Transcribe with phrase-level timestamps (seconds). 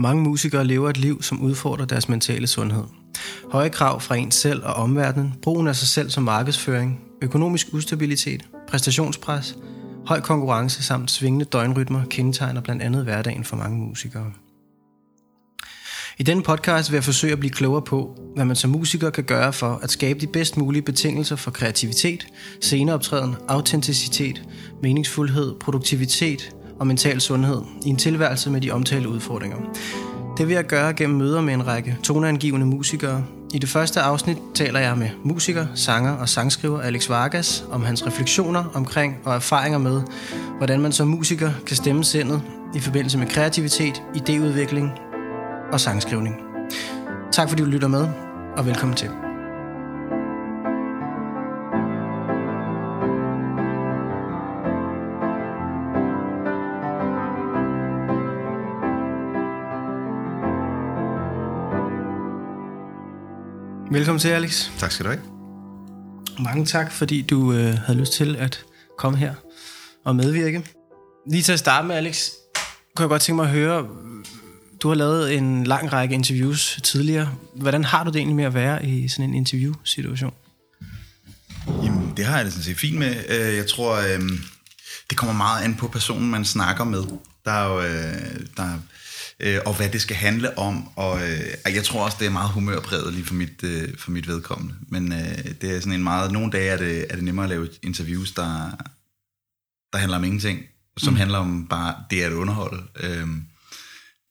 [0.00, 2.84] Mange musikere lever et liv, som udfordrer deres mentale sundhed.
[3.52, 8.48] Høje krav fra ens selv og omverdenen, brugen af sig selv som markedsføring, økonomisk ustabilitet,
[8.68, 9.56] præstationspres,
[10.06, 14.32] høj konkurrence samt svingende døgnrytmer kendetegner blandt andet hverdagen for mange musikere.
[16.18, 19.24] I denne podcast vil jeg forsøge at blive klogere på, hvad man som musiker kan
[19.24, 22.26] gøre for at skabe de bedst mulige betingelser for kreativitet,
[22.60, 24.42] sceneoptræden, autenticitet,
[24.82, 29.56] meningsfuldhed, produktivitet og mental sundhed i en tilværelse med de omtalte udfordringer.
[30.38, 33.24] Det vil jeg gøre gennem møder med en række toneangivende musikere.
[33.54, 38.06] I det første afsnit taler jeg med musiker, sanger og sangskriver Alex Vargas om hans
[38.06, 40.02] refleksioner omkring og erfaringer med,
[40.58, 42.42] hvordan man som musiker kan stemme sindet
[42.74, 45.00] i forbindelse med kreativitet, idéudvikling
[45.72, 46.34] og sangskrivning.
[47.32, 48.08] Tak fordi du lytter med,
[48.56, 49.29] og velkommen til.
[63.92, 64.68] Velkommen til, Alex.
[64.78, 65.22] Tak skal du have.
[66.38, 68.64] Mange tak, fordi du øh, havde lyst til at
[68.98, 69.34] komme her
[70.04, 70.64] og medvirke.
[71.30, 72.28] Lige til at starte med, Alex,
[72.96, 73.88] kunne jeg godt tænke mig at høre,
[74.82, 77.34] du har lavet en lang række interviews tidligere.
[77.54, 80.34] Hvordan har du det egentlig med at være i sådan en interview-situation?
[81.66, 83.14] Jamen, det har jeg det sådan set fint med.
[83.28, 84.38] Øh, jeg tror, øhm,
[85.10, 87.02] det kommer meget an på personen, man snakker med.
[87.44, 88.78] Der er jo, øh, der,
[89.40, 90.88] øh, og hvad det skal handle om.
[90.96, 91.20] Og
[91.74, 93.64] jeg tror også, det er meget humørpræget lige for mit,
[93.98, 94.74] for mit vedkommende.
[94.88, 95.10] Men
[95.60, 96.32] det er sådan en meget...
[96.32, 98.70] Nogle dage er det, er det nemmere at lave interviews, der,
[99.92, 100.60] der handler om ingenting.
[100.96, 101.16] Som mm.
[101.18, 102.82] handler om bare det at underholde.
[103.00, 103.44] Øhm,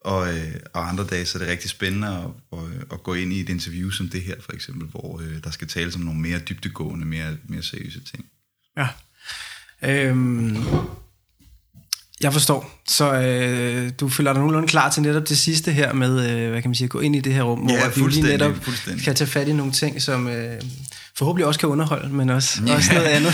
[0.01, 3.33] og, øh, og andre dage, så er det rigtig spændende at, at, at gå ind
[3.33, 6.19] i et interview som det her, for eksempel, hvor øh, der skal tales om nogle
[6.19, 8.25] mere dybdegående, mere, mere seriøse ting.
[8.77, 8.87] Ja.
[9.83, 10.57] Øhm,
[12.21, 12.81] jeg forstår.
[12.87, 16.61] Så øh, du føler dig nogenlunde klar til netop det sidste her med, øh, hvad
[16.61, 18.53] kan man sige, at gå ind i det her rum, ja, hvor vi lige netop
[19.03, 20.61] kan tage fat i nogle ting, som øh,
[21.17, 22.75] forhåbentlig også kan underholde, men også, ja.
[22.75, 23.33] også noget andet.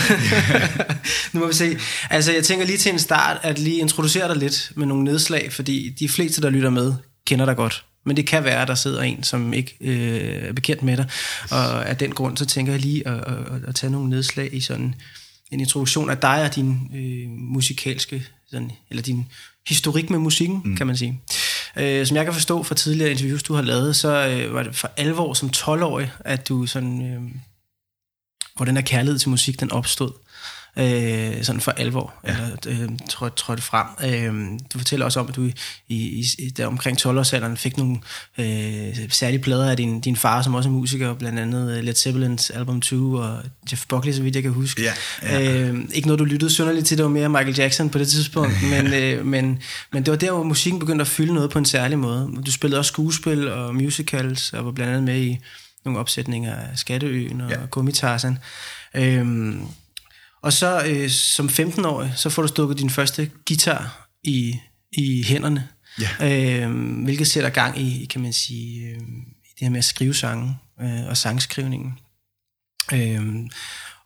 [1.32, 1.78] nu må vi se.
[2.10, 5.52] Altså, jeg tænker lige til en start, at lige introducere dig lidt med nogle nedslag,
[5.52, 6.92] fordi de fleste, der lytter med,
[7.26, 7.84] kender dig godt.
[8.06, 11.06] Men det kan være, at der sidder en, som ikke øh, er bekendt med dig.
[11.50, 14.60] Og af den grund, så tænker jeg lige at, at, at tage nogle nedslag i
[14.60, 14.94] sådan
[15.52, 19.26] en introduktion af dig og din øh, musikalske, sådan, eller din
[19.68, 20.76] historik med musikken, mm.
[20.76, 21.20] kan man sige.
[21.76, 24.76] Øh, som jeg kan forstå fra tidligere interviews, du har lavet, så øh, var det
[24.76, 27.12] for alvor som 12-årig, at du sådan...
[27.12, 27.22] Øh,
[28.56, 30.12] hvor den her kærlighed til musik, den opstod
[30.78, 32.30] øh, sådan for alvor, ja.
[32.30, 33.86] eller øh, trådte, trådte frem.
[34.04, 35.52] Øh, du fortæller også om, at du i,
[35.88, 37.98] i, i der omkring 12-årsalderen fik nogle
[38.38, 42.50] øh, særlige plader af din, din far, som også er musiker, blandt andet Led Zeppelins
[42.50, 43.38] album 2 og
[43.72, 44.82] Jeff Buckley, så vidt jeg kan huske.
[44.82, 44.92] Ja,
[45.22, 45.52] ja.
[45.52, 48.52] Øh, ikke noget, du lyttede synderligt til, det var mere Michael Jackson på det tidspunkt,
[48.72, 51.64] men, øh, men, men det var der, hvor musikken begyndte at fylde noget på en
[51.64, 52.30] særlig måde.
[52.46, 55.38] Du spillede også skuespil og musicals, og var blandt andet med i
[55.84, 57.56] nogle opsætninger af Skatteøen og ja.
[57.70, 58.38] Gummitarsen.
[58.94, 59.60] Øhm,
[60.46, 64.60] og så øh, som 15-årig, så får du stukket din første guitar i,
[64.92, 65.68] i hænderne.
[66.00, 66.62] Ja.
[66.62, 69.00] Øhm, hvilket sætter gang i, kan man sige, øh,
[69.40, 71.98] det her med at skrive sange øh, og sangskrivningen.
[72.92, 73.50] Øhm,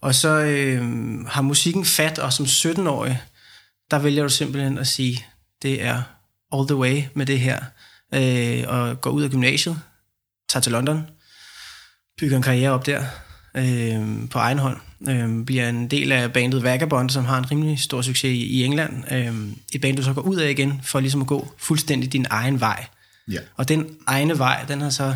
[0.01, 0.81] og så øh,
[1.27, 3.23] har musikken fat, og som 17-årig,
[3.91, 5.27] der vælger du simpelthen at sige,
[5.63, 6.03] det er
[6.53, 7.65] all the way med det her.
[8.15, 9.81] Øh, og går ud af gymnasiet,
[10.49, 11.07] tager til London,
[12.19, 13.05] bygger en karriere op der
[13.55, 14.90] øh, på egen hånd.
[15.09, 18.65] Øh, bliver en del af bandet Vagabond, som har en rimelig stor succes i, i
[18.65, 19.13] England.
[19.13, 19.35] Øh,
[19.75, 22.61] et band, du så går ud af igen, for ligesom at gå fuldstændig din egen
[22.61, 22.87] vej.
[23.31, 23.39] Ja.
[23.57, 25.15] Og den egne vej, den har så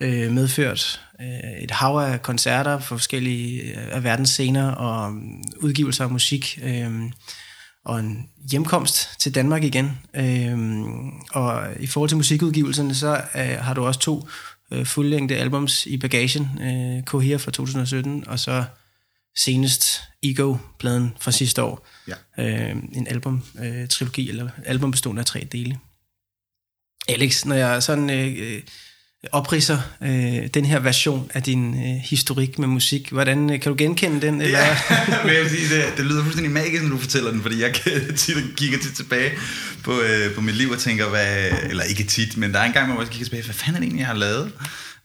[0.00, 5.42] øh, medført øh, et hav af koncerter for forskellige øh, af verdens scener og um,
[5.60, 6.58] udgivelser af musik.
[6.62, 6.90] Øh,
[7.84, 9.98] og en hjemkomst til Danmark igen.
[10.14, 10.58] Øh,
[11.32, 14.28] og i forhold til musikudgivelserne, så øh, har du også to
[14.70, 16.48] øh, fuldlængde albums i bagagen.
[16.62, 18.64] Øh, Cohere fra 2017, og så
[19.36, 21.88] senest Ego-pladen fra sidste år.
[22.08, 22.14] Ja.
[22.38, 25.78] Øh, en album-trilogi, øh, eller album bestående af tre dele.
[27.08, 28.62] Alex, når jeg sådan øh,
[29.32, 33.10] opridser øh, den her version af din øh, historik med musik.
[33.10, 34.40] Hvordan øh, kan du genkende den?
[34.40, 34.58] Eller?
[34.58, 34.76] Ja,
[35.24, 37.74] men jeg sige, det, det lyder fuldstændig magisk, når du fortæller den, fordi jeg
[38.16, 39.32] tit kigger tit tilbage
[39.84, 42.72] på, øh, på mit liv og tænker, hvad, eller ikke tit, men der er en
[42.72, 44.52] gang, hvor jeg kigger tilbage, hvad fanden er det egentlig, jeg har lavet?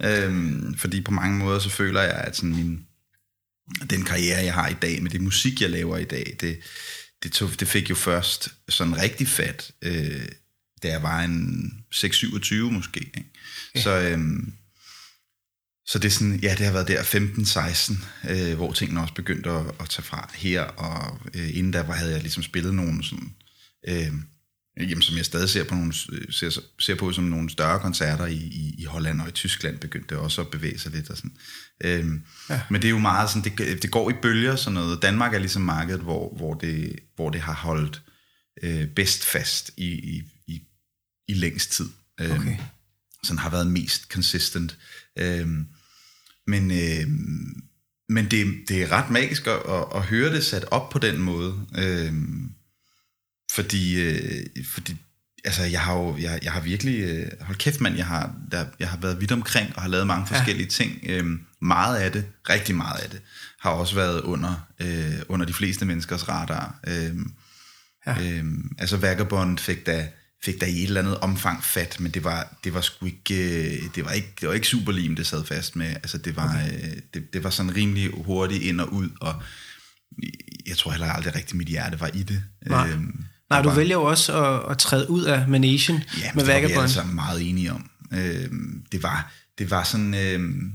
[0.04, 2.80] Øhm, fordi på mange måder, så føler jeg, at sådan min,
[3.90, 6.60] den karriere, jeg har i dag, med det musik, jeg laver i dag, det,
[7.24, 10.28] det, tog, det fik jo først sådan rigtig fat, øh,
[10.84, 13.00] da jeg var en 6-27 måske.
[13.00, 13.30] Ikke?
[13.76, 13.82] Ja.
[13.82, 14.54] Så, øhm,
[15.86, 19.50] så det er sådan, ja, det har været der 15-16, øh, hvor tingene også begyndte
[19.50, 23.04] at, at tage fra her, og øh, inden der var, havde jeg ligesom spillet nogle
[23.04, 23.34] sådan,
[23.88, 24.14] øh,
[24.80, 25.94] jamen, som jeg stadig ser på, nogle,
[26.30, 30.20] ser, ser på som nogle større koncerter i, i, i Holland og i Tyskland, begyndte
[30.20, 31.10] også at bevæge sig lidt.
[31.10, 31.38] Og sådan.
[31.84, 32.62] Øhm, ja.
[32.70, 35.02] Men det er jo meget sådan, det, det går i bølger sådan noget.
[35.02, 38.02] Danmark er ligesom markedet, hvor, hvor, det, hvor det har holdt
[38.64, 40.62] øh, bedst fast i, i, i,
[41.28, 41.90] i længst tid.
[42.22, 42.58] Øhm, okay.
[43.24, 44.78] Sådan har været mest consistent.
[45.20, 45.68] Øhm,
[46.48, 47.08] men øh,
[48.10, 51.22] men det, det er ret magisk at, at, at høre det sat op på den
[51.22, 51.56] måde.
[51.78, 52.52] Øhm,
[53.52, 54.96] fordi, øh, fordi
[55.44, 57.00] altså, jeg har jo jeg, jeg har virkelig...
[57.00, 60.08] Øh, hold kæft, mand, jeg har, der, jeg har været vidt omkring og har lavet
[60.08, 60.70] mange forskellige ja.
[60.70, 61.00] ting.
[61.04, 63.22] Øhm, meget af det, rigtig meget af det,
[63.60, 66.80] har også været under, øh, under de fleste menneskers radar.
[66.88, 67.32] Øhm,
[68.08, 68.24] ja.
[68.24, 70.08] øhm, altså Vagabond fik da
[70.44, 73.36] fik der i et eller andet omfang fat, men det var, det var sgu ikke,
[73.36, 75.88] øh, det var ikke, det var ikke superlim, det sad fast med.
[75.88, 76.74] Altså det var, okay.
[76.74, 79.42] Øh, det, det var sådan rimelig hurtigt ind og ud, og
[80.68, 82.44] jeg tror heller aldrig rigtig mit hjerte var i det.
[82.66, 82.90] Nej.
[82.90, 86.46] Øhm, Nej, du var, vælger jo også at, at træde ud af Manation ja, med
[86.46, 86.74] Vagabond.
[86.74, 87.90] Ja, det var vi meget enige om.
[88.14, 90.14] Øhm, det, var, det var sådan...
[90.14, 90.74] Øhm,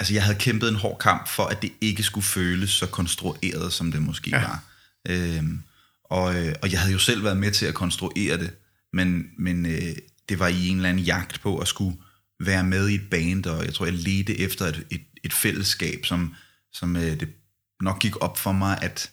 [0.00, 3.72] altså, jeg havde kæmpet en hård kamp for, at det ikke skulle føles så konstrueret,
[3.72, 4.40] som det måske ja.
[4.40, 4.64] var.
[5.08, 5.62] Øhm,
[6.04, 8.50] og, øh, og jeg havde jo selv været med til at konstruere det,
[8.92, 9.96] men, men øh,
[10.28, 11.96] det var i en eller anden jagt på at skulle
[12.40, 16.06] være med i et band, og jeg tror, jeg ledte efter et, et, et fællesskab,
[16.06, 16.34] som,
[16.72, 17.28] som øh, det
[17.80, 19.10] nok gik op for mig, at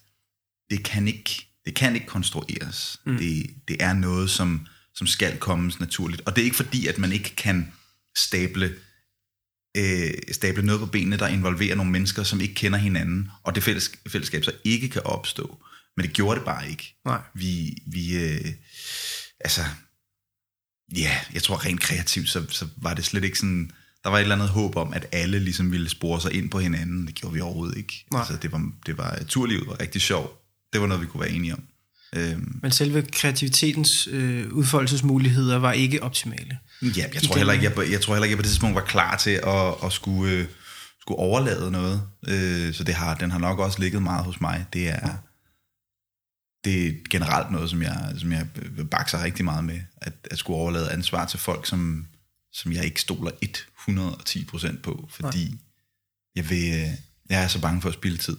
[0.69, 2.99] det kan ikke, det kan ikke konstrueres.
[3.05, 3.17] Mm.
[3.17, 6.21] Det, det er noget, som, som skal komme naturligt.
[6.25, 7.73] Og det er ikke fordi, at man ikke kan
[8.17, 8.75] stable,
[9.77, 13.63] øh, stable noget på benene, der involverer nogle mennesker, som ikke kender hinanden, og det
[13.63, 15.63] fælles, fællesskab så ikke kan opstå.
[15.97, 16.95] Men det gjorde det bare ikke.
[17.05, 17.21] Nej.
[17.33, 18.51] Vi, vi øh,
[19.39, 19.61] altså,
[20.95, 23.71] ja, jeg tror rent kreativt, så, så var det slet ikke sådan,
[24.03, 26.59] der var et eller andet håb om, at alle ligesom ville spore sig ind på
[26.59, 27.07] hinanden.
[27.07, 28.05] Det gjorde vi overhovedet ikke.
[28.11, 28.19] Nej.
[28.19, 30.39] Altså, det var, det var, turlivet var rigtig sjovt.
[30.73, 31.63] Det var noget, vi kunne være enige om.
[32.15, 32.59] Øhm.
[32.61, 36.57] Men selve kreativitetens øh, udfoldelsesmuligheder var ikke optimale.
[36.81, 38.85] Ja, jeg tror, heller ikke, jeg, jeg tror heller ikke, jeg på det tidspunkt var
[38.85, 40.45] klar til at, at skulle, øh,
[41.01, 42.01] skulle overlade noget.
[42.27, 44.65] Øh, så det har, den har nok også ligget meget hos mig.
[44.73, 45.09] Det er,
[46.63, 48.47] det er generelt noget, som jeg, som jeg
[48.91, 52.07] bakser rigtig meget med, at, at skulle overlade ansvar til folk, som,
[52.53, 53.31] som jeg ikke stoler
[53.89, 55.59] 110% på, fordi
[56.35, 56.97] jeg, vil,
[57.29, 58.37] jeg er så bange for at spille tid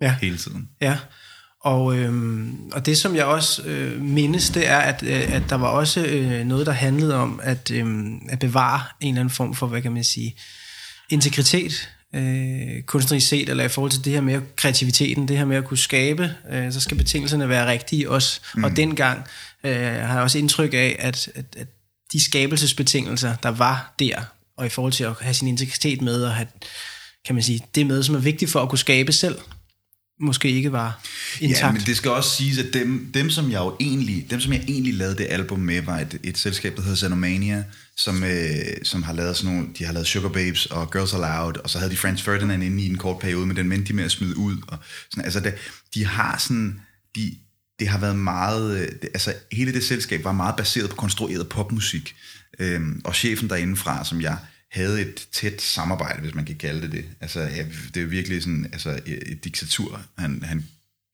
[0.00, 0.16] ja.
[0.20, 0.68] hele tiden.
[0.80, 0.98] Ja,
[1.60, 5.56] og, øhm, og det som jeg også øh, mindes, det er, at, øh, at der
[5.56, 7.86] var også øh, noget, der handlede om at, øh,
[8.28, 10.34] at bevare en eller anden form for, hvad kan man sige,
[11.10, 15.56] integritet øh, kunstnerisk set, eller i forhold til det her med kreativiteten, det her med
[15.56, 18.40] at kunne skabe, øh, så skal betingelserne være rigtige også.
[18.54, 18.64] Mm.
[18.64, 19.26] Og dengang
[19.64, 21.66] øh, har jeg også indtryk af, at, at, at
[22.12, 24.20] de skabelsesbetingelser, der var der,
[24.56, 26.48] og i forhold til at have sin integritet med, og have,
[27.26, 29.38] kan man sige, det med, som er vigtigt for at kunne skabe selv,
[30.20, 31.00] måske ikke var
[31.40, 31.62] intakt.
[31.62, 34.52] Ja, men det skal også siges, at dem, dem som jeg jo egentlig, dem som
[34.52, 37.64] jeg egentlig lavede det album med, var et, et selskab, der hedder Xenomania,
[37.96, 38.50] som, øh,
[38.82, 41.78] som har lavet sådan nogle, de har lavet Sugar Babes og Girls Aloud, og så
[41.78, 44.10] havde de Franz Ferdinand inde i en kort periode, men den mente de med at
[44.10, 44.56] smide ud.
[44.68, 44.78] Og
[45.10, 45.54] sådan, altså det,
[45.94, 46.80] de har sådan,
[47.16, 47.34] de,
[47.78, 51.48] det har været meget, øh, det, altså hele det selskab var meget baseret på konstrueret
[51.48, 52.14] popmusik.
[52.58, 54.36] Øhm, og chefen derindefra, som jeg
[54.70, 57.04] havde et tæt samarbejde, hvis man kan kalde det det.
[57.20, 60.64] Altså, ja, det er virkelig sådan, altså, et diktatur, han, han,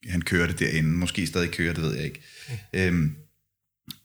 [0.09, 0.89] han kørte derinde.
[0.89, 2.21] Måske stadig kører, det ved jeg ikke.
[2.47, 2.87] Okay.
[2.87, 3.15] Øhm,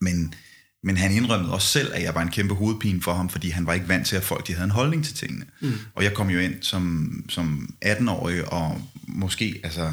[0.01, 0.35] men,
[0.83, 3.67] men han indrømmede også selv, at jeg var en kæmpe hovedpine for ham, fordi han
[3.67, 5.47] var ikke vant til, at folk de havde en holdning til tingene.
[5.61, 5.73] Mm.
[5.95, 9.93] Og jeg kom jo ind som, som 18-årig, og måske altså,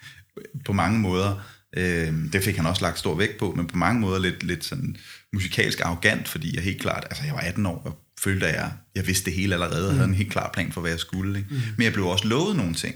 [0.66, 4.00] på mange måder, øh, det fik han også lagt stor vægt på, men på mange
[4.00, 4.96] måder lidt, lidt sådan
[5.32, 8.72] musikalsk arrogant, fordi jeg helt klart, altså jeg var 18 år, og følte, at jeg,
[8.94, 9.98] jeg vidste det hele allerede, og mm.
[9.98, 11.38] havde en helt klar plan for, hvad jeg skulle.
[11.38, 11.54] Ikke?
[11.54, 11.60] Mm.
[11.76, 12.94] Men jeg blev også lovet nogle ting.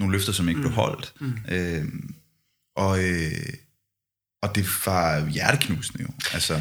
[0.00, 0.62] Nogle løfter, som ikke mm.
[0.62, 1.14] blev holdt.
[1.20, 1.38] Mm.
[1.48, 1.84] Øh,
[2.76, 3.52] og, øh,
[4.42, 6.08] og det var hjerteknusende jo.
[6.32, 6.60] Altså,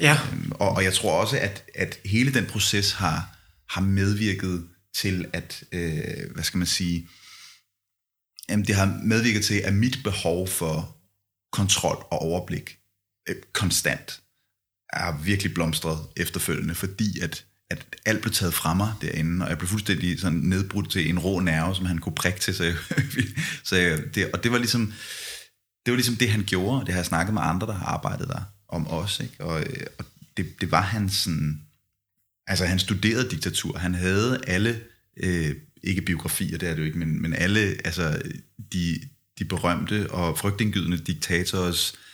[0.00, 0.12] ja.
[0.32, 3.36] øh, og, og jeg tror også, at, at hele den proces har,
[3.68, 7.08] har medvirket til, at, øh, hvad skal man sige,
[8.48, 10.96] jamen det har medvirket til, at mit behov for
[11.52, 12.78] kontrol og overblik
[13.28, 14.21] øh, konstant
[14.92, 19.58] er virkelig blomstret efterfølgende, fordi at, at alt blev taget fra mig derinde, og jeg
[19.58, 22.74] blev fuldstændig sådan nedbrudt til en rå nerve, som han kunne prikke til, så, jeg,
[23.64, 24.92] så jeg, det, og det var ligesom
[25.86, 28.28] det var ligesom det, han gjorde, det har jeg snakket med andre, der har arbejdet
[28.28, 29.44] der om os, ikke?
[29.44, 30.04] Og, øh, og
[30.36, 31.60] det, det var hans sådan,
[32.46, 34.80] altså han studerede diktatur, han havde alle,
[35.16, 38.22] øh, ikke biografier, det er det jo ikke, men, men alle, altså
[38.72, 39.00] de,
[39.38, 42.11] de berømte og frygtindgydende diktators øh,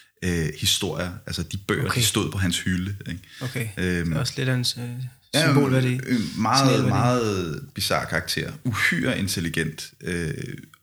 [0.60, 2.00] historier, altså de bøger, okay.
[2.00, 2.96] de stod på hans hylde.
[3.08, 3.20] Ikke?
[3.40, 5.92] Okay, øhm, det er også lidt af en øh, symbolværdi.
[5.92, 8.52] Ja, øh, meget, meget bizarre karakter.
[8.64, 10.34] Uhyre intelligent, øh,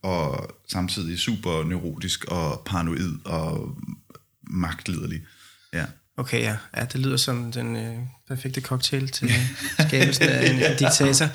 [0.02, 3.76] og samtidig super neurotisk og paranoid, og
[4.42, 5.22] magtliderlig.
[5.72, 5.84] Ja.
[6.18, 6.56] Okay, ja.
[6.76, 7.96] ja det lyder som den øh,
[8.28, 9.32] perfekte cocktail til
[9.88, 11.28] skabelsen af en, en diktator.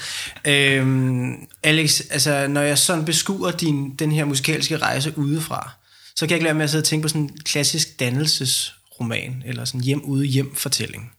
[0.47, 5.80] Øhm, Alex, altså, når jeg sådan beskuer din, den her musikalske rejse udefra,
[6.15, 9.43] så kan jeg ikke lade med at sidde og tænke på sådan en klassisk dannelsesroman,
[9.45, 11.11] eller sådan hjem ude hjem fortælling.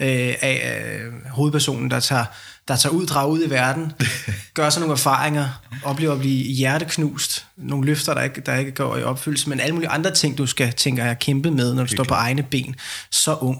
[0.00, 2.24] Øh, af øh, hovedpersonen, der tager,
[2.68, 3.92] der tager ud, drager ud i verden,
[4.54, 8.96] gør sig nogle erfaringer, oplever at blive hjerteknust, nogle løfter, der ikke, der ikke går
[8.96, 11.88] i opfyldelse, men alle mulige andre ting, du skal, tænke jeg, kæmpe med, når du
[11.88, 12.74] står på egne ben,
[13.10, 13.58] så ung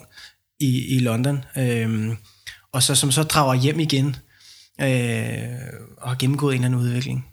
[0.61, 2.17] i, i London, øh,
[2.73, 4.17] og så, som så drager hjem igen,
[4.81, 4.89] øh,
[5.99, 7.27] og har gennemgået en eller anden udvikling.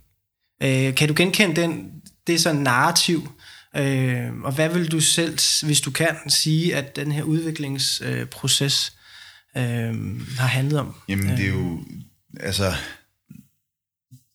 [0.63, 1.91] Øh, kan du genkende den,
[2.27, 3.29] det er sådan narrativ,
[3.75, 8.97] Øh, og hvad vil du selv, hvis du kan, sige, at den her udviklingsproces
[9.57, 10.95] øh, har handlet om?
[11.09, 11.85] Jamen, det er jo...
[12.39, 12.73] Altså,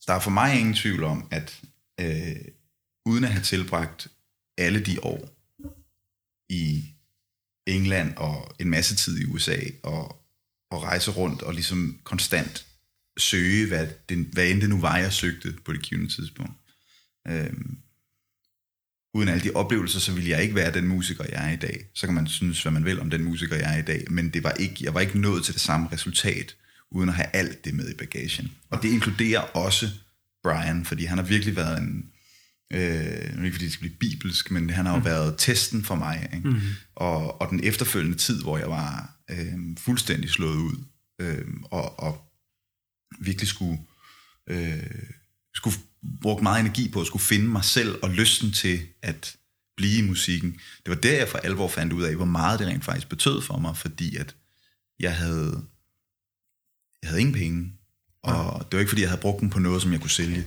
[0.07, 1.61] der er for mig ingen tvivl om, at
[2.01, 2.37] øh,
[3.07, 4.09] uden at have tilbragt
[4.59, 5.29] alle de år
[6.49, 6.85] i
[7.67, 10.23] England og en masse tid i USA og,
[10.71, 12.67] og rejse rundt og ligesom konstant
[13.19, 16.53] søge, hvad, det, hvad end det nu var, jeg søgte på det givende tidspunkt.
[17.29, 17.53] Øh,
[19.15, 21.87] uden alle de oplevelser, så ville jeg ikke være den musiker, jeg er i dag.
[21.95, 24.31] Så kan man synes, hvad man vil om den musiker, jeg er i dag, men
[24.31, 26.57] det var ikke, jeg var ikke nået til det samme resultat,
[26.91, 28.53] uden at have alt det med i bagagen.
[28.71, 29.91] Og det inkluderer også
[30.43, 32.11] Brian, fordi han har virkelig været en,
[32.73, 35.05] øh, ikke fordi det skal blive bibelsk, men han har jo mm.
[35.05, 36.31] været testen for mig.
[36.35, 36.49] Ikke?
[36.49, 36.61] Mm.
[36.97, 40.85] Og, og den efterfølgende tid, hvor jeg var øh, fuldstændig slået ud,
[41.21, 42.33] øh, og, og
[43.21, 43.79] virkelig skulle,
[44.51, 45.03] øh,
[45.55, 45.77] skulle
[46.23, 49.37] brugt meget energi på at skulle finde mig selv og lysten til at
[49.77, 50.53] blive i musikken.
[50.53, 53.43] Det var der, jeg for alvor fandt ud af, hvor meget det rent faktisk betød
[53.43, 54.35] for mig, fordi at
[55.01, 55.63] jeg havde,
[57.03, 57.73] jeg havde ingen penge,
[58.23, 60.47] og det var ikke, fordi jeg havde brugt dem på noget, som jeg kunne sælge.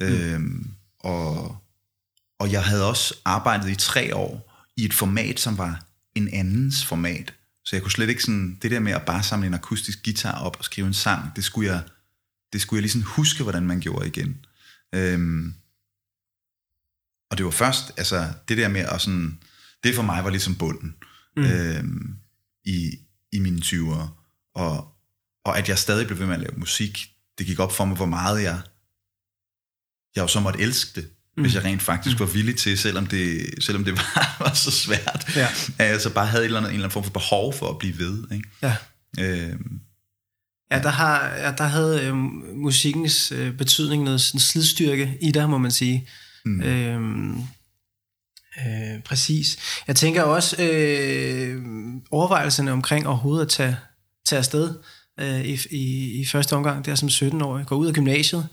[0.00, 0.06] Mm.
[0.06, 1.56] Øhm, og,
[2.38, 5.84] og jeg havde også arbejdet i tre år i et format, som var
[6.14, 7.34] en andens format.
[7.64, 10.40] Så jeg kunne slet ikke sådan, det der med at bare samle en akustisk guitar
[10.40, 11.82] op og skrive en sang, det skulle jeg,
[12.52, 14.46] det skulle jeg ligesom huske, hvordan man gjorde igen.
[14.94, 15.54] Øhm,
[17.30, 19.38] og det var først, altså det der med at sådan,
[19.84, 20.94] det for mig var ligesom bunden
[21.36, 21.44] mm.
[21.44, 22.16] øhm,
[22.64, 22.98] i,
[23.32, 24.08] i mine 20'ere.
[24.54, 24.96] Og,
[25.44, 27.08] og at jeg stadig blev ved med at lave musik,
[27.38, 28.60] det gik op for mig, hvor meget jeg,
[30.16, 31.42] jeg jo så måtte elske det, mm.
[31.42, 32.20] hvis jeg rent faktisk mm.
[32.20, 35.48] var villig til, selvom det, selvom det var, var så svært, ja.
[35.78, 37.70] at jeg så bare havde et eller andet, en eller anden form for behov for
[37.70, 38.32] at blive ved.
[38.32, 38.48] Ikke?
[38.62, 38.76] Ja.
[39.18, 39.80] Øhm,
[40.72, 42.14] Ja, der, har, ja, der havde øh,
[42.56, 46.08] musikkens øh, betydning noget sådan slidstyrke i det, må man sige.
[46.44, 46.62] Mm.
[46.62, 47.40] Øhm,
[48.58, 49.58] øh, præcis.
[49.86, 51.62] Jeg tænker også øh,
[52.10, 53.76] overvejelserne omkring overhovedet at tage,
[54.26, 54.74] tage afsted
[55.20, 58.48] øh, i, i, i første omgang, der som 17-årig, gå ud af gymnasiet,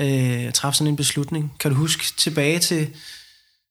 [0.00, 1.52] øh, træffe sådan en beslutning.
[1.60, 2.88] Kan du huske tilbage til,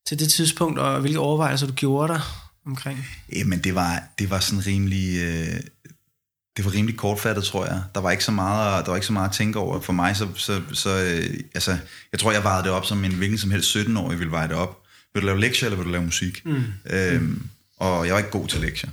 [0.08, 2.22] til det tidspunkt, og hvilke overvejelser du gjorde dig
[2.66, 3.08] omkring?
[3.36, 5.20] Jamen, det var, det var sådan rimelig...
[5.20, 5.62] Øh
[6.60, 7.84] det var rimelig kortfattet, tror jeg.
[7.96, 9.82] Der var ikke så meget, der var ikke så meget at tænke over.
[9.82, 11.78] For mig, så, så, så øh, altså,
[12.12, 14.56] jeg tror, jeg vejede det op som en hvilken som helst 17-årig ville veje det
[14.56, 14.82] op.
[15.14, 16.46] Vil du lave lektier, eller vil du lave musik?
[16.46, 16.64] Mm.
[16.90, 17.50] Øhm, mm.
[17.78, 18.90] Og jeg var ikke god til lektier.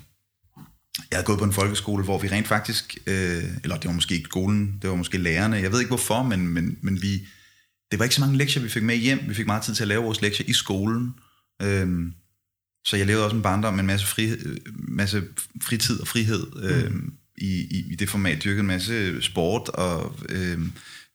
[1.10, 4.14] Jeg havde gået på en folkeskole, hvor vi rent faktisk, øh, eller det var måske
[4.14, 7.12] ikke skolen, det var måske lærerne, jeg ved ikke hvorfor, men, men, men vi,
[7.90, 9.20] det var ikke så mange lektier, vi fik med hjem.
[9.28, 11.14] Vi fik meget tid til at lave vores lektier i skolen.
[11.62, 12.14] Øhm,
[12.86, 15.24] så jeg levede også en barndom med en masse, frihed, masse
[15.62, 16.46] fritid og frihed.
[16.56, 16.62] Mm.
[16.62, 20.58] Øhm, i, i, i det format dyrket en masse sport, og øh,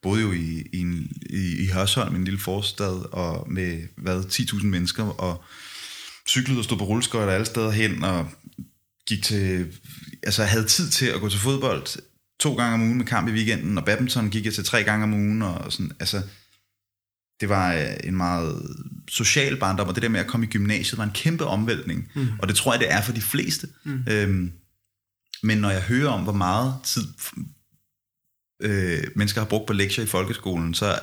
[0.02, 4.66] boede jo i, i, en, i, i Hørsholm, en lille forstad, og med hvad, 10.000
[4.66, 5.44] mennesker, og
[6.30, 8.30] cyklede og stod på rulleskøjter alle steder hen, og
[9.08, 9.68] gik til,
[10.24, 12.02] altså havde tid til at gå til fodbold
[12.40, 15.04] to gange om ugen med kamp i weekenden, og badminton gik jeg til tre gange
[15.04, 16.22] om ugen, og sådan, altså,
[17.42, 18.76] det var øh, en meget
[19.10, 22.28] social barndom, og det der med at komme i gymnasiet var en kæmpe omvæltning, mm.
[22.40, 23.68] og det tror jeg, det er for de fleste.
[23.84, 24.04] Mm.
[24.08, 24.52] Øhm,
[25.44, 27.08] men når jeg hører om, hvor meget tid
[28.62, 31.00] øh, mennesker har brugt på lektier i folkeskolen, så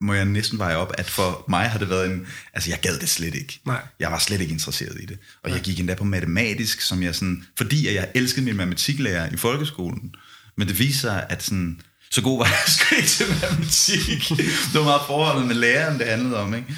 [0.00, 2.26] må jeg næsten veje op, at for mig har det været en...
[2.54, 3.60] Altså, jeg gad det slet ikke.
[3.66, 3.82] Nej.
[4.00, 5.18] Jeg var slet ikke interesseret i det.
[5.42, 5.56] Og Nej.
[5.56, 7.44] jeg gik endda på matematisk, som jeg sådan...
[7.58, 10.14] Fordi jeg elskede min matematiklærer i folkeskolen.
[10.56, 11.80] Men det viser sig, at sådan...
[12.10, 14.28] Så god var jeg sgu ikke til matematik.
[14.72, 16.76] det var meget forholdet med læreren, det handlede om, ikke?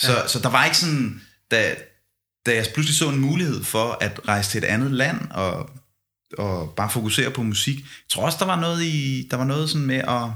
[0.00, 0.28] Så, ja.
[0.28, 1.20] så der var ikke sådan...
[1.50, 1.74] Da,
[2.46, 5.70] da jeg pludselig så en mulighed for at rejse til et andet land og
[6.38, 7.76] og bare fokusere på musik.
[7.76, 10.30] Jeg tror også, der var noget, i, der var noget sådan med at,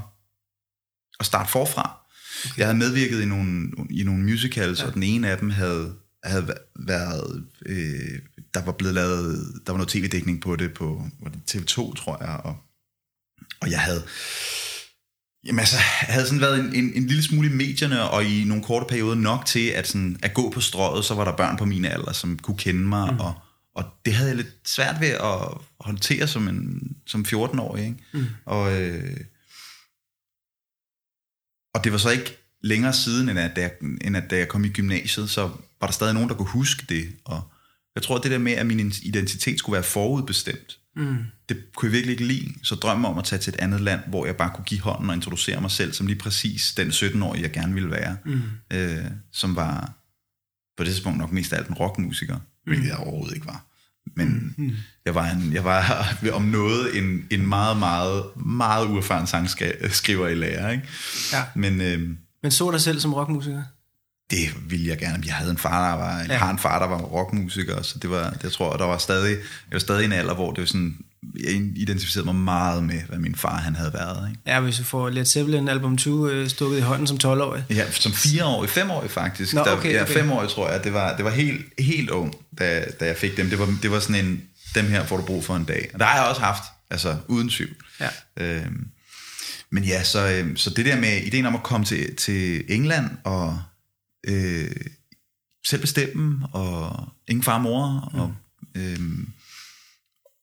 [1.19, 2.05] at starte forfra.
[2.45, 2.57] Okay.
[2.57, 4.85] Jeg havde medvirket i nogle, i nogle musicals, ja.
[4.87, 8.19] og den ene af dem havde, havde været, øh,
[8.53, 12.23] der var blevet lavet, der var noget tv-dækning på det på var det TV2, tror
[12.23, 12.55] jeg, og,
[13.61, 14.03] og jeg havde,
[15.45, 15.75] Jamen altså,
[16.07, 18.85] jeg havde sådan været en, en, en lille smule i medierne, og i nogle korte
[18.89, 21.85] perioder nok til, at, sådan, at gå på strøget, så var der børn på min
[21.85, 23.19] alder, som kunne kende mig, mm.
[23.19, 23.33] og,
[23.75, 27.83] og det havde jeg lidt svært ved at håndtere som, en, som 14-årig.
[27.83, 27.97] Ikke?
[28.13, 28.25] Mm.
[28.45, 29.17] Og, øh,
[31.73, 34.47] og det var så ikke længere siden, end at, da jeg, end at da jeg
[34.47, 35.41] kom i gymnasiet, så
[35.81, 37.15] var der stadig nogen, der kunne huske det.
[37.25, 37.51] Og
[37.95, 41.17] jeg tror, det der med, at min identitet skulle være forudbestemt, mm.
[41.49, 42.53] det kunne jeg virkelig ikke lide.
[42.63, 45.09] Så drømmen om at tage til et andet land, hvor jeg bare kunne give hånden
[45.09, 48.17] og introducere mig selv som lige præcis den 17-årige, jeg gerne ville være.
[48.25, 48.41] Mm.
[48.73, 49.93] Øh, som var
[50.77, 52.41] på det tidspunkt nok mest af alt en rockmusiker, mm.
[52.65, 53.65] hvilket jeg overhovedet ikke var.
[54.15, 54.71] Men mm.
[55.05, 60.35] jeg var, en, jeg var om noget en, en meget, meget, meget uerfaren sangskriver i
[60.35, 60.71] lærer.
[60.71, 60.87] Ikke?
[61.33, 61.43] Ja.
[61.55, 62.09] Men, øh,
[62.43, 63.63] Men så dig selv som rockmusiker?
[64.29, 65.23] det ville jeg gerne.
[65.25, 66.37] Jeg havde en far, der var, ja.
[66.37, 69.31] har en far, der var rockmusiker, så det var, det, jeg tror, der var stadig,
[69.31, 70.97] jeg var stadig en alder, hvor det var sådan,
[71.39, 74.29] jeg identificerede mig meget med, hvad min far han havde været.
[74.29, 74.41] Ikke?
[74.45, 77.65] Ja, hvis du får Led Zeppelin album 2 øh, stukket i hånden som 12-årig.
[77.69, 79.53] Ja, som 4-årig, 5-årig faktisk.
[79.53, 80.13] Nå, okay, der, ja, okay.
[80.13, 83.49] 5-årig tror jeg, det var, det var helt, helt ung, da, da jeg fik dem.
[83.49, 84.41] Det var, det var sådan en,
[84.75, 85.89] dem her får du brug for en dag.
[85.93, 87.75] Og der har jeg også haft, altså uden tvivl.
[87.99, 88.09] Ja.
[88.37, 88.87] Øhm,
[89.69, 93.09] men ja, så, øhm, så det der med ideen om at komme til, til England
[93.23, 93.59] og
[94.27, 94.75] øh,
[95.67, 98.19] selv bestemme, og ingen far og mor, mm.
[98.19, 98.35] og,
[98.75, 98.99] øh,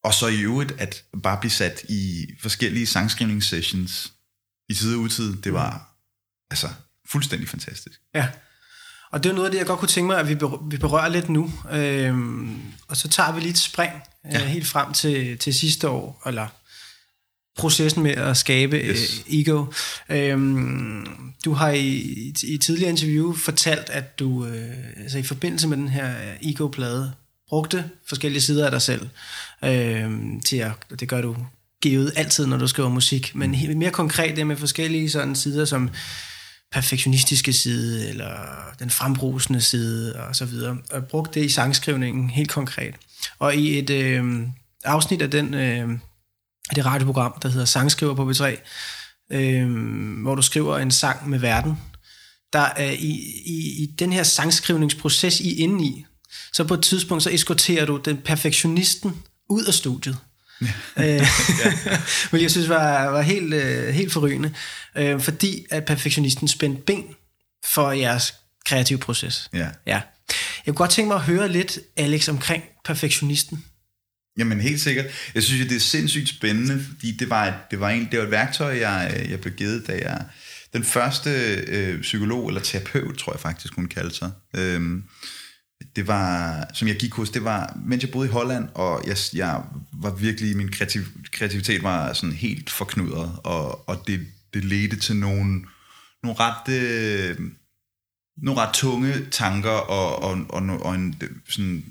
[0.04, 4.12] og så i øvrigt at bare blive sat i forskellige sangskrivningssessions
[4.68, 5.94] i tid og utid, det var
[6.50, 6.68] altså
[7.10, 8.00] fuldstændig fantastisk.
[8.14, 8.28] Ja,
[9.12, 10.76] og det er noget af det, jeg godt kunne tænke mig, at vi, ber- vi
[10.76, 11.52] berører lidt nu.
[11.72, 13.92] Øhm, og så tager vi lige et spring
[14.26, 14.44] øh, Ja.
[14.46, 16.46] helt frem til, til sidste år, eller
[17.58, 19.00] processen med at skabe yes.
[19.00, 19.24] Yes.
[19.28, 19.66] øh, ego.
[20.08, 25.76] Øhm, du har i, i, tidligere interview fortalt, at du øh, altså i forbindelse med
[25.76, 27.12] den her øh, ego-plade
[27.52, 29.08] brugte forskellige sider af dig selv
[29.64, 30.10] øh,
[30.44, 31.36] til at, det gør du
[31.82, 35.64] givet altid, når du skriver musik, men helt, mere konkret det med forskellige sådan sider
[35.64, 35.90] som
[36.72, 38.30] perfektionistiske side, eller
[38.78, 40.78] den frembrusende side, og så videre.
[40.90, 42.94] Og brugt det i sangskrivningen helt konkret.
[43.38, 44.46] Og i et øh,
[44.84, 45.90] afsnit af den, øh,
[46.70, 48.56] af det radioprogram, der hedder Sangskriver på B3,
[49.36, 49.70] øh,
[50.22, 51.78] hvor du skriver en sang med verden,
[52.52, 53.10] der er i,
[53.46, 56.06] i, i den her sangskrivningsproces i inde i,
[56.52, 60.16] så på et tidspunkt, så eskorterer du den perfektionisten ud af studiet.
[60.98, 61.26] Øh,
[62.32, 64.54] Men jeg synes var, var helt, øh, helt forrygende,
[64.96, 67.04] øh, fordi at perfektionisten spændte ben
[67.64, 68.34] for jeres
[68.66, 69.50] kreative proces.
[69.52, 69.68] Ja.
[69.86, 70.00] ja.
[70.66, 73.64] Jeg kunne godt tænke mig at høre lidt, Alex, omkring perfektionisten.
[74.38, 75.06] Jamen helt sikkert.
[75.34, 78.18] Jeg synes jo, det er sindssygt spændende, fordi det var et, det var en, det
[78.18, 80.24] var et værktøj, jeg, jeg blev givet, da jeg...
[80.72, 81.30] Den første
[81.66, 85.04] øh, psykolog, eller terapeut, tror jeg faktisk, hun kaldte sig, øhm,
[85.96, 89.16] det var, som jeg gik hos, det var, mens jeg boede i Holland, og jeg,
[89.34, 94.96] jeg var virkelig, min kreativ, kreativitet var sådan helt forknudret, og, og det, det ledte
[94.96, 95.64] til nogle,
[96.22, 96.68] nogle ret...
[96.68, 97.38] Øh,
[98.36, 101.84] nogle ret tunge tanker, og, og, og, og en, sådan,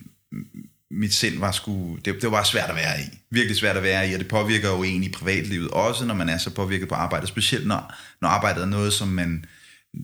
[0.91, 3.19] mit sind var sgu, det, det var svært at være i.
[3.29, 6.29] Virkelig svært at være i, og det påvirker jo en i privatlivet, også når man
[6.29, 9.45] er så påvirket på arbejdet, specielt når, når arbejdet er noget, som man,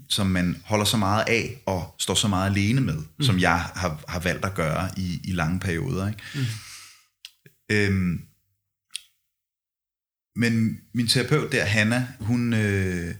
[0.09, 3.25] som man holder så meget af, og står så meget alene med, mm.
[3.25, 6.07] som jeg har, har valgt at gøre i, i lange perioder.
[6.07, 6.21] Ikke?
[6.35, 6.45] Mm.
[7.71, 8.21] Øhm,
[10.35, 12.53] men min terapeut der, Hanna, hun...
[12.53, 13.15] Øh,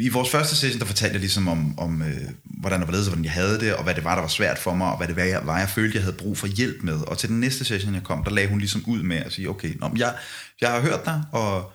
[0.00, 3.24] i vores første session, der fortalte jeg ligesom om, om øh, hvordan og hvorledes, hvordan
[3.24, 5.16] jeg havde det, og hvad det var, der var svært for mig, og hvad det
[5.16, 7.00] var, jeg, var, jeg følte, jeg havde brug for hjælp med.
[7.00, 9.48] Og til den næste session, jeg kom, der lagde hun ligesom ud med at sige,
[9.48, 10.14] okay, nå, jeg,
[10.60, 11.72] jeg har hørt dig, og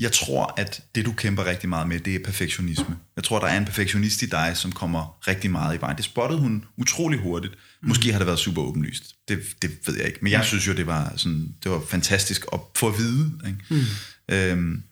[0.00, 2.96] jeg tror, at det, du kæmper rigtig meget med, det er perfektionisme.
[3.16, 5.96] Jeg tror, der er en perfektionist i dig, som kommer rigtig meget i vejen.
[5.96, 7.54] Det spottede hun utrolig hurtigt.
[7.82, 9.14] Måske har det været super åbenlyst.
[9.28, 10.18] Det, det ved jeg ikke.
[10.22, 13.40] Men jeg synes jo, det var, sådan, det var fantastisk at få at vide.
[13.46, 13.58] Ikke?
[13.70, 14.34] Mm.
[14.34, 14.82] Øhm,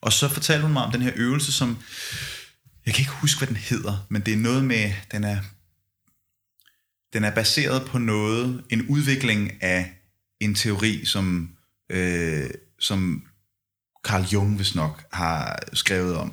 [0.00, 1.78] og så fortalte hun mig om den her øvelse, som...
[2.86, 4.92] Jeg kan ikke huske, hvad den hedder, men det er noget med...
[5.12, 5.38] Den er,
[7.12, 9.92] den er baseret på noget, en udvikling af
[10.40, 11.50] en teori, som,
[11.90, 13.22] øh, som
[14.08, 16.32] Carl Jung, hvis nok, har skrevet om.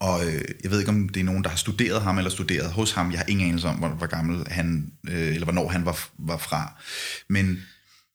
[0.00, 2.72] Og øh, jeg ved ikke, om det er nogen, der har studeret ham, eller studeret
[2.72, 3.10] hos ham.
[3.10, 6.36] Jeg har ingen anelse om, hvor, hvor gammel han, øh, eller hvornår han var, var
[6.36, 6.72] fra.
[7.28, 7.58] Men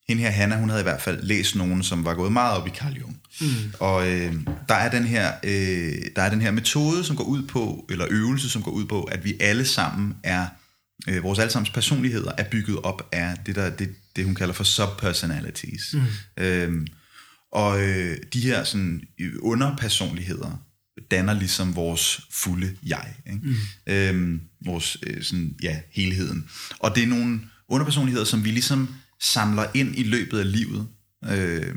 [0.07, 2.67] hende her, Hanna, hun havde i hvert fald læst nogen, som var gået meget op
[2.67, 3.21] i Carl Jung.
[3.41, 3.47] Mm.
[3.79, 4.33] Og øh,
[4.69, 8.05] der, er den her, øh, der er den her metode, som går ud på, eller
[8.09, 10.47] øvelse, som går ud på, at vi alle sammen er,
[11.07, 14.63] øh, vores allesammens personligheder er bygget op af det, der, det, det hun kalder for
[14.63, 15.93] subpersonalities.
[15.93, 16.43] Mm.
[16.43, 16.87] Øh,
[17.53, 19.01] og øh, de her sådan,
[19.39, 20.57] underpersonligheder
[21.11, 23.15] danner ligesom vores fulde jeg.
[23.25, 23.39] Ikke?
[23.47, 23.93] Mm.
[23.93, 26.49] Øhm, vores øh, sådan, ja, helheden.
[26.79, 30.87] Og det er nogle underpersonligheder, som vi ligesom samler ind i løbet af livet,
[31.25, 31.75] øh,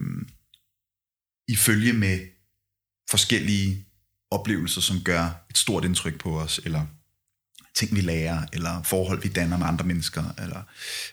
[1.49, 2.21] i følge med
[3.11, 3.87] forskellige
[4.31, 6.87] oplevelser, som gør et stort indtryk på os, eller
[7.75, 10.25] ting, vi lærer, eller forhold, vi danner med andre mennesker.
[10.39, 10.63] Eller,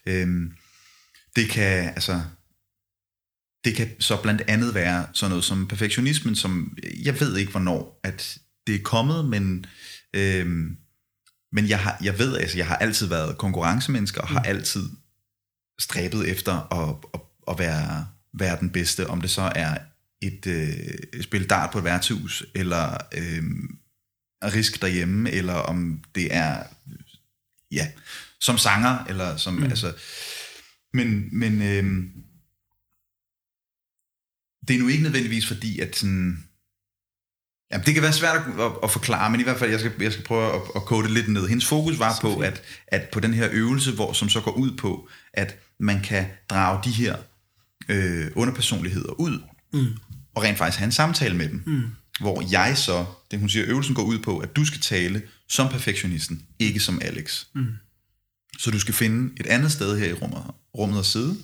[0.06, 0.54] øhm,
[1.36, 2.21] det kan, altså,
[3.65, 7.99] det kan så blandt andet være sådan noget som perfektionismen, som jeg ved ikke, hvornår
[8.04, 9.65] at det er kommet, men,
[10.13, 10.78] øhm,
[11.52, 14.49] men jeg, har, jeg ved, altså, jeg har altid været konkurrencemenneske, og har mm.
[14.49, 14.89] altid
[15.80, 19.78] stræbet efter at, at, at være, være den bedste, om det så er
[20.21, 23.43] et øh, spil dart på et værtshus, eller øh,
[24.43, 26.63] risk derhjemme, eller om det er
[27.71, 27.88] ja,
[28.39, 29.63] som sanger, eller som, mm.
[29.63, 29.93] altså,
[30.93, 32.04] men, men øh,
[34.67, 36.43] det er nu ikke nødvendigvis fordi, at sådan,
[37.73, 39.91] Jamen, det kan være svært at, at, at forklare, men i hvert fald, jeg skal,
[39.99, 41.47] jeg skal prøve at, at kode det lidt ned.
[41.47, 44.78] Hendes fokus var på, at, at på den her øvelse, hvor, som så går ud
[44.78, 47.17] på, at man kan drage de her
[47.89, 49.41] øh, underpersonligheder ud,
[49.73, 49.88] mm.
[50.36, 51.63] og rent faktisk have en samtale med dem.
[51.65, 51.84] Mm.
[52.19, 55.67] Hvor jeg så, det hun siger, øvelsen går ud på, at du skal tale som
[55.69, 57.45] perfektionisten, ikke som Alex.
[57.56, 57.65] Mm.
[58.60, 60.43] Så du skal finde et andet sted her i rummet,
[60.78, 61.38] rummet at sidde,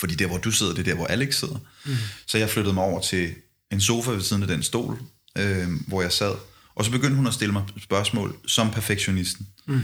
[0.00, 1.58] fordi der, hvor du sidder, det er der, hvor Alex sidder.
[1.86, 1.92] Mm.
[2.26, 3.34] Så jeg flyttede mig over til
[3.72, 5.02] en sofa ved siden af den stol,
[5.38, 6.34] øh, hvor jeg sad.
[6.74, 9.48] Og så begyndte hun at stille mig spørgsmål som perfektionisten.
[9.66, 9.80] Mm.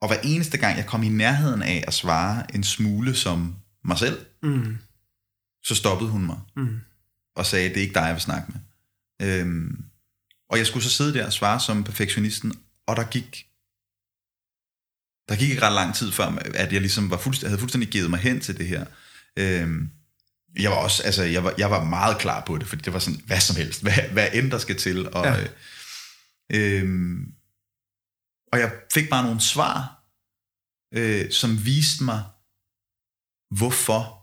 [0.00, 3.98] Og hver eneste gang, jeg kom i nærheden af at svare en smule som mig
[3.98, 4.78] selv, mm.
[5.64, 6.38] så stoppede hun mig.
[6.56, 6.80] Mm.
[7.36, 8.60] Og sagde, det er ikke dig, jeg vil snakke med.
[9.28, 9.84] Øhm,
[10.50, 12.52] og jeg skulle så sidde der og svare som perfektionisten,
[12.86, 13.47] og der gik
[15.28, 18.10] der gik ikke ret lang tid før, at jeg ligesom var fuldstændig, havde fuldstændig givet
[18.10, 18.84] mig hen til det her.
[19.36, 19.90] Øhm,
[20.58, 22.98] jeg var også, altså, jeg var, jeg var meget klar på det, fordi det var
[22.98, 25.14] sådan, hvad som helst, hvad, hvad end der skal til.
[25.14, 25.40] Og, ja.
[25.40, 27.18] øh, øh,
[28.52, 30.02] og jeg fik bare nogle svar,
[30.94, 32.22] øh, som viste mig,
[33.50, 34.18] hvorfor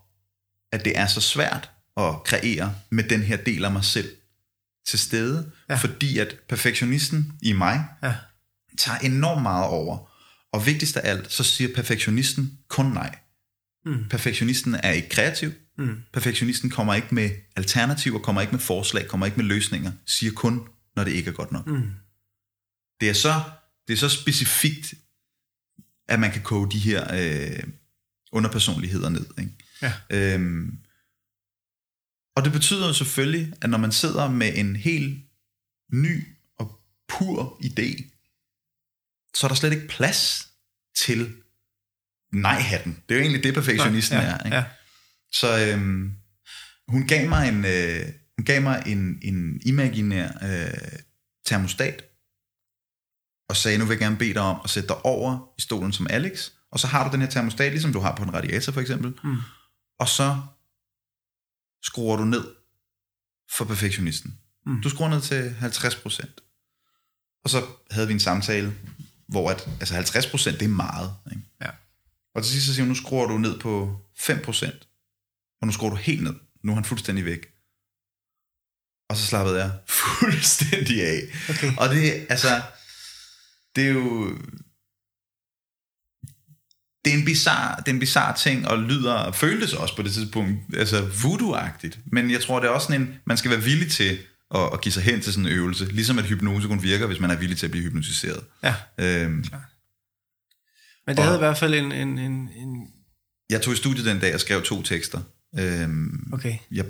[0.72, 4.16] at det er så svært at kreere med den her del af mig selv
[4.86, 5.52] til stede.
[5.68, 5.74] Ja.
[5.74, 8.14] Fordi at perfektionisten i mig ja.
[8.78, 10.15] tager enormt meget over.
[10.56, 13.18] Og vigtigst af alt, så siger perfektionisten kun nej.
[13.84, 14.08] Mm.
[14.10, 15.52] Perfektionisten er ikke kreativ.
[15.78, 16.02] Mm.
[16.12, 20.68] Perfektionisten kommer ikke med alternativer, kommer ikke med forslag, kommer ikke med løsninger, siger kun,
[20.96, 21.66] når det ikke er godt nok.
[21.66, 21.90] Mm.
[23.00, 23.42] Det, er så,
[23.88, 24.94] det er så specifikt,
[26.08, 27.62] at man kan koge de her øh,
[28.32, 29.26] underpersonligheder ned.
[29.38, 29.52] Ikke?
[29.82, 29.92] Ja.
[30.10, 30.78] Øhm,
[32.36, 35.18] og det betyder jo selvfølgelig, at når man sidder med en helt
[35.92, 36.26] ny
[36.58, 38.12] og pur idé,
[39.34, 40.45] så er der slet ikke plads
[40.96, 41.34] til
[42.32, 43.02] nej-hatten.
[43.08, 44.44] Det er jo egentlig det, perfektionisten ja, ja, er.
[44.44, 44.56] Ikke?
[44.56, 44.64] Ja.
[45.32, 46.12] Så øhm,
[46.88, 48.06] hun gav mig en, øh,
[48.38, 50.98] hun gav mig en, en imaginær øh,
[51.46, 52.04] termostat,
[53.48, 55.92] og sagde, nu vil jeg gerne bede dig om at sætte dig over i stolen
[55.92, 58.72] som Alex, og så har du den her termostat, ligesom du har på en radiator
[58.72, 59.36] for eksempel, mm.
[59.98, 60.40] og så
[61.82, 62.44] skruer du ned
[63.56, 64.38] for perfektionisten.
[64.66, 64.82] Mm.
[64.82, 67.40] Du skruer ned til 50%.
[67.44, 68.74] Og så havde vi en samtale,
[69.28, 71.14] hvor at, altså 50% det er meget.
[71.30, 71.42] Ikke?
[71.60, 71.70] Ja.
[72.34, 74.86] Og til sidst så siger hun, nu skruer du ned på 5%
[75.60, 76.34] og nu skruer du helt ned.
[76.64, 77.46] Nu er han fuldstændig væk.
[79.10, 79.70] Og så slappede jeg
[80.20, 81.20] fuldstændig af.
[81.50, 81.72] Okay.
[81.78, 82.62] Og det, altså,
[83.76, 84.38] det er jo,
[87.04, 90.02] det er en bizarre, det er en bizarre ting, og lyder, og føltes også på
[90.02, 91.98] det tidspunkt, altså voodoo-agtigt.
[92.06, 94.18] Men jeg tror, det er også sådan en, man skal være villig til
[94.54, 95.84] at, at give sig hen til sådan en øvelse.
[95.84, 98.44] Ligesom at hypnose kun virker, hvis man er villig til at blive hypnotiseret.
[98.62, 98.74] Ja.
[98.98, 99.44] Øhm, Men
[101.08, 102.88] det og, havde i hvert fald en, en, en, en...
[103.50, 105.20] Jeg tog i studiet den dag og skrev to tekster.
[105.58, 106.58] Øhm, okay.
[106.70, 106.84] Jeg,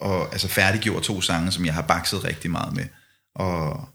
[0.00, 2.84] og altså færdiggjorde to sange, som jeg har bakset rigtig meget med.
[3.34, 3.88] Og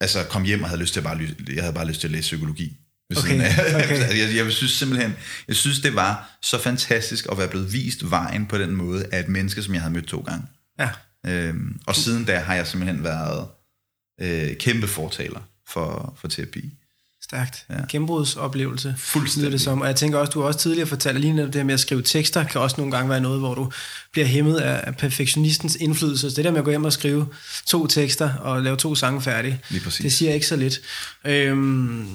[0.00, 1.20] altså kom hjem og havde lyst til at bare,
[1.54, 2.76] jeg havde bare lyst til at læse psykologi.
[3.16, 3.34] Okay,
[3.74, 3.90] okay.
[3.90, 5.16] Altså, jeg, jeg synes simpelthen,
[5.48, 9.20] jeg synes det var så fantastisk at være blevet vist vejen på den måde af
[9.20, 10.46] et menneske, som jeg havde mødt to gange.
[10.78, 10.90] Ja.
[11.26, 13.46] Øhm, og siden da har jeg simpelthen været
[14.20, 16.70] øh, kæmpe fortaler for, for terapi.
[17.22, 17.66] Stærkt.
[17.70, 17.74] Ja.
[17.88, 18.94] Gennembrudsoplevelse.
[18.98, 19.52] Fuldstændig.
[19.52, 19.80] Det som.
[19.80, 22.02] Og jeg tænker også, du har også tidligere fortalt, at lige det med at skrive
[22.02, 23.72] tekster, kan også nogle gange være noget, hvor du
[24.12, 26.30] bliver hæmmet af perfektionistens indflydelse.
[26.30, 27.26] Så det der med at gå hjem og skrive
[27.66, 29.60] to tekster og lave to sange færdige,
[30.02, 30.80] det siger ikke så lidt.
[31.24, 32.08] Øhm,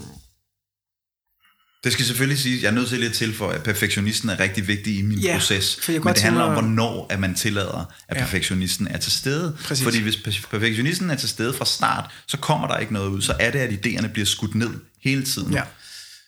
[1.86, 4.68] det skal selvfølgelig sige, jeg er nødt til lige at tilføje, at perfektionisten er rigtig
[4.68, 5.80] vigtig i min ja, proces.
[5.88, 8.22] Men det handler om, hvornår at man tillader, at ja.
[8.22, 9.58] perfektionisten er til stede.
[9.64, 9.84] Præcis.
[9.84, 10.18] Fordi hvis
[10.52, 13.22] perfektionisten er til stede fra start, så kommer der ikke noget ud.
[13.22, 14.70] Så er det, at idéerne bliver skudt ned
[15.02, 15.54] hele tiden.
[15.54, 15.62] Ja.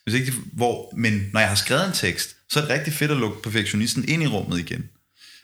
[0.03, 3.11] Hvis ikke, hvor, men når jeg har skrevet en tekst, så er det rigtig fedt
[3.11, 4.83] at lukke perfektionisten ind i rummet igen.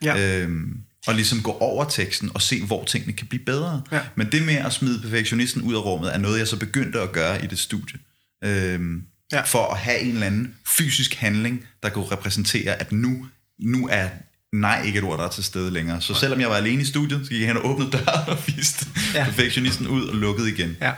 [0.04, 0.41] Ja.
[0.41, 3.82] Øhm, og ligesom gå over teksten og se, hvor tingene kan blive bedre.
[3.91, 3.99] Ja.
[4.15, 7.12] Men det med at smide perfektionisten ud af rummet, er noget, jeg så begyndte at
[7.12, 7.99] gøre i det studie.
[8.43, 9.41] Øhm, ja.
[9.41, 13.26] For at have en eller anden fysisk handling, der kunne repræsentere, at nu,
[13.60, 14.10] nu, er,
[14.54, 16.02] nej ikke et ord, der er til stede længere.
[16.02, 18.38] Så selvom jeg var alene i studiet, så gik jeg hen og åbnede døren og
[18.48, 19.26] viste ja.
[19.26, 20.78] perfektionisten ud og lukkede igen.
[20.82, 20.91] Ja.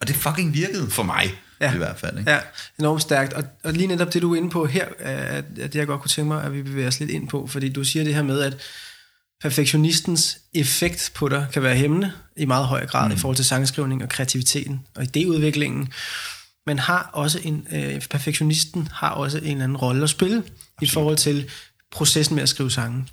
[0.00, 1.74] Og det fucking virkede for mig, ja.
[1.74, 2.18] i hvert fald.
[2.18, 2.30] Ikke?
[2.30, 2.38] Ja,
[2.78, 3.32] enormt stærkt.
[3.32, 6.08] Og, og lige netop det, du er inde på her, at, at jeg godt kunne
[6.08, 8.40] tænke mig, at vi bevæger os lidt ind på, fordi du siger det her med,
[8.40, 8.56] at
[9.42, 13.14] perfektionistens effekt på dig kan være hæmmende i meget høj grad mm.
[13.14, 15.88] i forhold til sangskrivning og kreativiteten og idéudviklingen.
[16.70, 20.42] Men har også en, øh, perfektionisten har også en eller anden rolle at spille
[20.82, 21.50] i forhold til
[21.90, 23.06] processen med at skrive sange.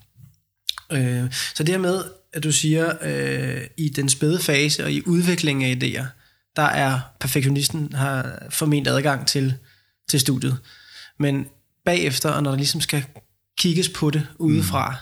[0.92, 5.02] Øh, så det her med, at du siger, øh, i den spæde fase og i
[5.06, 6.06] udviklingen af idéer,
[6.56, 9.54] der er perfektionisten har formentlig adgang til,
[10.10, 10.58] til studiet.
[11.20, 11.46] Men
[11.86, 13.06] bagefter, og når der ligesom skal
[13.60, 14.96] kigges på det udefra, mm.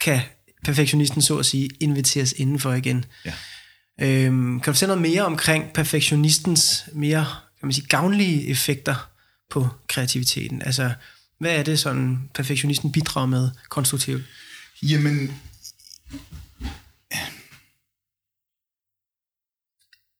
[0.00, 0.20] kan
[0.64, 3.04] perfektionisten så at sige inviteres indenfor igen.
[3.24, 3.32] Ja.
[4.00, 7.26] Øhm, kan du sige noget mere omkring perfektionistens mere
[7.60, 9.10] kan man sige, gavnlige effekter
[9.50, 10.62] på kreativiteten?
[10.62, 10.94] Altså,
[11.38, 14.22] hvad er det, sådan perfektionisten bidrager med konstruktivt?
[14.82, 15.32] Jamen,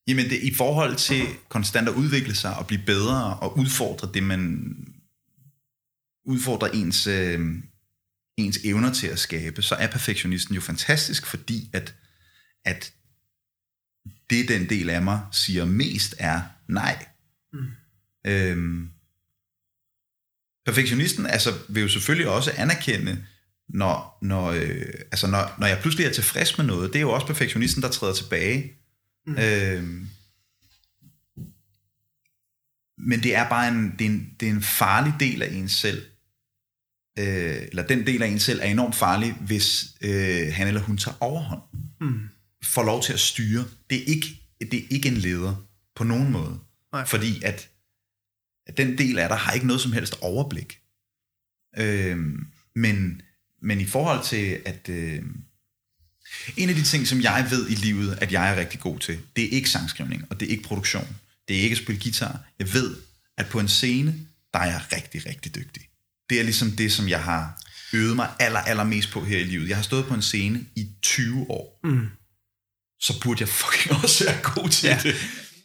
[0.08, 4.22] Jamen det, i forhold til konstant at udvikle sig og blive bedre og udfordre det,
[4.22, 4.74] man
[6.24, 7.40] udfordrer ens, øh,
[8.36, 11.94] ens evner til at skabe, så er perfektionisten jo fantastisk, fordi at,
[12.64, 12.92] at
[14.30, 17.06] det den del af mig siger mest er nej.
[18.26, 18.90] Øhm,
[20.66, 23.24] perfektionisten altså, vil jo selvfølgelig også anerkende,
[23.68, 27.10] når, når, øh, altså når, når jeg pludselig er tilfreds med noget, det er jo
[27.10, 28.72] også perfektionisten, der træder tilbage.
[29.26, 29.38] Mm.
[29.38, 30.08] Øhm,
[32.98, 35.72] men det er bare en, det er en, det er en farlig del af ens
[35.72, 36.02] selv,
[37.18, 40.98] øh, eller den del af en selv er enormt farlig, hvis øh, han eller hun
[40.98, 41.62] tager overhånd.
[42.00, 42.20] Mm.
[42.64, 43.64] Får lov til at styre.
[43.90, 44.26] Det er ikke,
[44.60, 46.58] det er ikke en leder på nogen måde.
[46.92, 47.06] Nej.
[47.06, 47.70] Fordi at,
[48.66, 50.80] at den del af dig har ikke noget som helst overblik.
[51.78, 52.18] Øh,
[52.74, 53.22] men,
[53.62, 54.88] men i forhold til, at...
[54.88, 55.22] Øh,
[56.56, 59.18] en af de ting, som jeg ved i livet, at jeg er rigtig god til,
[59.36, 61.16] det er ikke sangskrivning, og det er ikke produktion.
[61.48, 62.40] Det er ikke at spille guitar.
[62.58, 62.96] Jeg ved,
[63.36, 64.14] at på en scene,
[64.54, 65.88] der er jeg rigtig, rigtig dygtig.
[66.30, 69.68] Det er ligesom det, som jeg har øvet mig aller, allermest på her i livet.
[69.68, 71.80] Jeg har stået på en scene i 20 år.
[71.84, 72.08] Mm.
[73.00, 75.00] Så burde jeg fucking også være god til ja.
[75.02, 75.14] det.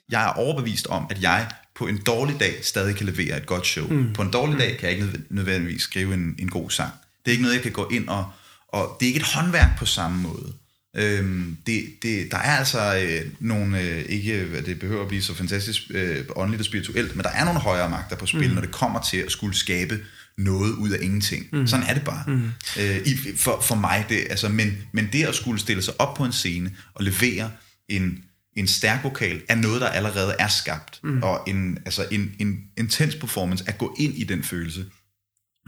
[0.09, 1.51] Jeg er overbevist om, at jeg
[1.81, 3.87] på en dårlig dag stadig kan levere et godt show.
[3.87, 4.13] Mm.
[4.13, 6.91] På en dårlig dag kan jeg ikke nødvendigvis skrive en, en god sang.
[7.25, 8.25] Det er ikke noget, jeg kan gå ind og...
[8.67, 10.53] Og det er ikke et håndværk på samme måde.
[10.97, 15.21] Øhm, det, det, der er altså øh, nogle, øh, ikke hvad det behøver at blive
[15.21, 18.53] så fantastisk øh, åndeligt og spirituelt, men der er nogle højere magter på spil, mm.
[18.53, 19.99] når det kommer til at skulle skabe
[20.37, 21.47] noget ud af ingenting.
[21.51, 21.67] Mm.
[21.67, 22.23] Sådan er det bare.
[22.27, 22.51] Mm.
[22.79, 26.15] Øh, i, for, for mig, det, altså, men, men det at skulle stille sig op
[26.15, 27.51] på en scene og levere
[27.89, 28.23] en,
[28.55, 30.99] en stærk vokal er noget, der allerede er skabt.
[31.03, 31.23] Mm.
[31.23, 34.85] Og en, altså en, en intens performance, at gå ind i den følelse,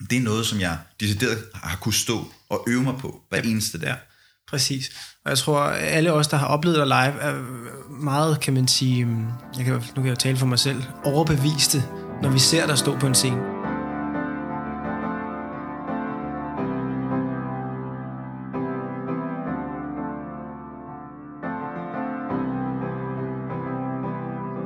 [0.09, 3.77] det er noget, som jeg decideret har kunne stå og øve mig på hver eneste
[3.79, 3.95] dag.
[4.47, 4.91] Præcis.
[5.25, 7.41] Og jeg tror, alle os, der har oplevet dig live, er
[7.89, 9.25] meget, kan man sige, mm,
[9.57, 11.83] jeg kan, nu kan jeg tale for mig selv, overbeviste,
[12.21, 13.52] når vi ser dig stå på en scene.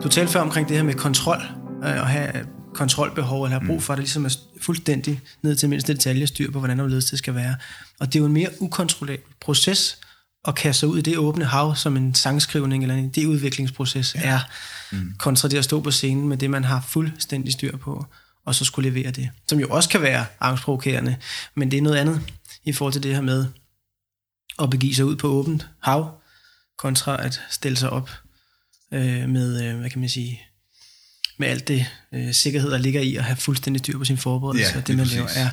[0.07, 1.41] Du talte før omkring det her med kontrol,
[1.83, 3.81] øh, og have kontrolbehov, eller have brug mm.
[3.81, 7.55] for det, ligesom er fuldstændig ned til mindste detalje styr på, hvordan det skal være.
[7.99, 9.97] Og det er jo en mere ukontrollabel proces,
[10.47, 14.21] at kaste sig ud i det åbne hav, som en sangskrivning eller en idéudviklingsproces ja.
[14.23, 14.39] er,
[14.91, 15.13] mm.
[15.19, 18.05] kontra det at stå på scenen med det, man har fuldstændig styr på,
[18.45, 19.29] og så skulle levere det.
[19.49, 21.15] Som jo også kan være angstprovokerende,
[21.55, 22.21] men det er noget andet
[22.63, 23.45] i forhold til det her med
[24.59, 26.21] at begive sig ud på åbent hav,
[26.77, 28.09] kontra at stille sig op
[28.93, 30.41] øh, med, øh, hvad kan man sige,
[31.37, 34.71] med alt det øh, sikkerhed, der ligger i at have fuldstændig styr på sin forberedelse,
[34.71, 35.49] ja, og det man laver er.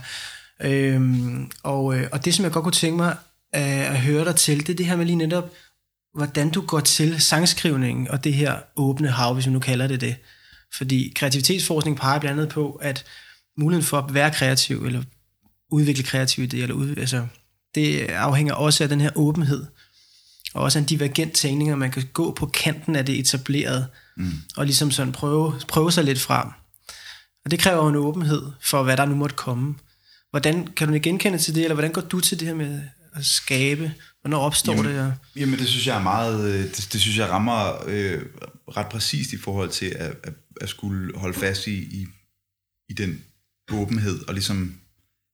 [0.60, 3.16] Øhm, og, øh, og det, som jeg godt kunne tænke mig
[3.52, 5.52] at høre dig til, det er det her med lige netop,
[6.14, 10.00] hvordan du går til sangskrivningen og det her åbne hav, hvis vi nu kalder det
[10.00, 10.16] det.
[10.76, 13.04] Fordi kreativitetsforskning peger blandt andet på, at
[13.58, 15.02] muligheden for at være kreativ, eller
[15.70, 17.26] udvikle kreativ idéer, eller ud, altså,
[17.74, 19.66] det afhænger også af den her åbenhed,
[20.54, 23.86] og også en divergent tænkning, at man kan gå på kanten af det etablerede,
[24.16, 24.32] mm.
[24.56, 26.48] og ligesom sådan prøve, prøve sig lidt frem.
[27.44, 29.74] Og det kræver en åbenhed for, hvad der nu måtte komme.
[30.30, 32.82] Hvordan kan du genkende til det, eller hvordan går du til det her med
[33.14, 33.94] at skabe?
[34.20, 35.14] Hvornår opstår jamen, det?
[35.36, 38.22] Jamen det synes jeg er meget, øh, det, det synes jeg rammer øh,
[38.76, 42.06] ret præcist i forhold til at, at, at skulle holde fast i, i,
[42.88, 43.24] i den
[43.72, 44.80] åbenhed, og ligesom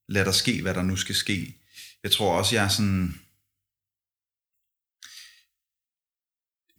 [0.09, 1.55] lade der ske, hvad der nu skal ske.
[2.05, 3.20] Jeg tror også, jeg er sådan...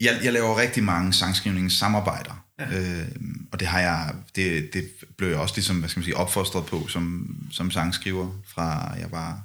[0.02, 2.80] Jeg, jeg laver rigtig mange sangskrivningssamarbejder, ja.
[2.80, 3.08] øh,
[3.52, 6.66] og det har jeg, det, det blev jeg også ligesom, hvad skal man sige, opfostret
[6.66, 9.42] på som, som sangskriver, fra jeg var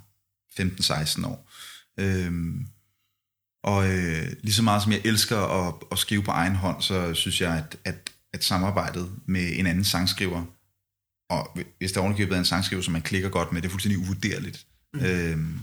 [0.60, 1.50] 15-16 år.
[2.00, 2.66] Øhm,
[3.64, 7.14] og øh, lige så meget som jeg elsker at, at skrive på egen hånd, så
[7.14, 10.44] synes jeg, at, at, at samarbejdet med en anden sangskriver,
[11.30, 13.98] og hvis der ovenikøbet er en sangskriver, som man klikker godt med, det er fuldstændig
[13.98, 14.66] uvurderligt.
[14.94, 15.04] Mm.
[15.04, 15.60] Øhm,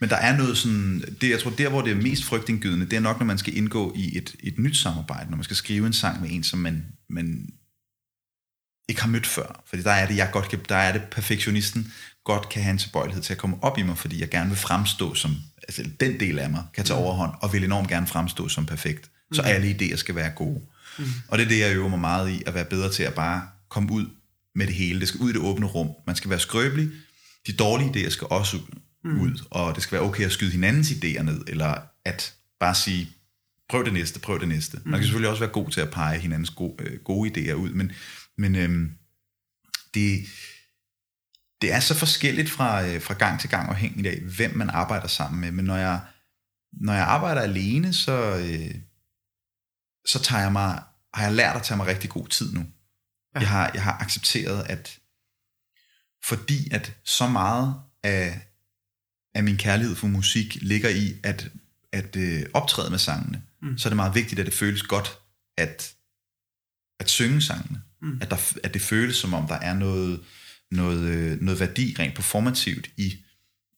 [0.00, 2.96] men der er noget sådan, det, jeg tror, der hvor det er mest frygtindgydende, det
[2.96, 5.86] er nok, når man skal indgå i et, et nyt samarbejde, når man skal skrive
[5.86, 7.48] en sang med en, som man, man
[8.88, 9.64] ikke har mødt før.
[9.66, 11.92] Fordi der er det, jeg godt kan, der er det perfektionisten
[12.24, 14.58] godt kan have en tilbøjelighed til at komme op i mig, fordi jeg gerne vil
[14.58, 17.04] fremstå som, altså den del af mig kan tage mm.
[17.04, 19.10] overhånd, og vil enormt gerne fremstå som perfekt.
[19.32, 19.48] Så mm.
[19.48, 20.60] alle idéer skal være gode.
[20.98, 21.04] Mm.
[21.28, 23.42] Og det er det, jeg øver mig meget i, at være bedre til at bare
[23.68, 24.06] komme ud
[24.54, 25.00] med det hele.
[25.00, 25.88] Det skal ud i det åbne rum.
[26.06, 26.90] Man skal være skrøbelig.
[27.46, 28.58] De dårlige idéer skal også
[29.06, 29.20] mm.
[29.20, 33.10] ud, og det skal være okay at skyde hinandens idéer ned, eller at bare sige,
[33.68, 34.76] prøv det næste, prøv det næste.
[34.76, 35.02] Man kan mm.
[35.02, 37.92] selvfølgelig også være god til at pege hinandens gode, øh, gode idéer ud, men,
[38.38, 38.98] men øhm,
[39.94, 40.26] det,
[41.60, 45.08] det er så forskelligt fra, øh, fra gang til gang afhængigt af, hvem man arbejder
[45.08, 45.50] sammen med.
[45.50, 46.00] Men når jeg,
[46.72, 48.74] når jeg arbejder alene, så, øh,
[50.06, 50.82] så tager jeg mig,
[51.14, 52.60] har jeg lært at tage mig rigtig god tid nu.
[53.34, 53.40] Ja.
[53.40, 54.98] Jeg, har, jeg har accepteret, at
[56.24, 58.45] fordi at så meget af,
[59.36, 61.48] af min kærlighed for musik ligger i at,
[61.92, 63.78] at øh, optræde med sangene, mm.
[63.78, 65.18] så er det meget vigtigt, at det føles godt
[65.56, 65.94] at,
[67.00, 67.82] at synge sangene.
[68.02, 68.18] Mm.
[68.20, 70.20] At, der, at det føles som om, der er noget,
[70.70, 73.14] noget, øh, noget værdi rent performativt i,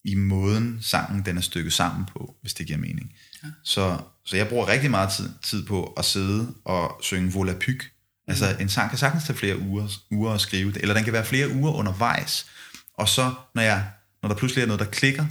[0.04, 3.12] i måden sangen den er stykket sammen på, hvis det giver mening.
[3.44, 3.48] Ja.
[3.64, 7.80] Så, så jeg bruger rigtig meget tid, tid på at sidde og synge Vola Pyg.
[7.82, 8.30] Mm.
[8.30, 11.12] Altså en sang kan sagtens tage flere uger, uger at skrive det, eller den kan
[11.12, 12.46] være flere uger undervejs.
[12.94, 13.90] Og så når, jeg,
[14.22, 15.26] når der pludselig er noget, der klikker,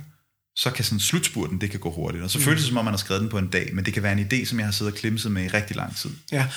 [0.57, 2.23] så kan sådan slutspurten, det kan gå hurtigt.
[2.23, 2.43] Og så mm.
[2.43, 4.19] føles det, som om man har skrevet den på en dag, men det kan være
[4.19, 6.09] en idé, som jeg har siddet og klimset med i rigtig lang tid.
[6.31, 6.47] Ja,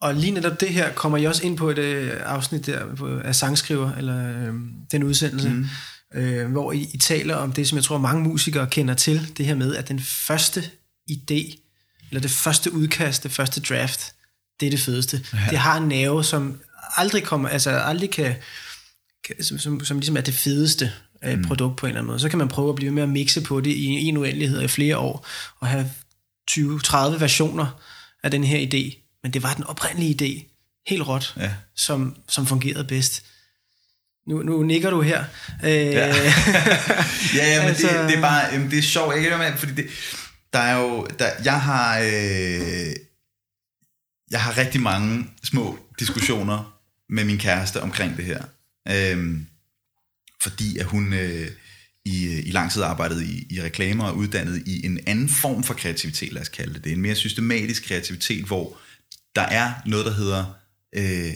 [0.00, 3.34] og lige netop det her kommer jeg også ind på et øh, afsnit der af
[3.34, 4.54] sangskriver, eller øh,
[4.90, 5.66] den udsendelse, mm.
[6.14, 9.46] øh, hvor I, I taler om det, som jeg tror mange musikere kender til, det
[9.46, 10.70] her med, at den første
[11.10, 11.58] idé,
[12.10, 14.14] eller det første udkast, det første draft,
[14.60, 15.24] det er det fedeste.
[15.32, 15.38] Ja.
[15.50, 16.60] Det har en nerve, som
[16.96, 18.34] aldrig kommer, altså aldrig kan,
[19.24, 20.92] kan som, som, som ligesom er det fedeste
[21.24, 21.44] øh, mm.
[21.44, 22.20] produkt på en eller anden måde.
[22.20, 24.68] Så kan man prøve at blive med at mixe på det i en uendelighed i
[24.68, 25.26] flere år,
[25.60, 25.90] og have
[26.50, 27.80] 20-30 versioner
[28.22, 30.44] af den her idé men det var den oprindelige idé,
[30.86, 31.50] helt råt, ja.
[31.76, 33.24] som, som fungerede bedst.
[34.26, 35.24] Nu, nu nikker du her.
[35.64, 36.06] Øh, ja.
[37.36, 39.86] ja, ja, men altså, det, det, er bare, jamen, det er sjovt, ikke fordi det,
[40.52, 42.92] der er jo, der, jeg har, øh,
[44.30, 48.42] jeg har rigtig mange små diskussioner med min kæreste omkring det her.
[48.88, 49.40] Øh,
[50.42, 51.48] fordi at hun øh,
[52.04, 55.74] i, i lang tid arbejdet i, i reklamer og uddannet i en anden form for
[55.74, 56.84] kreativitet, lad os kalde det.
[56.84, 58.78] Det er en mere systematisk kreativitet, hvor
[59.36, 60.44] der er noget, der hedder,
[60.94, 61.32] øh,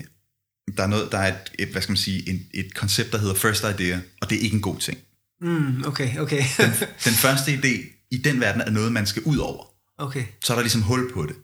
[0.77, 3.19] der er, noget, der er et, et, hvad skal man sige, et, et koncept, der
[3.19, 4.99] hedder first idea, og det er ikke en god ting.
[5.41, 6.43] Mm, okay, okay.
[6.59, 6.71] den,
[7.05, 9.65] den første idé i den verden er noget, man skal ud over.
[9.99, 10.25] Okay.
[10.45, 11.37] Så er der ligesom hul på det,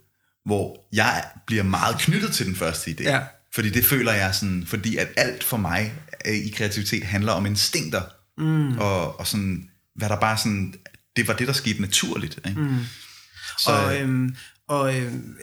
[0.44, 3.02] hvor jeg bliver meget knyttet til den første idé.
[3.02, 3.20] Ja.
[3.54, 5.92] Fordi det føler jeg sådan, fordi at alt for mig
[6.26, 8.02] øh, i kreativitet handler om instinkter,
[8.38, 8.78] mm.
[8.78, 10.74] og, og sådan, hvad der bare sådan,
[11.16, 12.38] det var det, der skete naturligt.
[12.48, 12.60] Ikke?
[12.60, 12.78] Mm.
[13.58, 14.36] Så, og, øhm,
[14.68, 15.36] og øhm,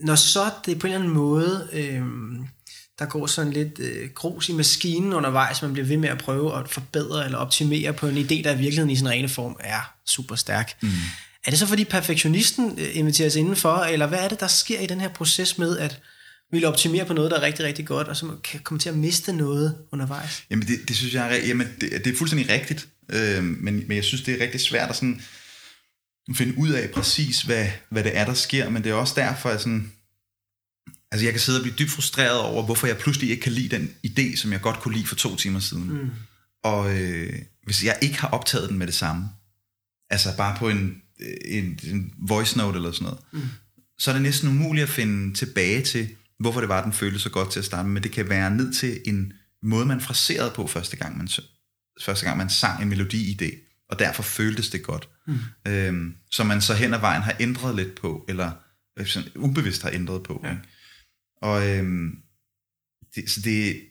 [0.00, 2.02] når så det på en eller anden måde, øh,
[2.98, 6.58] der går sådan lidt øh, grus i maskinen undervejs, man bliver ved med at prøve
[6.58, 9.94] at forbedre eller optimere på en idé, der i virkeligheden i sin rene form er
[10.06, 10.72] super stærk.
[10.82, 10.88] Mm.
[11.44, 14.86] Er det så fordi perfektionisten øh, inviteres indenfor, eller hvad er det, der sker i
[14.86, 16.00] den her proces med at
[16.50, 18.96] ville optimere på noget, der er rigtig, rigtig godt, og så kan komme til at
[18.96, 20.44] miste noget undervejs?
[20.50, 23.96] Jamen det, det synes jeg er, jamen det, det er fuldstændig rigtigt, øh, men, men
[23.96, 25.22] jeg synes, det er rigtig svært at sådan
[26.34, 29.48] finde ud af præcis, hvad, hvad det er, der sker, men det er også derfor,
[29.48, 29.92] at sådan,
[31.12, 33.76] altså jeg kan sidde og blive dybt frustreret over, hvorfor jeg pludselig ikke kan lide
[33.76, 35.92] den idé, som jeg godt kunne lide for to timer siden.
[35.92, 36.10] Mm.
[36.64, 37.32] Og øh,
[37.64, 39.28] hvis jeg ikke har optaget den med det samme,
[40.10, 41.02] altså bare på en,
[41.44, 43.40] en, en voice note eller sådan noget, mm.
[43.98, 46.08] så er det næsten umuligt at finde tilbage til,
[46.38, 48.00] hvorfor det var, den føltes så godt til at starte med.
[48.00, 49.32] Det kan være ned til en
[49.62, 51.28] måde, man fraserede på første gang, man,
[52.02, 55.08] første gang man sang en melodi-idé og derfor føltes det godt.
[55.26, 55.38] Mm.
[55.66, 58.52] Øhm, som man så hen ad vejen har ændret lidt på, eller
[58.98, 60.40] øh, sådan, ubevidst har ændret på.
[60.44, 60.50] Ja.
[60.50, 60.62] Ikke?
[61.42, 62.18] Og øhm,
[63.14, 63.82] det, så det,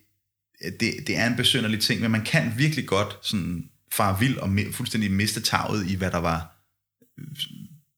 [0.80, 4.50] det, det er en besynderlig ting, men man kan virkelig godt sådan fare vild og
[4.72, 6.52] fuldstændig miste taget i, hvad der var,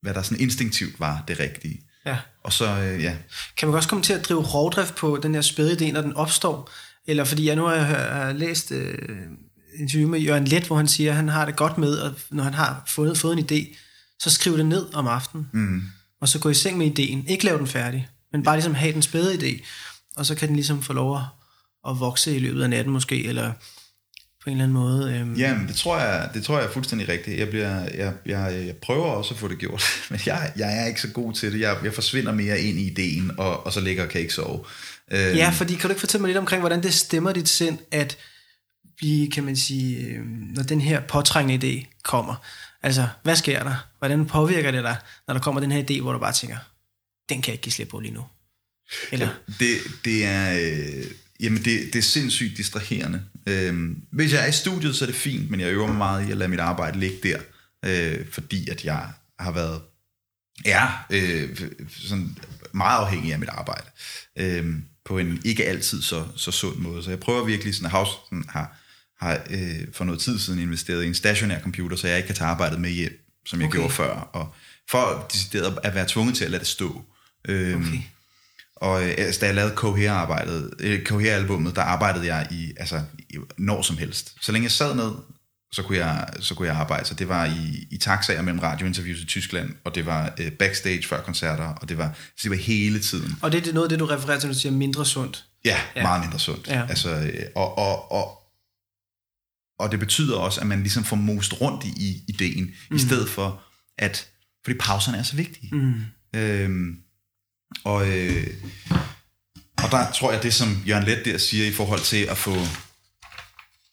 [0.01, 1.81] hvad der sådan instinktivt var det rigtige.
[2.07, 2.17] Ja.
[2.43, 3.15] Og så, øh, ja.
[3.57, 6.13] Kan man også komme til at drive rovdrift på den her spæde idé, når den
[6.13, 6.69] opstår?
[7.07, 8.97] Eller fordi jeg nu har, har læst øh,
[9.79, 12.43] interview med Jørgen Let, hvor han siger, at han har det godt med, at når
[12.43, 13.75] han har fået, fået en idé,
[14.19, 15.49] så skriv det ned om aftenen.
[15.53, 15.81] Mm.
[16.21, 17.25] Og så gå i seng med ideen.
[17.27, 19.65] Ikke lave den færdig, men bare ligesom have den spæde idé.
[20.15, 21.23] Og så kan den ligesom få lov at,
[21.89, 23.53] at vokse i løbet af natten måske, eller
[24.47, 25.19] på en eller anden måde.
[25.19, 25.35] Øhm.
[25.35, 27.39] Jamen, det tror jeg, det tror jeg er fuldstændig rigtigt.
[27.39, 30.85] Jeg, bliver, jeg, jeg, jeg prøver også at få det gjort, men jeg, jeg er
[30.85, 31.59] ikke så god til det.
[31.59, 34.63] Jeg, jeg forsvinder mere ind i ideen, og, og så ligger og kan ikke sove.
[35.11, 35.35] Øhm.
[35.35, 38.17] Ja, fordi kan du ikke fortælle mig lidt omkring, hvordan det stemmer dit sind, at
[39.01, 40.25] vi, kan man sige, øh,
[40.55, 42.35] når den her påtrængende idé kommer,
[42.83, 43.87] altså, hvad sker der?
[43.99, 44.95] Hvordan påvirker det dig,
[45.27, 46.57] når der kommer den her idé, hvor du bare tænker,
[47.29, 48.25] den kan jeg ikke give slip på lige nu?
[49.11, 49.27] Eller?
[49.27, 50.53] Ja, det, det er...
[50.53, 51.05] Øh,
[51.39, 53.23] jamen, det, det er sindssygt distraherende.
[53.47, 56.27] Øhm, hvis jeg er i studiet, så er det fint, men jeg øver mig meget
[56.27, 57.39] i at lade mit arbejde ligge der,
[57.85, 59.09] øh, fordi at jeg
[59.39, 59.81] har været
[60.65, 61.57] er øh,
[61.89, 62.37] sådan
[62.73, 63.85] meget afhængig af mit arbejde.
[64.37, 64.75] Øh,
[65.05, 67.03] på en ikke altid så, så sund måde.
[67.03, 68.77] Så jeg prøver virkelig, sådan, House sådan, har,
[69.19, 72.35] har øh, for noget tid siden investeret i en stationær computer, så jeg ikke kan
[72.35, 73.77] tage arbejdet med hjem, som jeg okay.
[73.77, 74.09] gjorde før.
[74.09, 74.55] Og
[74.89, 77.05] for decideret at være tvunget til at lade det stå.
[77.47, 77.99] Øh, okay.
[78.81, 83.37] Og øh, altså, da jeg lavede Cohere-arbejdet, øh, Cohere-albummet, der arbejdede jeg i, altså, i,
[83.57, 84.35] når som helst.
[84.41, 85.11] Så længe jeg sad ned,
[85.71, 87.05] så kunne jeg, så kunne jeg arbejde.
[87.05, 91.03] Så det var i, i taxaer mellem radiointerviews i Tyskland, og det var øh, backstage
[91.07, 93.35] før koncerter, og det var, så det var hele tiden.
[93.41, 95.45] Og det er noget af det, du refererer til, når du siger mindre sundt?
[95.65, 96.01] Ja, ja.
[96.01, 96.67] meget mindre sundt.
[96.67, 96.85] Ja.
[96.89, 98.39] Altså, øh, og, og, og,
[99.79, 102.95] og det betyder også, at man ligesom får most rundt i, i ideen, mm.
[102.95, 103.63] i stedet for
[103.97, 104.27] at,
[104.65, 105.75] fordi pauserne er så vigtige.
[105.75, 105.93] Mm.
[106.35, 106.97] Øhm,
[107.83, 108.47] og, øh,
[109.83, 112.55] og der tror jeg, det som Jørgen Let der siger i forhold til at få,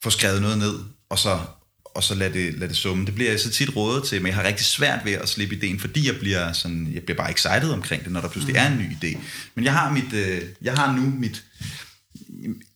[0.03, 1.41] få skrevet noget ned, og så,
[1.85, 3.07] og så lade det, lade det summe.
[3.07, 5.57] Det bliver jeg så tit rådet til, men jeg har rigtig svært ved at slippe
[5.57, 8.67] ideen, fordi jeg bliver, sådan, jeg bliver bare excited omkring det, når der pludselig er
[8.67, 9.19] en ny idé.
[9.55, 11.45] Men jeg har, mit, øh, jeg har nu mit...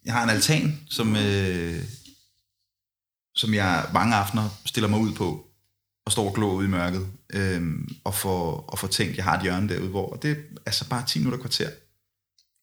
[0.05, 1.83] Jeg har en altan, som, øh,
[3.35, 5.47] som jeg mange aftener stiller mig ud på,
[6.07, 7.63] og står og glor ud i mørket, øh,
[8.05, 11.19] og, få, og få tænkt, jeg har et hjørne derude, hvor det altså bare 10
[11.19, 11.71] minutter kvarter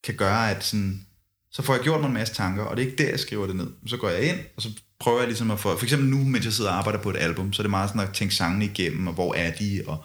[0.03, 1.05] kan gøre, at sådan,
[1.51, 3.47] så får jeg gjort mig en masse tanker, og det er ikke der, jeg skriver
[3.47, 3.67] det ned.
[3.87, 6.45] Så går jeg ind, og så prøver jeg ligesom at få, for eksempel nu, mens
[6.45, 8.65] jeg sidder og arbejder på et album, så er det meget sådan at tænke sangene
[8.65, 10.03] igennem, og hvor er de, og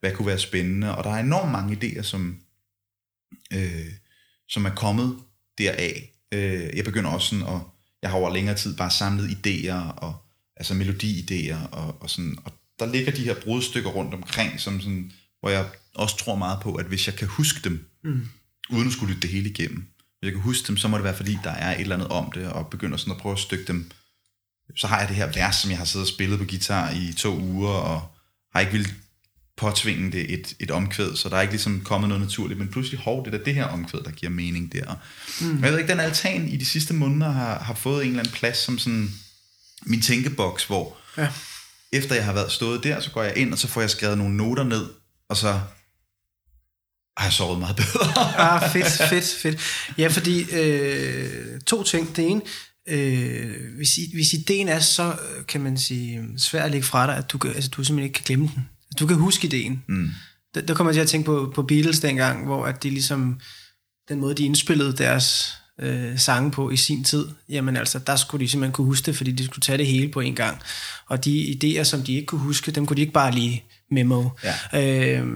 [0.00, 2.40] hvad kunne være spændende, og der er enormt mange idéer, som,
[3.52, 3.92] øh,
[4.48, 5.18] som er kommet
[5.58, 6.12] deraf.
[6.32, 7.60] Øh, jeg begynder også sådan at,
[8.02, 10.14] jeg har over længere tid bare samlet idéer, og
[10.56, 15.12] altså melodiidéer, og, og sådan, og der ligger de her brudstykker rundt omkring, som sådan,
[15.40, 18.28] hvor jeg også tror meget på, at hvis jeg kan huske dem, mm.
[18.70, 21.04] uden at skulle lytte det hele igennem, hvis jeg kan huske dem, så må det
[21.04, 23.38] være, fordi der er et eller andet om det, og begynder sådan at prøve at
[23.38, 23.90] stykke dem.
[24.76, 27.12] Så har jeg det her vers, som jeg har siddet og spillet på guitar i
[27.12, 28.02] to uger, og
[28.52, 28.92] har ikke vil
[29.56, 33.00] påtvinge det et, et omkvæd, så der er ikke ligesom kommet noget naturligt, men pludselig,
[33.00, 34.94] hov, det er det her omkvæd, der giver mening der.
[35.40, 35.62] Mm.
[35.62, 38.34] Jeg ved ikke, den altan i de sidste måneder har, har fået en eller anden
[38.34, 39.10] plads som sådan
[39.82, 41.28] min tænkeboks, hvor ja
[41.92, 44.18] efter jeg har været stået der, så går jeg ind, og så får jeg skrevet
[44.18, 44.86] nogle noter ned,
[45.28, 45.60] og så
[47.16, 48.28] har jeg sovet meget bedre.
[48.54, 49.60] ah, fedt, fedt, fedt.
[49.98, 52.16] Ja, fordi øh, to ting.
[52.16, 52.40] Det ene,
[52.88, 55.16] øh, hvis, hvis ideen er så,
[55.48, 58.24] kan man sige, svær at lægge fra dig, at du, altså, du simpelthen ikke kan
[58.24, 58.68] glemme den.
[58.98, 59.84] Du kan huske ideen.
[59.88, 60.10] Mm.
[60.54, 63.40] Der, der kommer jeg til at tænke på, på Beatles dengang, hvor at de ligesom,
[64.08, 68.44] den måde de indspillede deres øh, sange på i sin tid, jamen altså, der skulle
[68.44, 70.58] de simpelthen kunne huske det, fordi de skulle tage det hele på en gang.
[71.06, 74.28] Og de idéer, som de ikke kunne huske, dem kunne de ikke bare lige memo.
[74.72, 75.18] Ja.
[75.20, 75.26] Øh,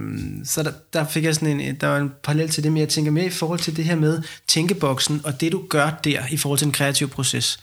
[0.45, 2.89] så der, der fik jeg sådan en, der var en parallel til det, men jeg
[2.89, 6.37] tænker med i forhold til det her med tænkeboksen, og det du gør der i
[6.37, 7.59] forhold til den kreative proces.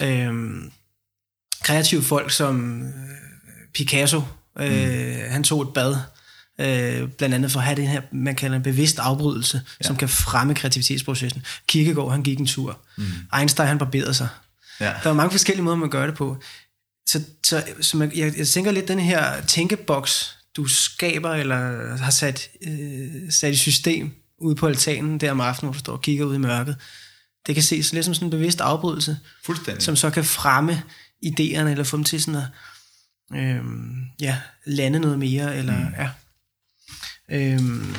[0.00, 0.32] Øh,
[1.62, 2.88] kreative folk som øh,
[3.74, 4.22] Picasso,
[4.58, 5.30] øh, mm.
[5.30, 5.96] han tog et bad,
[6.60, 9.86] Øh, blandt andet for at have den her, man kalder en bevidst afbrydelse, ja.
[9.86, 11.42] som kan fremme kreativitetsprocessen.
[11.66, 12.78] Kierkegaard, han gik en tur.
[12.96, 13.04] Mm.
[13.38, 14.28] Einstein, han barberede sig.
[14.80, 14.92] Ja.
[15.04, 16.36] Der er mange forskellige måder, man gør det på.
[17.08, 22.10] Så, så, så man, jeg, jeg tænker lidt, den her tænkeboks, du skaber eller har
[22.10, 26.02] sat, øh, sat i system ude på altanen der om aftenen, hvor du står og
[26.02, 26.76] kigger ud i mørket,
[27.46, 29.18] det kan ses lidt som sådan en bevidst afbrydelse,
[29.78, 30.82] som så kan fremme
[31.26, 32.46] idéerne, eller få dem til sådan at
[33.34, 33.64] øh,
[34.20, 35.94] ja, lande noget mere, eller mm.
[35.98, 36.10] ja.
[37.30, 37.94] Øhm,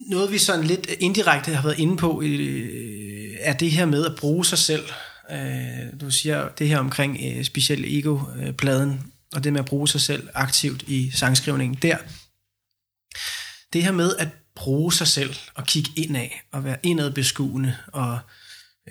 [0.00, 4.16] noget vi sådan lidt indirekte har været inde på, øh, er det her med at
[4.16, 4.84] bruge sig selv.
[5.30, 10.00] Øh, du siger det her omkring øh, specielt ego-pladen, og det med at bruge sig
[10.00, 11.96] selv aktivt i sangskrivningen der.
[13.72, 18.18] Det her med at bruge sig selv og kigge indad og være indadbeskuende og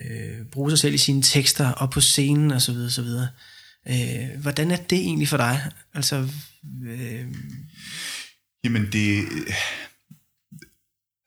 [0.02, 2.78] øh, bruge sig selv i sine tekster og på scenen osv.
[2.78, 3.08] osv.
[3.88, 5.72] Øh, hvordan er det egentlig for dig?
[5.94, 6.30] Altså,
[6.84, 7.28] øh,
[8.66, 9.28] Jamen det...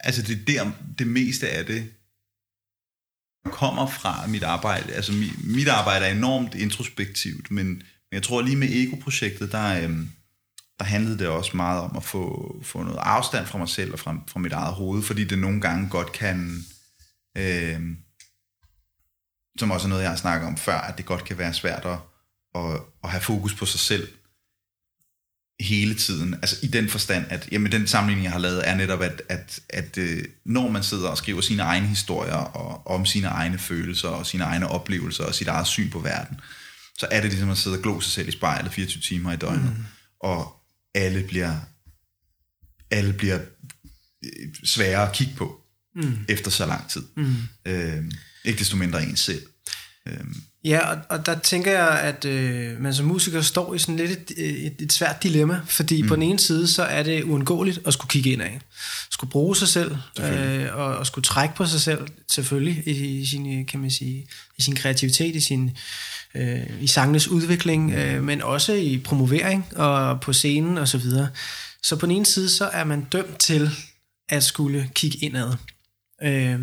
[0.01, 1.93] Altså det der, det meste af det
[3.45, 4.93] kommer fra mit arbejde.
[4.93, 7.83] Altså mit, mit arbejde er enormt introspektivt, men
[8.13, 9.99] jeg tror lige med Ego-projektet, der, øh,
[10.79, 13.99] der handlede det også meget om at få, få noget afstand fra mig selv og
[13.99, 16.65] fra, fra mit eget hoved, fordi det nogle gange godt kan...
[17.37, 17.81] Øh,
[19.59, 21.85] som også er noget, jeg har snakket om før, at det godt kan være svært
[21.85, 21.99] at,
[22.59, 24.09] at, at have fokus på sig selv
[25.61, 26.35] hele tiden.
[26.35, 29.61] Altså i den forstand, at jamen, den sammenligning, jeg har lavet, er netop, at, at,
[29.69, 34.09] at øh, når man sidder og skriver sine egne historier og, om sine egne følelser
[34.09, 36.41] og sine egne oplevelser og sit eget syn på verden,
[36.99, 39.37] så er det ligesom at sidde og glo sig selv i spejlet 24 timer i
[39.37, 39.77] døgnet.
[39.77, 39.85] Mm.
[40.21, 40.57] Og
[40.95, 41.57] alle bliver,
[42.91, 43.41] alle bliver
[44.25, 45.61] øh, svære at kigge på
[45.95, 46.19] mm.
[46.29, 47.03] efter så lang tid.
[47.17, 47.37] Mm.
[47.65, 48.05] Øh,
[48.45, 49.43] ikke desto mindre en selv.
[50.07, 50.25] Øh,
[50.69, 54.11] Ja, og, og der tænker jeg, at øh, man som musiker står i sådan lidt
[54.11, 56.09] et, et, et svært dilemma, fordi mm.
[56.09, 58.61] på den ene side, så er det uundgåeligt at skulle kigge ind af.
[59.11, 63.27] Skulle bruge sig selv, øh, og, og skulle trække på sig selv, selvfølgelig, i, i,
[63.27, 64.27] sin, kan man sige,
[64.59, 65.77] i sin kreativitet, i sin
[66.35, 71.29] øh, i sangenes udvikling, øh, men også i promovering og på scenen og så videre.
[71.83, 73.71] Så på den ene side, så er man dømt til
[74.29, 75.53] at skulle kigge indad.
[76.23, 76.61] Øh,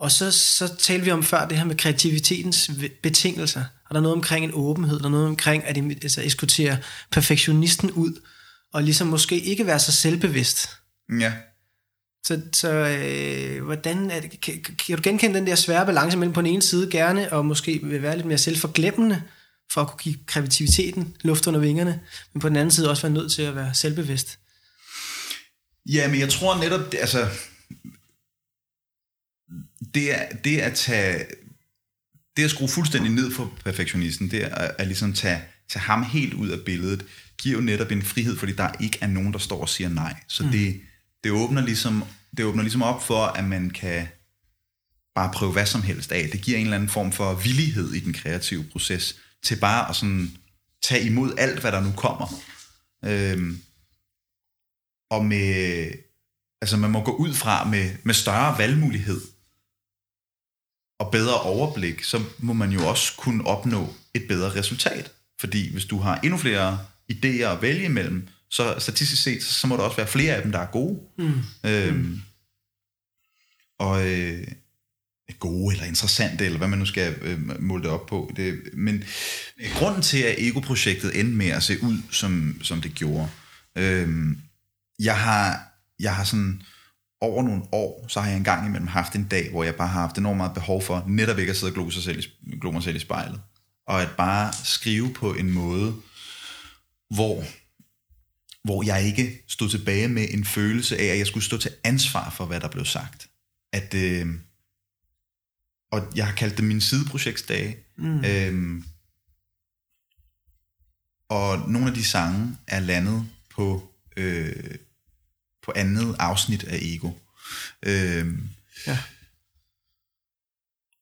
[0.00, 2.70] og så, så talte vi om før det her med kreativitetens
[3.02, 3.60] betingelser.
[3.60, 6.78] Og der er noget omkring en åbenhed, der er noget omkring at altså, eskortere
[7.10, 8.20] perfektionisten ud,
[8.72, 10.68] og ligesom måske ikke være så selvbevidst.
[11.20, 11.32] Ja.
[12.26, 16.32] Så, så øh, hvordan er det, kan, kan du genkende den der svære balance mellem
[16.32, 19.22] på den ene side gerne, og måske vil være lidt mere selvforglemmende,
[19.72, 22.00] for at kunne give kreativiteten luft under vingerne,
[22.32, 24.38] men på den anden side også være nødt til at være selvbevidst?
[25.86, 27.28] Ja, men jeg tror netop, altså,
[29.94, 31.24] det er, det at tage,
[32.36, 36.02] det at skrue fuldstændig ned for perfektionisten, det er at, at ligesom tage, tage ham
[36.02, 37.06] helt ud af billedet,
[37.38, 40.14] giver jo netop en frihed, fordi der ikke er nogen, der står og siger nej.
[40.28, 40.50] Så mm.
[40.50, 40.80] det,
[41.24, 42.04] det, åbner ligesom,
[42.36, 44.08] det åbner ligesom op for, at man kan
[45.14, 46.28] bare prøve hvad som helst af.
[46.32, 49.96] Det giver en eller anden form for villighed i den kreative proces, til bare at
[49.96, 50.30] sådan
[50.82, 52.26] tage imod alt, hvad der nu kommer.
[53.04, 53.62] Øhm,
[55.10, 55.92] og med,
[56.60, 59.20] altså man må gå ud fra med, med større valgmulighed,
[61.00, 65.12] og bedre overblik, så må man jo også kunne opnå et bedre resultat.
[65.40, 66.78] Fordi hvis du har endnu flere
[67.12, 70.52] idéer at vælge imellem, så statistisk set, så må der også være flere af dem,
[70.52, 71.00] der er gode.
[71.18, 71.42] Mm.
[71.64, 72.20] Øhm, mm.
[73.78, 74.46] Og øh,
[75.38, 78.32] gode eller interessante, eller hvad man nu skal øh, måle det op på.
[78.36, 79.04] Det, men
[79.74, 83.28] grunden til, at Ego-projektet endte med at se ud, som, som det gjorde,
[83.78, 84.08] øh,
[84.98, 85.62] jeg har,
[86.00, 86.62] jeg har sådan
[87.20, 90.00] over nogle år, så har jeg engang imellem haft en dag, hvor jeg bare har
[90.00, 92.70] haft enormt meget behov for netop ikke at sidde og glo, sig selv i, glo
[92.70, 93.40] mig selv i spejlet.
[93.86, 95.94] Og at bare skrive på en måde,
[97.10, 97.44] hvor,
[98.64, 102.30] hvor jeg ikke stod tilbage med en følelse af, at jeg skulle stå til ansvar
[102.30, 103.28] for, hvad der blev sagt.
[103.72, 104.26] At, øh,
[105.92, 107.76] og jeg har kaldt det min sideprojektsdage.
[107.96, 108.24] Mm.
[108.24, 108.82] Øh,
[111.28, 114.74] og nogle af de sange er landet på øh,
[115.64, 117.10] på andet afsnit af Ego.
[117.82, 118.48] Øhm,
[118.86, 118.98] ja.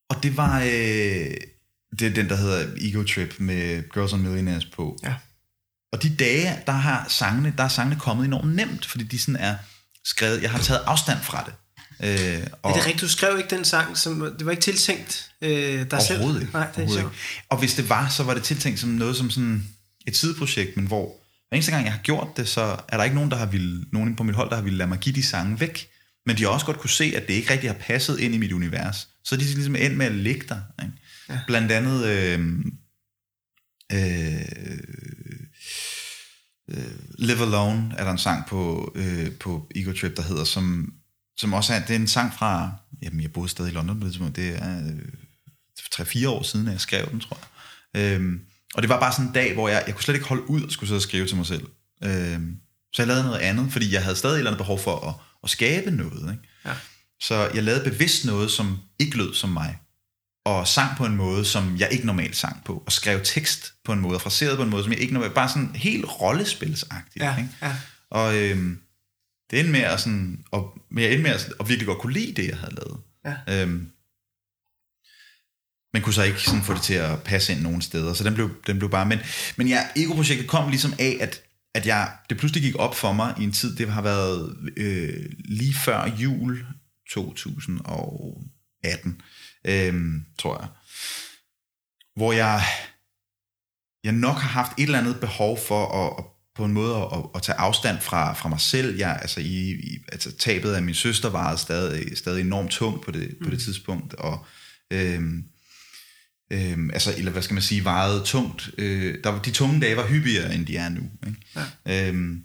[0.09, 1.36] Og det var øh,
[1.98, 4.98] det er den, der hedder Ego Trip med Girls on Millionaires på.
[5.02, 5.14] Ja.
[5.92, 9.36] Og de dage, der har sangene, der er sangene kommet enormt nemt, fordi de sådan
[9.36, 9.56] er
[10.04, 11.54] skrevet, jeg har taget afstand fra det.
[12.02, 13.00] Øh, og er det rigtigt?
[13.00, 16.40] Du skrev ikke den sang, som, det var ikke tiltænkt øh, dig selv?
[16.40, 16.52] Ikke.
[16.52, 17.11] Nej, det er ikke.
[17.48, 19.68] Og hvis det var, så var det tiltænkt som noget som sådan
[20.06, 21.16] et sideprojekt, men hvor
[21.49, 23.84] hver eneste gang, jeg har gjort det, så er der ikke nogen, der har ville,
[23.92, 25.88] nogen på mit hold, der har ville lade mig give de sange væk.
[26.26, 28.38] Men de har også godt kunne se, at det ikke rigtig har passet ind i
[28.38, 29.09] mit univers.
[29.24, 30.61] Så de ligesom endt med at ligge der.
[30.82, 30.94] Ikke?
[31.28, 31.40] Ja.
[31.46, 32.07] Blandt andet...
[32.07, 32.40] Øh,
[33.92, 34.40] øh,
[36.70, 40.94] øh, Live Alone er der en sang på, øh, på Ego Trip, der hedder, som,
[41.36, 42.72] som også er, det er en sang fra,
[43.03, 44.99] jamen jeg boede stadig i London, det er øh,
[45.80, 47.38] 3-4 år siden, at jeg skrev den, tror
[47.94, 48.20] jeg.
[48.20, 48.40] Øh,
[48.74, 50.62] og det var bare sådan en dag, hvor jeg, jeg kunne slet ikke holde ud
[50.62, 51.66] og skulle sidde og skrive til mig selv.
[52.04, 52.40] Øh,
[52.92, 55.14] så jeg lavede noget andet, fordi jeg havde stadig et eller andet behov for at,
[55.44, 56.32] at skabe noget.
[56.32, 56.48] Ikke?
[56.64, 56.72] Ja.
[57.20, 59.78] Så jeg lavede bevidst noget, som ikke lød som mig.
[60.44, 62.82] Og sang på en måde, som jeg ikke normalt sang på.
[62.86, 65.34] Og skrev tekst på en måde, og fraseret på en måde, som jeg ikke normalt...
[65.34, 67.24] Bare sådan helt rollespilsagtigt.
[67.24, 67.50] Ja, ikke?
[67.62, 67.76] Ja.
[68.10, 68.76] Og øh,
[69.50, 72.12] det endte med at, sådan, og, men jeg endte med at, at virkelig godt kunne
[72.12, 73.00] lide det, jeg havde lavet.
[73.24, 73.62] Ja.
[73.62, 73.90] Øhm,
[75.99, 78.34] men kunne så ikke sådan få det til at passe ind nogen steder, så den
[78.34, 79.18] blev, den blev bare, men,
[79.57, 81.42] men ja, Ego-projektet kom ligesom af, at,
[81.74, 85.26] at jeg, det pludselig gik op for mig i en tid, det har været øh,
[85.44, 86.66] lige før jul
[87.11, 89.20] 2018,
[89.64, 89.94] øh,
[90.38, 90.68] tror jeg,
[92.16, 92.62] hvor jeg,
[94.05, 96.24] jeg nok har haft et eller andet behov for at, at
[96.57, 98.96] på en måde at, at tage afstand fra, fra mig selv.
[98.96, 103.11] Jeg, altså, i, i, altså, tabet af min søster var stadig, stadig enormt tungt på
[103.11, 103.44] det, mm.
[103.44, 104.46] på det tidspunkt, og
[104.92, 105.22] øh,
[106.51, 108.70] øh, altså, eller hvad skal man sige, vejede tungt.
[108.78, 111.03] Øh, der, de tunge dage var hyppigere, end de er nu.
[111.26, 111.40] Ikke?
[111.86, 112.12] Ja.
[112.12, 112.36] Øh,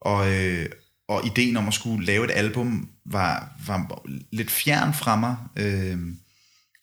[0.00, 0.66] og, øh,
[1.08, 4.02] og ideen om at skulle lave et album var, var
[4.32, 5.36] lidt fjern fra mig.
[5.56, 5.98] Øh,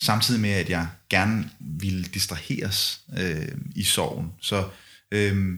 [0.04, 4.32] samtidig med, at jeg gerne ville distraheres øh, i sorgen.
[4.42, 4.70] Så
[5.12, 5.58] øh,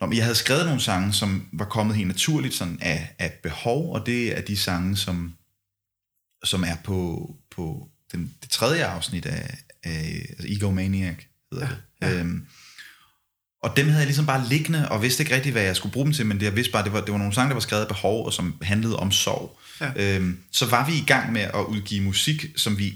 [0.00, 4.06] jeg havde skrevet nogle sange, som var kommet helt naturligt sådan af, af behov, og
[4.06, 5.34] det er de sange, som,
[6.44, 11.16] som er på, på den, det tredje afsnit af, af altså Egomaniac,
[11.52, 11.68] hedder
[12.02, 12.14] ja, det.
[12.14, 12.20] Ja.
[12.20, 12.46] Øhm,
[13.62, 16.06] og dem havde jeg ligesom bare liggende, og vidste ikke rigtigt, hvad jeg skulle bruge
[16.06, 17.60] dem til, men det, jeg vidste bare, det var, det var nogle sange, der var
[17.60, 19.58] skrevet af behov, og som handlede om sorg.
[19.80, 20.16] Ja.
[20.16, 22.94] Øhm, så var vi i gang med at udgive musik, som vi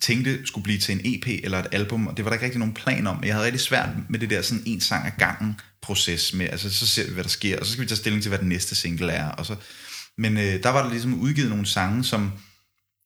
[0.00, 2.58] tænkte skulle blive til en EP eller et album, og det var der ikke rigtig
[2.58, 3.24] nogen plan om.
[3.24, 6.70] Jeg havde rigtig svært med det der sådan en sang af gangen proces med, altså
[6.70, 8.48] så ser vi, hvad der sker, og så skal vi tage stilling til, hvad den
[8.48, 9.28] næste single er.
[9.28, 9.56] Og så,
[10.18, 12.32] men øh, der var der ligesom udgivet nogle sange, som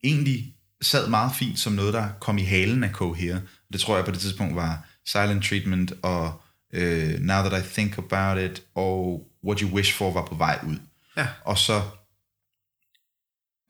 [0.04, 3.42] egentlig sad meget fint som noget, der kom i halen af Cohere.
[3.72, 6.42] Det tror jeg på det tidspunkt var Silent Treatment og
[6.76, 10.58] uh, Now That I Think About It og What You Wish For var på vej
[10.66, 10.76] ud.
[11.16, 11.26] Ja.
[11.44, 11.82] Og så...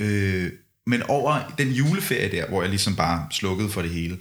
[0.02, 0.52] Øh,
[0.86, 4.18] men over den juleferie der, hvor jeg ligesom bare slukkede for det hele,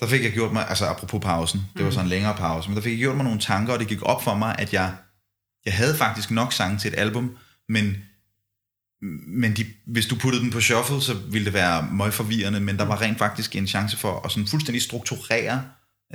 [0.00, 1.92] der fik jeg gjort mig, altså apropos pausen, det var mm.
[1.92, 4.02] sådan en længere pause, men der fik jeg gjort mig nogle tanker, og det gik
[4.02, 4.94] op for mig, at jeg,
[5.64, 7.36] jeg havde faktisk nok sange til et album,
[7.68, 7.96] men
[9.26, 12.78] men de, hvis du puttede dem på shuffle, så ville det være meget forvirrende, men
[12.78, 15.64] der var rent faktisk en chance for at sådan fuldstændig strukturere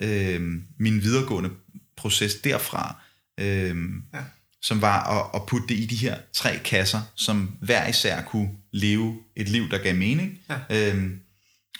[0.02, 0.42] øh,
[0.80, 1.50] min videregående
[1.98, 2.96] proces derfra,
[3.40, 3.78] øh,
[4.14, 4.20] ja.
[4.62, 8.50] som var at, at putte det i de her tre kasser, som hver især kunne
[8.72, 10.40] leve et liv, der gav mening.
[10.50, 10.96] Ja.
[10.96, 11.12] Øh,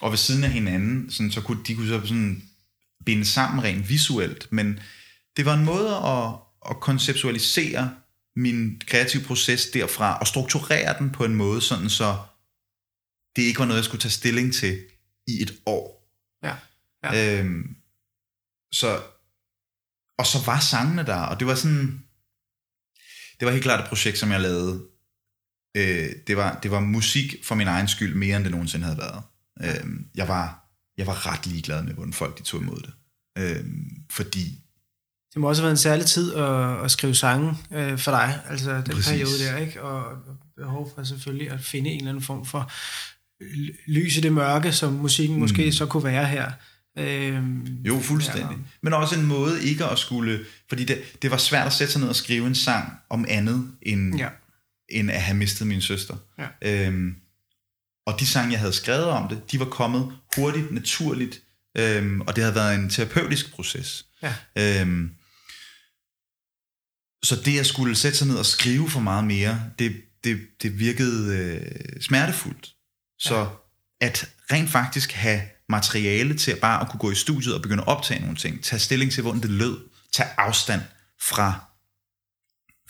[0.00, 2.42] og ved siden af hinanden, sådan, så kunne de kunne så sådan
[3.06, 4.78] binde sammen rent visuelt, men
[5.36, 6.34] det var en måde at,
[6.70, 7.90] at konceptualisere
[8.36, 12.18] min kreative proces derfra, og strukturere den på en måde, sådan så
[13.36, 14.86] det ikke var noget, jeg skulle tage stilling til
[15.26, 16.14] i et år.
[16.42, 16.56] Ja.
[17.04, 17.40] ja.
[17.40, 17.76] Øhm,
[18.72, 19.02] så,
[20.18, 22.04] og så var sangene der, og det var sådan,
[23.40, 24.86] det var helt klart et projekt, som jeg lavede.
[25.76, 28.98] Øh, det, var, det var musik for min egen skyld, mere end det nogensinde havde
[28.98, 29.22] været.
[29.60, 32.92] Øh, jeg, var, jeg var ret ligeglad med, hvordan folk de tog imod det.
[33.38, 33.64] Øh,
[34.10, 34.59] fordi
[35.34, 38.40] det må også have været en særlig tid at, at skrive sange øh, for dig,
[38.48, 39.08] altså den Præcis.
[39.08, 39.82] periode der, ikke?
[39.82, 40.04] Og
[40.56, 42.72] behov for selvfølgelig at finde en eller anden form for
[43.90, 45.40] lys i det mørke, som musikken mm.
[45.40, 46.50] måske så kunne være her.
[46.98, 47.42] Øh,
[47.86, 48.50] jo, fuldstændig.
[48.50, 48.64] Ja.
[48.82, 50.40] Men også en måde ikke at skulle...
[50.68, 53.72] Fordi det, det var svært at sætte sig ned og skrive en sang om andet,
[53.82, 54.28] end, ja.
[54.88, 56.16] end at have mistet min søster.
[56.38, 56.86] Ja.
[56.86, 57.14] Øhm,
[58.06, 61.40] og de sange, jeg havde skrevet om det, de var kommet hurtigt, naturligt,
[61.78, 64.06] øhm, og det havde været en terapeutisk proces.
[64.22, 64.34] Ja.
[64.80, 65.10] Øhm,
[67.22, 70.78] så det at skulle sætte sig ned og skrive for meget mere, det, det, det
[70.78, 72.74] virkede øh, smertefuldt.
[73.18, 73.46] Så ja.
[74.00, 77.82] at rent faktisk have materiale til at bare at kunne gå i studiet og begynde
[77.82, 79.78] at optage nogle ting, tage stilling til, hvordan det lød,
[80.12, 80.80] tage afstand
[81.20, 81.70] fra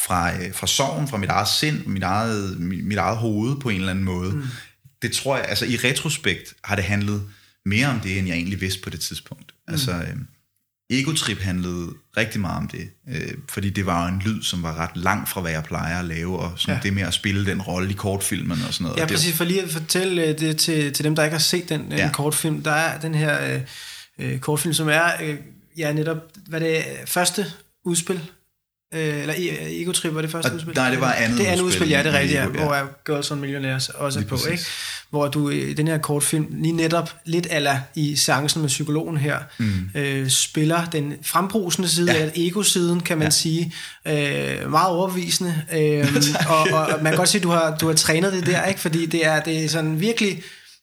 [0.01, 3.69] fra, øh, fra sorgen, fra mit eget sind, mit eget, mit, mit eget hoved på
[3.69, 4.33] en eller anden måde.
[4.33, 4.43] Mm.
[5.03, 7.23] Det tror jeg, altså i retrospekt har det handlet
[7.65, 9.55] mere om det, end jeg egentlig vidste på det tidspunkt.
[9.69, 9.73] Mm.
[9.73, 10.17] Altså, øh,
[10.91, 14.97] Egotrip handlede rigtig meget om det, øh, fordi det var en lyd, som var ret
[14.97, 16.81] langt fra, hvad jeg plejer at lave, og sådan ja.
[16.83, 19.01] det med at spille den rolle i kortfilmen og sådan noget.
[19.01, 19.35] Ja, præcis.
[19.35, 21.99] For lige at fortælle øh, det til, til dem, der ikke har set den, øh,
[21.99, 22.11] ja.
[22.13, 22.63] kortfilm.
[22.63, 23.61] Der er den her øh,
[24.19, 25.37] øh, kortfilm, som er øh,
[25.77, 26.19] ja, netop,
[26.49, 27.47] hvad det er, første
[27.85, 28.21] udspil
[28.95, 30.75] Øh, eller e- Ego Trip var det første udspil?
[30.75, 33.31] Nej, det var andet Det er andet udspil, ja, det er rigtigt, ja, hvor Girls
[33.31, 34.65] on Millionaires også er på, ikke?
[35.11, 39.39] Hvor du i den her kortfilm, lige netop lidt ala i seancen med psykologen her,
[39.59, 39.91] mm.
[39.95, 42.31] øh, spiller den frembrusende side, ja.
[42.35, 43.31] ego-siden, kan man ja.
[43.31, 43.73] sige,
[44.05, 45.63] øh, meget overbevisende.
[45.73, 46.17] Øh,
[46.49, 48.65] og, og, og, man kan godt se, at du har, du har trænet det der,
[48.65, 48.81] ikke?
[48.81, 50.43] Fordi det er, det er sådan virkelig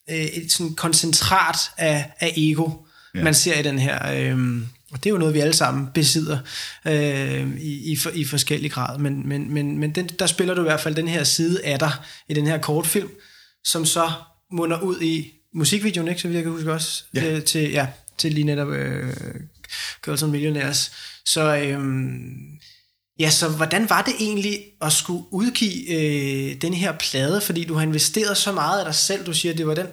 [0.09, 2.69] øh, et sådan koncentrat af, af ego,
[3.15, 3.23] ja.
[3.23, 4.11] man ser i den her...
[4.13, 4.61] Øh,
[4.91, 6.37] og det er jo noget, vi alle sammen besidder
[6.85, 8.99] øh, i, i, i forskellig grad.
[8.99, 11.79] Men, men, men, men den, der spiller du i hvert fald den her side af
[11.79, 11.91] dig
[12.29, 13.09] i den her kortfilm,
[13.63, 14.11] som så
[14.51, 17.35] munder ud i musikvideoen, ikke, så vi kan huske også, ja.
[17.35, 17.87] Øh, til, ja,
[18.17, 19.13] til lige netop øh,
[20.05, 20.91] Girls and Millionaires.
[21.25, 21.79] Så, øh,
[23.19, 27.73] ja, så hvordan var det egentlig at skulle udgive øh, den her plade, fordi du
[27.73, 29.87] har investeret så meget af dig selv, du siger, det var den,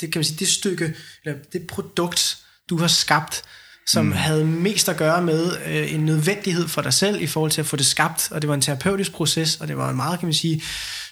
[0.00, 0.94] det kan man sige, det stykke,
[1.24, 2.38] eller det produkt,
[2.70, 3.42] du har skabt,
[3.86, 4.12] som mm.
[4.12, 7.66] havde mest at gøre med øh, en nødvendighed for dig selv i forhold til at
[7.66, 10.26] få det skabt, og det var en terapeutisk proces, og det var en meget, kan
[10.26, 10.62] man sige,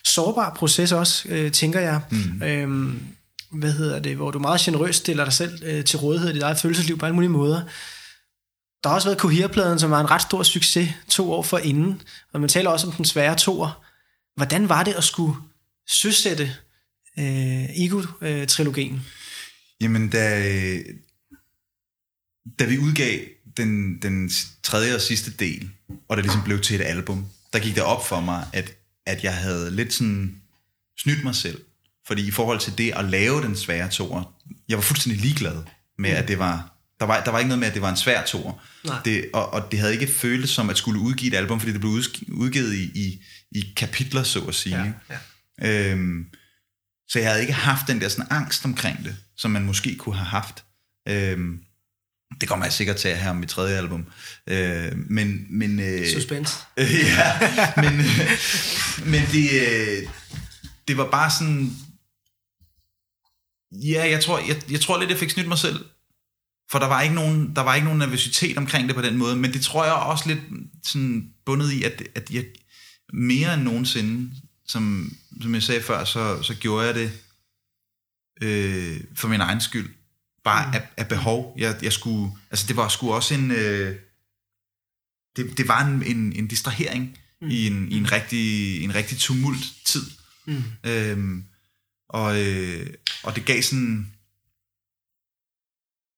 [0.05, 2.01] sårbar proces også, øh, tænker jeg.
[2.11, 2.42] Mm.
[2.42, 3.03] Øhm,
[3.51, 6.42] hvad hedder det, hvor du meget generøst stiller dig selv øh, til rådighed i dit
[6.42, 7.62] eget følelsesliv på alle mulige måder.
[8.82, 12.03] Der har også været Cohere-pladen, som var en ret stor succes to år for inden,
[12.32, 13.84] og man taler også om den svære toer.
[14.36, 15.36] Hvordan var det at skulle
[15.88, 16.57] søsætte
[17.18, 19.01] øh, Ego-trilogien?
[19.80, 20.42] Jamen, da,
[22.59, 23.18] da vi udgav
[23.57, 24.30] den, den
[24.62, 25.70] tredje og sidste del,
[26.09, 28.72] og det ligesom blev til et album, der gik det op for mig, at,
[29.07, 30.42] at jeg havde lidt sådan
[30.98, 31.61] snydt mig selv.
[32.07, 35.62] Fordi i forhold til det at lave den svære toer, jeg var fuldstændig ligeglad
[35.98, 36.76] med, at det var...
[37.01, 38.22] Der var, der var ikke noget med, at det var en svær.
[38.84, 38.98] Nej.
[39.05, 41.80] Det, og, og det havde ikke føltes som at skulle udgive et album, fordi det
[41.80, 41.92] blev
[42.28, 44.78] udgivet i, i, i kapitler, så at sige.
[44.78, 44.92] Ja,
[45.61, 45.90] ja.
[45.90, 46.26] Øhm,
[47.09, 50.16] så jeg havde ikke haft den der sådan angst omkring det, som man måske kunne
[50.16, 50.64] have haft.
[51.09, 51.61] Øhm,
[52.41, 54.07] det kommer jeg sikkert til at have om mit tredje album.
[54.47, 56.55] Øh, men, men, øh, Suspense.
[57.16, 57.38] ja,
[57.76, 58.30] men, øh,
[59.07, 60.09] men det, øh,
[60.88, 61.70] det var bare sådan...
[63.72, 65.84] Ja, jeg tror, jeg, jeg tror lidt, jeg fik snydt mig selv.
[66.70, 69.36] For der var, ikke nogen, der var ikke nogen nervøsitet omkring det på den måde,
[69.36, 70.41] men det tror jeg også lidt
[70.86, 72.45] sådan bundet i, at, at jeg
[73.12, 74.30] mere end nogensinde,
[74.66, 75.12] som,
[75.43, 77.12] som jeg sagde før, så, så gjorde jeg det
[78.43, 79.95] øh, for min egen skyld.
[80.45, 80.74] Bare mm.
[80.74, 81.55] af, af behov.
[81.59, 83.51] Jeg, jeg skulle, altså det var sgu også en...
[83.51, 83.97] Øh,
[85.36, 87.49] det, det var en, en, en distrahering mm.
[87.49, 90.03] i, en, i en rigtig, en rigtig tumult tid.
[90.47, 90.62] Mm.
[90.84, 91.45] Øhm,
[92.09, 92.86] og, øh,
[93.22, 94.12] og det gav sådan...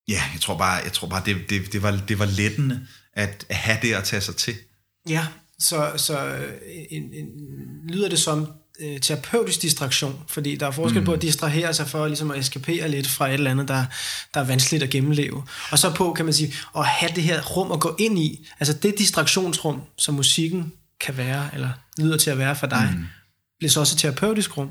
[0.08, 3.46] Ja, jeg tror bare, jeg tror bare det, det, det, var, det var lettende at,
[3.48, 4.56] at have det at tage sig til.
[5.08, 5.26] Ja,
[5.58, 6.46] så, så
[6.90, 7.28] en, en,
[7.88, 11.04] lyder det som øh, terapeutisk distraktion, fordi der er forskel mm.
[11.06, 13.84] på at distrahere sig for ligesom at eskapere lidt fra et eller andet, der,
[14.34, 15.42] der er vanskeligt at gennemleve.
[15.70, 18.48] Og så på, kan man sige, at have det her rum at gå ind i,
[18.60, 23.04] altså det distraktionsrum, som musikken kan være, eller lyder til at være for dig, mm.
[23.58, 24.70] bliver så også et terapeutisk rum.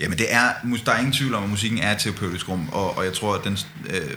[0.00, 0.52] Jamen det er,
[0.86, 3.34] der er ingen tvivl om, at musikken er et terapeutisk rum, og, og jeg tror,
[3.34, 3.58] at den
[3.90, 4.16] øh,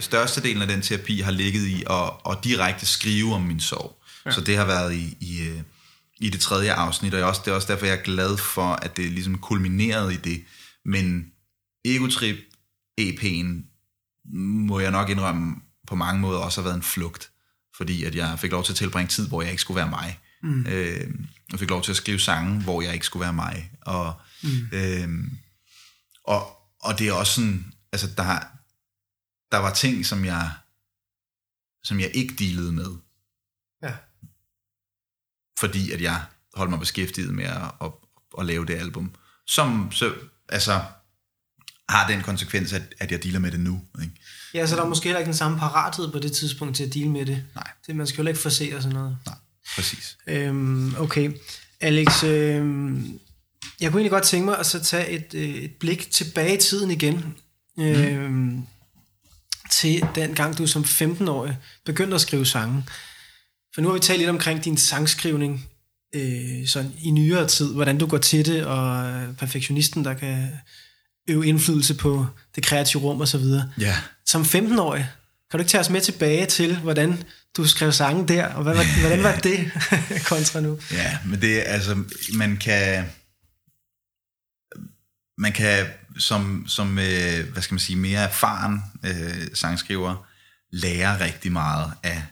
[0.00, 4.02] største del af den terapi har ligget i at, at direkte skrive om min sorg.
[4.26, 4.30] Ja.
[4.30, 5.60] Så det har været i, i, øh,
[6.20, 8.96] i det tredje afsnit, og også, det er også derfor, jeg er glad for, at
[8.96, 10.44] det ligesom kulminerede i det.
[10.84, 11.32] Men
[11.84, 12.36] Egotrip
[13.00, 13.46] EP'en
[14.34, 15.56] må jeg nok indrømme
[15.86, 17.30] på mange måder også har været en flugt,
[17.76, 20.20] fordi at jeg fik lov til at tilbringe tid, hvor jeg ikke skulle være mig.
[20.42, 20.66] Mm.
[20.66, 21.10] Øh,
[21.50, 23.70] jeg fik lov til at skrive sange, hvor jeg ikke skulle være mig.
[23.80, 24.68] Og, mm.
[24.72, 25.08] øh,
[26.24, 26.46] og,
[26.80, 28.40] og det er også sådan, altså der,
[29.52, 30.50] der var ting, som jeg,
[31.82, 32.96] som jeg ikke dealede med.
[35.60, 36.22] Fordi at jeg
[36.54, 37.90] holdt mig beskæftiget med at, at,
[38.38, 39.14] at lave det album.
[39.46, 40.14] Som så,
[40.48, 40.80] altså,
[41.88, 43.80] har den konsekvens, at, at jeg dealer med det nu.
[44.02, 44.14] Ikke?
[44.54, 46.94] Ja, så der er måske heller ikke den samme parathed på det tidspunkt til at
[46.94, 47.44] deal med det.
[47.54, 47.70] Nej.
[47.86, 49.18] Det, man skal jo heller ikke forsere sådan noget.
[49.26, 49.36] Nej,
[49.74, 50.18] præcis.
[50.26, 51.32] Øhm, okay.
[51.80, 53.20] Alex, øhm,
[53.80, 56.60] jeg kunne egentlig godt tænke mig at så tage et, øh, et blik tilbage i
[56.60, 57.34] tiden igen.
[57.76, 57.84] Mm.
[57.84, 58.66] Øhm,
[59.70, 62.84] til den gang, du som 15-årig begyndte at skrive sange.
[63.78, 65.68] For nu har vi talt lidt omkring din sangskrivning
[66.14, 70.50] øh, sådan i nyere tid, hvordan du går til det, og perfektionisten, der kan
[71.28, 73.70] øve indflydelse på det kreative rum og så videre.
[73.80, 73.96] Ja.
[74.26, 75.08] Som 15-årig,
[75.50, 77.22] kan du ikke tage os med tilbage til, hvordan
[77.56, 79.70] du skrev sange der, og hvad, hvordan var det
[80.30, 80.78] kontra nu?
[80.92, 82.04] Ja, men det altså,
[82.34, 83.04] man kan,
[85.38, 85.86] man kan
[86.18, 90.26] som, som øh, hvad skal man sige, mere erfaren øh, sangskriver,
[90.72, 92.22] lære rigtig meget af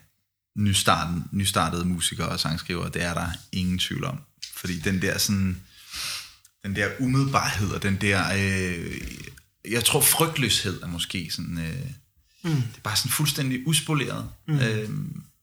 [0.57, 4.19] nystarten, nystartede musikere og sangskrivere, det er der ingen tvivl om.
[4.55, 5.61] Fordi den der sådan,
[6.63, 9.01] den der umiddelbarhed og den der, øh,
[9.71, 11.85] jeg tror frygtløshed er måske sådan, øh,
[12.43, 12.61] mm.
[12.61, 14.29] det er bare sådan fuldstændig uspoleret.
[14.47, 14.59] Mm.
[14.59, 14.89] Øh,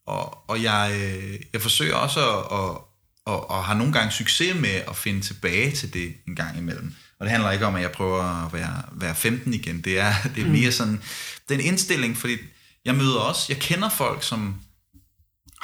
[0.07, 2.79] og, og jeg, øh, jeg forsøger også at, at,
[3.27, 6.95] og, og har nogle gange succes med at finde tilbage til det en gang imellem.
[7.19, 9.81] Og det handler ikke om, at jeg prøver at være, være 15 igen.
[9.81, 11.03] Det er, det er mere sådan,
[11.49, 12.37] den indstilling, fordi
[12.85, 14.57] jeg møder også, jeg kender folk, som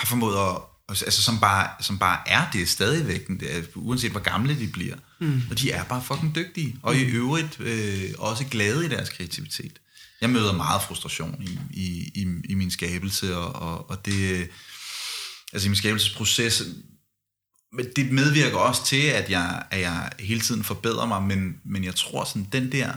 [0.00, 3.28] har formået at, altså som bare, som bare er det stadigvæk,
[3.74, 4.96] uanset hvor gamle de bliver.
[5.20, 5.42] Mm.
[5.50, 9.80] Og de er bare fucking dygtige, og i øvrigt øh, også glade i deres kreativitet.
[10.20, 14.50] Jeg møder meget frustration i, i, i, i min skabelse, og, og, og det,
[15.52, 16.62] altså i min skabelsesproces,
[17.72, 21.84] men det medvirker også til, at jeg, at jeg hele tiden forbedrer mig, men, men
[21.84, 22.92] jeg tror sådan, den der,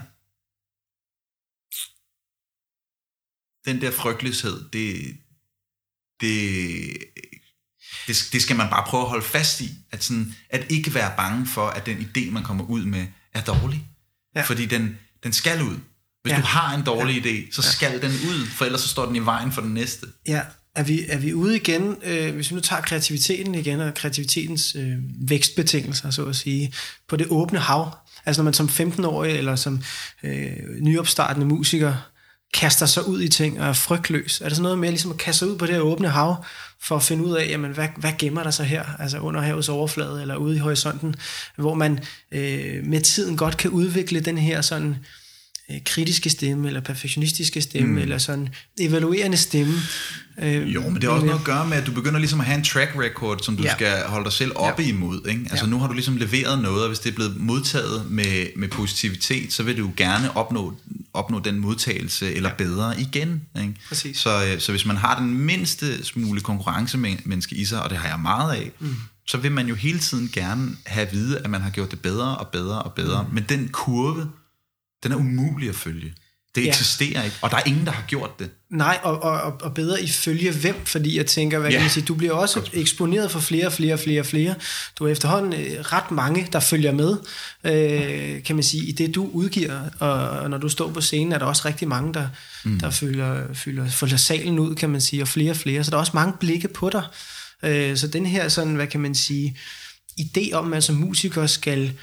[3.65, 5.17] den der frygtløshed, det,
[6.23, 6.97] det,
[8.07, 11.11] det, det skal man bare prøve at holde fast i, at, sådan, at ikke være
[11.17, 13.87] bange for, at den idé, man kommer ud med, er dårlig.
[14.35, 14.41] Ja.
[14.41, 15.79] Fordi den, den skal ud.
[16.23, 16.37] Hvis ja.
[16.37, 17.31] du har en dårlig ja.
[17.31, 18.07] idé, så skal ja.
[18.07, 20.07] den ud, for ellers så står den i vejen for den næste.
[20.27, 20.41] Ja,
[20.75, 24.75] er vi, er vi ude igen, øh, hvis vi nu tager kreativiteten igen, og kreativitetens
[24.75, 24.97] øh,
[25.29, 26.73] vækstbetingelser, så at sige,
[27.07, 29.83] på det åbne hav, altså når man som 15-årig eller som
[30.23, 30.51] øh,
[30.81, 31.95] nyopstartende musiker
[32.53, 35.17] kaster sig ud i ting og er frygtløs, er det sådan noget med ligesom at
[35.17, 36.35] kaste sig ud på det her åbne hav,
[36.81, 39.69] for at finde ud af, jamen, hvad, hvad gemmer der sig her, altså under havets
[39.69, 41.15] overflade eller ude i horisonten,
[41.55, 41.99] hvor man
[42.31, 44.95] øh, med tiden godt kan udvikle den her sådan øh,
[45.85, 47.97] kritiske stemme, eller perfektionistiske stemme, mm.
[47.97, 48.49] eller sådan
[48.79, 49.73] evaluerende stemme.
[50.41, 52.45] Øh, jo, men det har også noget at gøre med, at du begynder ligesom at
[52.45, 53.75] have en track record, som du ja.
[53.75, 54.89] skal holde dig selv oppe ja.
[54.89, 55.27] imod.
[55.27, 55.41] Ikke?
[55.49, 55.71] Altså ja.
[55.71, 59.53] nu har du ligesom leveret noget, og hvis det er blevet modtaget med, med positivitet,
[59.53, 60.73] så vil du gerne opnå,
[61.13, 62.55] opnå den modtagelse, eller ja.
[62.55, 63.41] bedre igen.
[63.61, 63.73] Ikke?
[63.87, 64.17] Præcis.
[64.17, 68.07] Så, øh, så hvis man har den mindste smule konkurrencemenneske i sig, og det har
[68.09, 68.95] jeg meget af, mm
[69.27, 71.99] så vil man jo hele tiden gerne have at vide, at man har gjort det
[71.99, 73.23] bedre og bedre og bedre.
[73.23, 73.33] Mm.
[73.33, 74.29] Men den kurve,
[75.03, 76.13] den er umulig at følge.
[76.55, 76.69] Det ja.
[76.69, 78.49] eksisterer ikke, og der er ingen, der har gjort det.
[78.71, 81.75] Nej, og, og, og bedre ifølge hvem, fordi jeg tænker, hvad ja.
[81.75, 82.69] kan man sige, du bliver også Godt.
[82.73, 84.55] eksponeret for flere og flere og flere og flere.
[84.99, 87.17] Du er efterhånden øh, ret mange, der følger med,
[87.63, 91.31] øh, kan man sige, i det du udgiver, og, og når du står på scenen,
[91.31, 92.27] er der også rigtig mange, der,
[92.65, 92.79] mm.
[92.79, 95.97] der følger, følger, følger salen ud, kan man sige, og flere og flere, så der
[95.97, 97.03] er også mange blikke på dig.
[97.63, 99.57] Øh, så den her sådan, hvad kan man sige,
[100.19, 101.93] idé om, at man som musiker skal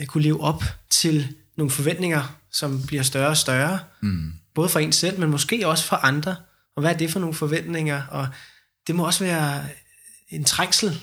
[0.00, 1.28] øh, kunne leve op til
[1.60, 4.32] nogle forventninger, som bliver større og større, mm.
[4.54, 6.36] både for en selv, men måske også for andre.
[6.76, 8.02] Og hvad er det for nogle forventninger?
[8.06, 8.28] Og
[8.86, 9.64] det må også være
[10.28, 11.00] en trængsel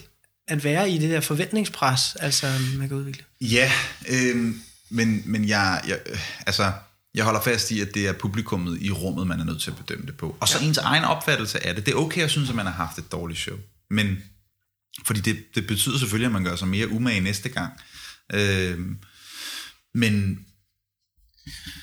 [0.47, 2.47] at være i det der forventningspres, altså
[2.77, 3.23] man kan udvikle.
[3.41, 3.71] Ja,
[4.09, 4.55] øh,
[4.89, 5.99] men, men jeg, jeg,
[6.45, 6.71] altså,
[7.15, 9.77] jeg holder fast i, at det er publikummet i rummet, man er nødt til at
[9.77, 10.37] bedømme det på.
[10.39, 10.67] Og så ja.
[10.67, 11.85] ens egen opfattelse af det.
[11.85, 13.57] Det er okay at synes, at man har haft et dårligt show.
[13.89, 14.17] Men,
[15.05, 17.73] fordi det, det betyder selvfølgelig, at man gør sig mere umage næste gang.
[18.33, 18.79] Øh,
[19.93, 20.45] men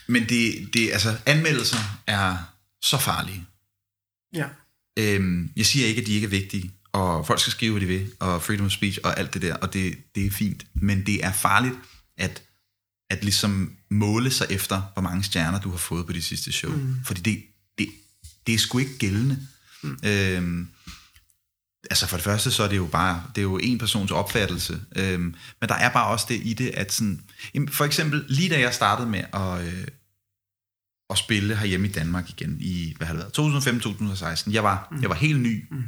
[0.07, 2.37] men det, det, altså, anmeldelser er
[2.83, 3.47] så farlige.
[4.35, 4.47] Ja.
[4.99, 7.87] Øhm, jeg siger ikke, at de ikke er vigtige, og folk skal skrive, hvad de
[7.87, 10.67] vil, og freedom of speech og alt det der, og det, det er fint.
[10.75, 11.75] Men det er farligt
[12.17, 12.43] at,
[13.11, 16.77] at ligesom måle sig efter, hvor mange stjerner du har fået på de sidste show.
[16.77, 16.97] Mm.
[17.05, 17.43] Fordi det,
[17.79, 17.89] det,
[18.47, 19.47] det er sgu ikke gældende.
[19.83, 19.99] Mm.
[20.05, 20.69] Øhm,
[21.91, 24.81] altså for det første, så er det jo bare, det er jo en persons opfattelse,
[24.97, 27.21] øhm, men der er bare også det i det, at sådan,
[27.69, 29.87] for eksempel lige da jeg startede med at, øh,
[31.11, 35.03] at spille herhjemme i Danmark igen, i, hvad har det været, 2015-2016, jeg var, mm.
[35.03, 35.85] jeg var helt ny, mm.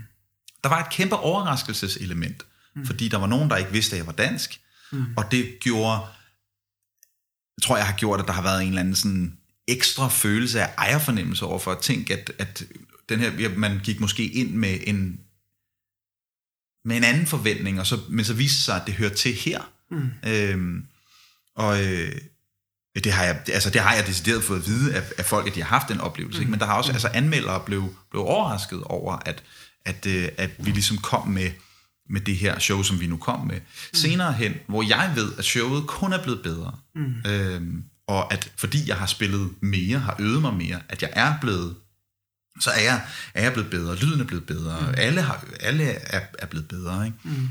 [0.64, 2.42] der var et kæmpe overraskelseselement,
[2.76, 2.86] mm.
[2.86, 4.60] fordi der var nogen, der ikke vidste, at jeg var dansk,
[4.92, 5.04] mm.
[5.16, 6.00] og det gjorde,
[7.62, 9.38] tror jeg har gjort, at der har været en eller anden sådan
[9.68, 12.64] ekstra følelse af ejerfornemmelse over for at tænke, at, at
[13.08, 15.20] den her, man gik måske ind med en
[16.86, 19.60] med en anden forventning, og så, men så viste sig, at det hører til her.
[19.90, 20.10] Mm.
[20.26, 20.84] Øhm,
[21.56, 22.12] og øh,
[22.94, 25.54] det har jeg, altså det har jeg decideret fået at vide af, af folk, at
[25.54, 26.38] de har haft den oplevelse.
[26.38, 26.42] Mm.
[26.42, 26.50] Ikke?
[26.50, 26.94] Men der har også, mm.
[26.94, 29.42] altså anmeldere blev, blev overrasket over, at,
[29.84, 31.50] at, øh, at vi ligesom kom med,
[32.10, 33.56] med det her show, som vi nu kom med.
[33.56, 33.94] Mm.
[33.94, 37.30] Senere hen, hvor jeg ved, at showet kun er blevet bedre, mm.
[37.30, 41.34] øhm, og at fordi jeg har spillet mere, har øvet mig mere, at jeg er
[41.40, 41.74] blevet
[42.60, 43.02] så er jeg,
[43.34, 44.94] er jeg blevet bedre, lyden er blevet bedre, mm.
[44.96, 47.06] alle, har, alle er, er blevet bedre.
[47.06, 47.18] Ikke?
[47.24, 47.48] Mm.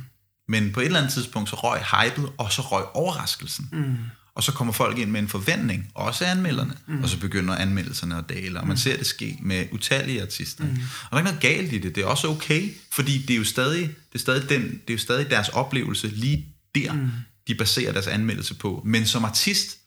[0.47, 3.69] Men på et eller andet tidspunkt, så røg hypet, og så røg overraskelsen.
[3.71, 3.95] Mm.
[4.35, 7.03] Og så kommer folk ind med en forventning, også anmelderne, mm.
[7.03, 8.77] og så begynder anmeldelserne at dale, og man mm.
[8.77, 10.63] ser det ske med utallige artister.
[10.63, 10.69] Mm.
[10.71, 10.77] Og
[11.11, 13.43] der er ikke noget galt i det, det er også okay, fordi det er jo
[13.43, 16.45] stadig, det er stadig, den, det er jo stadig deres oplevelse lige
[16.75, 17.11] der, mm.
[17.47, 18.81] de baserer deres anmeldelse på.
[18.85, 19.77] Men som artist...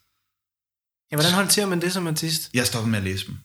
[1.10, 2.50] Ja, hvordan håndterer man det som artist?
[2.54, 3.36] Jeg stopper med at læse dem.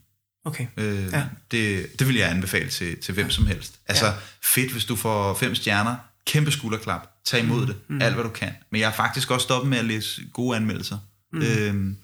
[0.46, 0.68] Okay.
[0.78, 1.24] Øh, ja.
[1.52, 3.32] det, det vil jeg anbefale til, til hvem ja.
[3.32, 3.80] som helst.
[3.88, 4.14] Altså ja.
[4.44, 7.68] fedt, hvis du får fem stjerner, kæmpe skulderklap, tag imod mm.
[7.68, 8.02] det, mm.
[8.02, 8.52] alt hvad du kan.
[8.72, 10.98] Men jeg har faktisk også stoppet med at læse gode anmeldelser.
[11.34, 11.41] Mm.
[11.41, 11.96] Øh,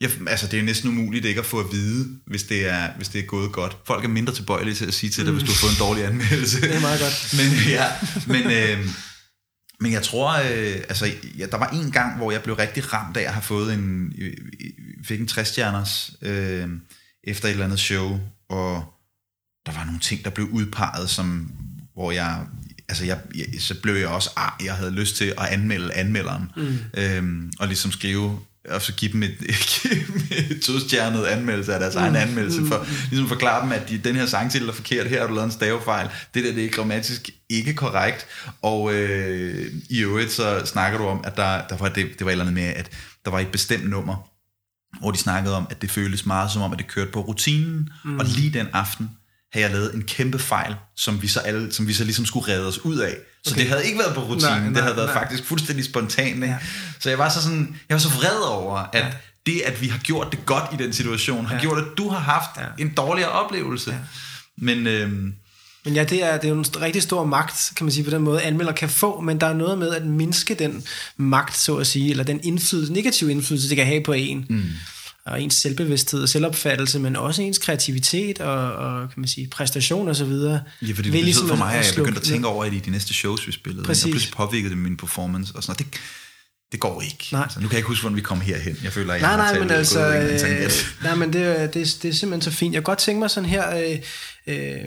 [0.00, 3.08] jeg, altså det er næsten umuligt ikke at få at vide, hvis det er, hvis
[3.08, 3.76] det er gået godt.
[3.86, 5.38] Folk er mindre tilbøjelige til at sige til dig, mm.
[5.38, 6.60] hvis du har fået en dårlig anmeldelse.
[6.60, 7.34] Det er meget godt.
[7.38, 7.86] men, ja,
[8.26, 8.86] men, øh,
[9.80, 13.16] men jeg tror, øh, altså ja, der var en gang, hvor jeg blev rigtig ramt
[13.16, 14.12] af at have fået en,
[15.04, 16.68] fik en 60-stjerners øh,
[17.24, 18.84] efter et eller andet show, og
[19.66, 21.52] der var nogle ting, der blev udpeget, som,
[21.94, 22.46] hvor jeg,
[22.88, 26.52] altså jeg, jeg, så blev jeg også, ah, jeg havde lyst til at anmelde anmelderen,
[26.56, 26.78] mm.
[26.94, 29.36] øhm, og ligesom skrive, og så give dem et,
[30.50, 32.00] et to-stjernet anmeldelse af deres mm.
[32.00, 35.26] egen anmeldelse, for ligesom forklare dem, at de, den her sangtitel er forkert, her har
[35.26, 38.26] du lavet en stavefejl, det der det er grammatisk ikke korrekt,
[38.62, 42.26] og øh, i øvrigt så snakker du om, at der, der var det, det var
[42.26, 42.90] et eller andet med, at
[43.24, 44.30] der var et bestemt nummer,
[44.98, 47.88] hvor de snakkede om, at det føltes meget som om, at det kørte på rutinen,
[48.04, 48.18] mm.
[48.18, 49.10] og lige den aften
[49.52, 52.52] havde jeg lavet en kæmpe fejl, som vi så, alle, som vi så ligesom skulle
[52.52, 53.16] redde os ud af.
[53.44, 53.60] Så okay.
[53.60, 55.22] det havde ikke været på rutinen, nej, nej, det havde været nej.
[55.22, 56.44] faktisk fuldstændig spontant.
[56.44, 56.58] Ja.
[57.00, 59.10] Så jeg var så sådan, jeg var så vred over, at ja.
[59.46, 61.60] det, at vi har gjort det godt i den situation, har ja.
[61.60, 62.82] gjort, at du har haft ja.
[62.82, 63.90] en dårligere oplevelse.
[63.90, 63.96] Ja.
[64.58, 65.34] Men, øhm,
[65.84, 68.10] men ja, det er, det er jo en rigtig stor magt, kan man sige på
[68.10, 70.84] den måde, anmelder kan få, men der er noget med at mindske den
[71.16, 74.46] magt, så at sige, eller den indflydelse, negative indflydelse, det kan have på en.
[74.50, 74.62] Mm.
[75.26, 80.08] Og ens selvbevidsthed og selvopfattelse, men også ens kreativitet og, og kan man sige, præstation
[80.08, 80.60] og så videre.
[80.82, 82.78] Ja, for det betyder ligesom for mig, at jeg begyndte at tænke over, at i
[82.78, 84.04] de næste shows, vi spillede, Præcis.
[84.04, 85.92] og pludselig påvirkede det min performance og sådan noget.
[85.92, 86.00] Det,
[86.72, 87.28] det går ikke.
[87.32, 87.42] Nej.
[87.42, 88.76] Altså, nu kan jeg ikke huske, hvordan vi kom herhen.
[88.84, 90.70] Jeg føler, jeg Nej, nej, talt men altså, øh,
[91.02, 92.74] nej, men det, det, det er simpelthen så fint.
[92.74, 93.98] Jeg kan godt tænke mig sådan her, øh,
[94.46, 94.84] øh,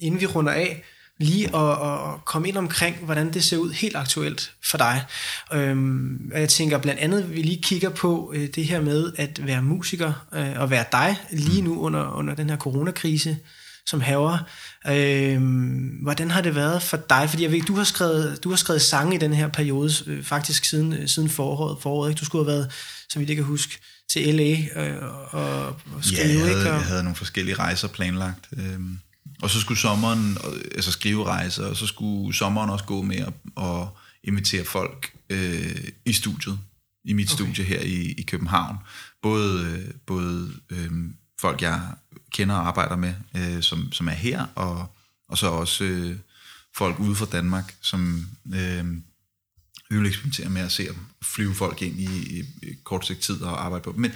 [0.00, 0.82] inden vi runder af,
[1.18, 5.04] lige at, at komme ind omkring, hvordan det ser ud helt aktuelt for dig.
[5.52, 9.12] Øhm, og jeg tænker blandt andet, at vi lige kigger på øh, det her med
[9.16, 13.38] at være musiker øh, og være dig lige nu under, under den her coronakrise,
[13.86, 14.38] som haver.
[14.88, 17.30] Øhm, hvordan har det været for dig?
[17.30, 20.24] Fordi jeg ved, du har skrevet, du har skrevet sange i den her periode, øh,
[20.24, 22.20] faktisk siden, øh, siden foråret, foråret ikke?
[22.20, 22.72] Du skulle have været,
[23.08, 23.78] så vidt jeg kan huske,
[24.10, 24.82] til L.A.
[24.82, 24.96] Øh,
[25.30, 26.70] og, og skrive, Ja, jeg havde, ikke?
[26.70, 28.48] Og, jeg havde nogle forskellige rejser planlagt.
[28.56, 28.98] Øhm,
[29.42, 30.38] og så skulle sommeren,
[30.74, 33.32] altså skrive rejser, og så skulle sommeren også gå med at,
[33.64, 33.88] at
[34.24, 36.58] invitere folk øh, i studiet,
[37.04, 37.44] i mit okay.
[37.44, 38.76] studie her i, i København.
[39.22, 40.90] Både, øh, både øh,
[41.40, 41.80] folk, jeg
[42.30, 44.86] kender og arbejder med, øh, som, som er her, og,
[45.28, 46.16] og så også øh,
[46.76, 48.84] folk ude fra Danmark, som øh,
[49.90, 52.44] vi vil eksperimentere med at se at flyve folk ind i, i
[52.84, 53.92] kort sigt tid og arbejde på.
[53.92, 54.12] Men,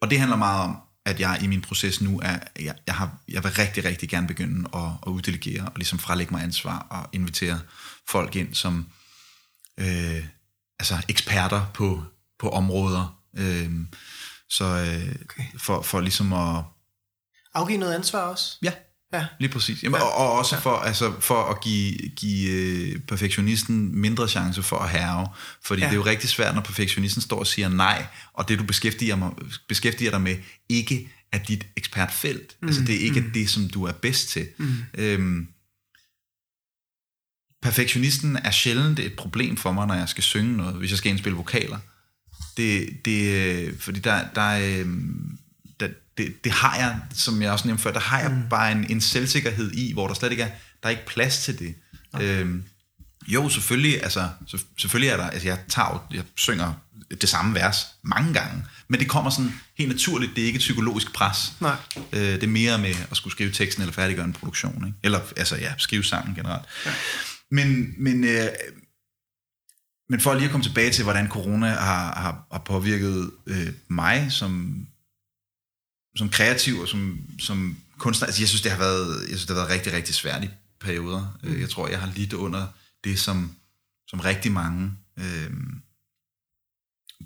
[0.00, 0.76] og det handler meget om,
[1.06, 4.26] at jeg i min proces nu er, jeg, jeg, har, jeg vil rigtig, rigtig gerne
[4.26, 7.60] begynde at, at uddelegere og ligesom frelægge mig ansvar og invitere
[8.08, 8.86] folk ind som
[9.80, 10.24] øh,
[10.78, 12.04] altså eksperter på,
[12.38, 13.20] på områder.
[13.36, 13.70] Øh,
[14.50, 15.58] så øh, okay.
[15.58, 16.62] for, for ligesom at...
[17.54, 18.58] Afgive noget ansvar også?
[18.62, 18.72] Ja,
[19.16, 19.26] Ja.
[19.38, 19.82] Lige præcis.
[19.82, 24.78] Jamen, og, og også for, altså, for at give, give øh, perfektionisten mindre chance for
[24.78, 25.28] at herve.
[25.62, 25.86] Fordi ja.
[25.86, 29.16] det er jo rigtig svært, når perfektionisten står og siger nej, og det du beskæftiger,
[29.16, 29.30] mig,
[29.68, 30.36] beskæftiger dig med,
[30.68, 32.56] ikke er dit ekspertfelt.
[32.62, 32.68] Mm.
[32.68, 33.30] Altså det er ikke mm.
[33.30, 34.48] det, som du er bedst til.
[34.58, 34.74] Mm.
[34.94, 35.48] Øhm,
[37.62, 41.10] perfektionisten er sjældent et problem for mig, når jeg skal synge noget, hvis jeg skal
[41.10, 41.78] indspille vokaler.
[42.56, 44.84] Det, det, fordi der, der er...
[46.18, 48.48] Det, det har jeg, som jeg også nævnte før, der har jeg mm.
[48.50, 50.50] bare en, en selvsikkerhed i, hvor der slet ikke er,
[50.82, 51.74] der er ikke plads til det.
[52.12, 52.40] Okay.
[52.40, 52.64] Øhm,
[53.28, 56.72] jo, selvfølgelig, altså, så, selvfølgelig er der, altså jeg tager jeg synger
[57.20, 60.60] det samme vers mange gange, men det kommer sådan helt naturligt, det er ikke et
[60.60, 61.52] psykologisk pres.
[61.60, 61.76] Nej.
[62.12, 64.98] Øh, det er mere med at skulle skrive teksten eller færdiggøre en produktion, ikke?
[65.02, 66.64] eller altså ja, skrive sangen generelt.
[66.86, 66.90] Ja.
[67.50, 68.48] Men, men, øh,
[70.08, 74.26] men for lige at komme tilbage til, hvordan corona har, har, har påvirket øh, mig
[74.30, 74.80] som
[76.16, 79.56] som kreativ og som, som kunstner, altså jeg synes, det har været, jeg synes, det
[79.56, 80.48] har været rigtig, rigtig svært i
[80.80, 81.38] perioder.
[81.42, 81.60] Mm.
[81.60, 82.66] Jeg tror, jeg har lidt under
[83.04, 83.56] det, som,
[84.08, 85.50] som rigtig mange, øh,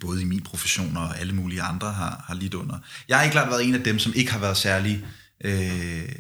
[0.01, 2.79] både i min profession og alle mulige andre, har, har lidt under.
[3.09, 5.07] Jeg har ikke klart været en af dem, som ikke har været særlig
[5.45, 6.15] øh,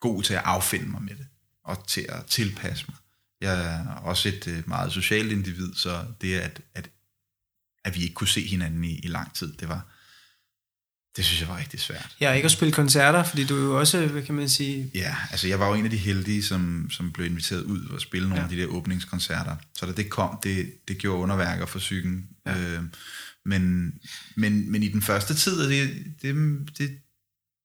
[0.00, 1.26] god til at affinde mig med det,
[1.64, 2.96] og til at tilpasse mig.
[3.40, 6.90] Jeg er også et øh, meget socialt individ, så det at, at,
[7.84, 9.86] at vi ikke kunne se hinanden i, i lang tid, det var,
[11.16, 12.16] det synes jeg var rigtig svært.
[12.20, 14.90] Ja, ikke at spille koncerter, fordi du jo også, hvad kan man sige...
[14.94, 18.00] Ja, altså jeg var jo en af de heldige, som, som blev inviteret ud og
[18.00, 18.48] spille nogle ja.
[18.48, 19.56] af de der åbningskoncerter.
[19.74, 22.26] Så da det kom, det, det gjorde underværker for psyken.
[22.46, 22.58] Ja.
[22.58, 22.82] Øh,
[23.44, 23.92] men,
[24.34, 25.90] men, men i den første tid, det,
[26.22, 26.34] det,
[26.78, 26.90] det,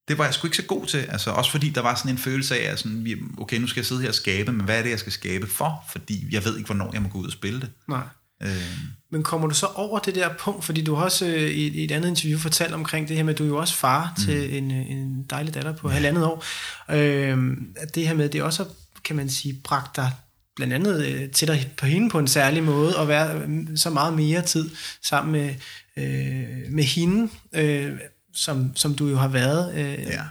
[0.08, 0.98] det var jeg sgu ikke så god til.
[0.98, 3.86] Altså også fordi der var sådan en følelse af, at sådan, okay, nu skal jeg
[3.86, 5.84] sidde her og skabe, men hvad er det, jeg skal skabe for?
[5.92, 7.72] Fordi jeg ved ikke, hvornor jeg må gå ud og spille det.
[7.88, 8.04] Nej.
[8.44, 8.78] Øh.
[9.12, 11.92] Men kommer du så over det der punkt, fordi du har også øh, i, et
[11.92, 14.24] andet interview fortalt omkring det her med, at du er jo også far mm.
[14.24, 15.94] til en, øh, en dejlig datter på ja.
[15.94, 16.44] halvandet år.
[16.90, 18.66] Øh, at det her med, det også
[19.04, 20.12] kan man sige, bragt dig
[20.56, 23.90] blandt andet øh, til dig på hende på en særlig måde, og være øh, så
[23.90, 24.70] meget mere tid
[25.04, 25.56] sammen med,
[25.98, 27.92] øh, med hende, øh,
[28.34, 29.76] som, som du jo har været.
[29.76, 30.00] Øh.
[30.00, 30.24] Ja.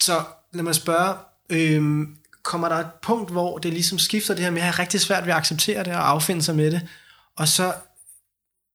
[0.00, 1.14] Så lad mig spørge,
[1.50, 2.06] øh,
[2.48, 5.26] kommer der et punkt, hvor det ligesom skifter det her med at have rigtig svært
[5.26, 6.88] ved at acceptere det og affinde sig med det,
[7.36, 7.74] og så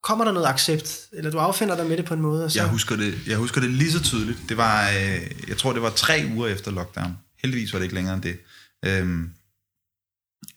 [0.03, 2.45] kommer der noget accept, eller du affinder dig med det på en måde?
[2.45, 2.59] Og så...
[2.59, 4.39] jeg, husker det, jeg husker det lige så tydeligt.
[4.49, 7.17] Det var, øh, jeg tror, det var tre uger efter lockdown.
[7.41, 8.39] Heldigvis var det ikke længere end det.
[8.85, 9.31] Øhm,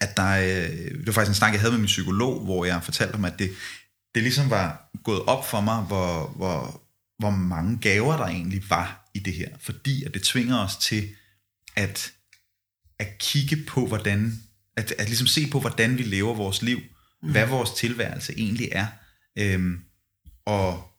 [0.01, 2.83] at der, øh, det var faktisk en snak, jeg havde med min psykolog, hvor jeg
[2.83, 3.51] fortalte ham, at det,
[4.15, 6.83] det ligesom var gået op for mig, hvor, hvor,
[7.19, 9.49] hvor mange gaver der egentlig var i det her.
[9.61, 11.09] Fordi at det tvinger os til
[11.77, 12.13] at
[12.99, 14.43] at kigge på, hvordan,
[14.77, 16.81] at, at ligesom se på, hvordan vi lever vores liv,
[17.23, 17.31] mm.
[17.31, 18.87] hvad vores tilværelse egentlig er,
[19.39, 19.81] øhm,
[20.45, 20.91] og,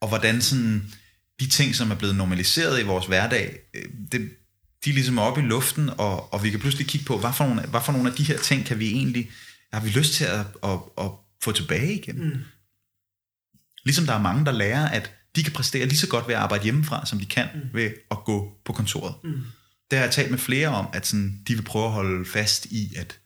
[0.00, 0.92] og hvordan sådan,
[1.40, 4.30] de ting, som er blevet normaliseret i vores hverdag, øh, det,
[4.84, 7.46] de ligesom er oppe i luften, og, og vi kan pludselig kigge på, hvad for,
[7.46, 9.30] nogle, hvad for nogle af de her ting kan vi egentlig,
[9.72, 11.10] har vi lyst til at, at, at
[11.42, 12.24] få tilbage igen.
[12.24, 12.40] Mm.
[13.84, 16.40] Ligesom der er mange, der lærer, at de kan præstere lige så godt ved at
[16.40, 17.60] arbejde hjemmefra, som de kan mm.
[17.74, 19.14] ved at gå på kontoret.
[19.24, 19.42] Mm.
[19.90, 22.66] Det har jeg talt med flere om, at sådan, de vil prøve at holde fast
[22.66, 23.18] i, at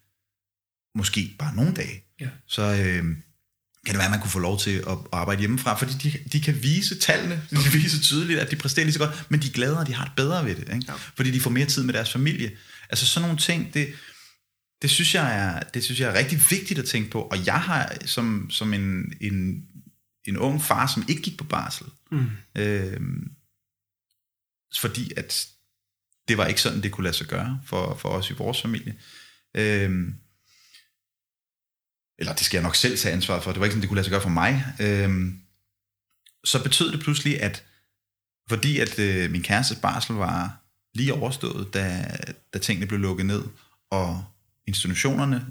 [0.95, 2.27] måske bare nogle dage, ja.
[2.47, 3.03] så øh,
[3.85, 6.41] kan det være, at man kunne få lov til at arbejde hjemmefra, fordi de, de
[6.41, 9.51] kan vise tallene, de viser tydeligt, at de præsterer lige så godt, men de er
[9.51, 10.85] gladere, og de har det bedre ved det, ikke?
[10.87, 10.93] Ja.
[11.15, 12.51] fordi de får mere tid med deres familie.
[12.89, 13.87] Altså sådan nogle ting, det,
[14.81, 17.61] Det synes jeg er, det synes jeg er rigtig vigtigt at tænke på, og jeg
[17.61, 19.63] har som, som en, en,
[20.27, 22.29] en ung far, som ikke gik på barsel, mm.
[22.55, 23.01] øh,
[24.77, 25.49] fordi at
[26.27, 28.95] det var ikke sådan, det kunne lade sig gøre for, for os i vores familie.
[29.55, 30.13] Øh,
[32.19, 33.95] eller det skal jeg nok selv tage ansvar for, det var ikke sådan, det kunne
[33.95, 34.65] lade sig gøre for mig.
[34.79, 35.33] Øh,
[36.43, 37.63] så betød det pludselig, at
[38.49, 40.57] fordi at øh, min kærestes barsel var
[40.93, 42.17] lige overstået, da,
[42.53, 43.43] da tingene blev lukket ned,
[43.89, 44.25] og
[44.67, 45.45] institutionerne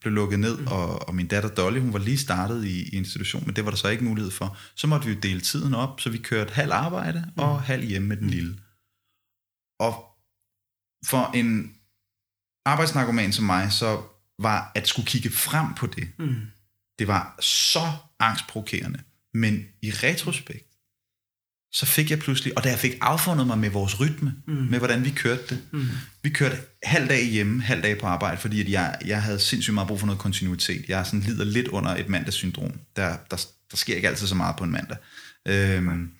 [0.00, 0.66] blev lukket ned, mm.
[0.66, 3.70] og, og min datter Dolly, hun var lige startet i, i institution, men det var
[3.70, 4.56] der så ikke mulighed for.
[4.74, 7.42] Så måtte vi jo dele tiden op, så vi kørte halv arbejde mm.
[7.42, 8.58] og halv hjemme med den lille.
[9.80, 10.04] Og
[11.06, 11.74] for en
[12.66, 14.02] arbejdsnarkoman som mig, så
[14.38, 16.36] var at skulle kigge frem på det, mm.
[16.98, 19.00] det var så angstprovokerende.
[19.34, 20.67] Men i retrospekt,
[21.72, 24.54] så fik jeg pludselig, og da jeg fik affundet mig med vores rytme, mm.
[24.54, 25.62] med hvordan vi kørte det.
[25.72, 25.86] Mm.
[26.22, 29.74] Vi kørte halv dag hjemme, halv dag på arbejde, fordi at jeg, jeg havde sindssygt
[29.74, 30.84] meget brug for noget kontinuitet.
[30.88, 32.72] Jeg sådan lider lidt under et mandagssyndrom.
[32.96, 34.96] Der, der, der sker ikke altid så meget på en mandag.
[35.48, 36.10] Øhm,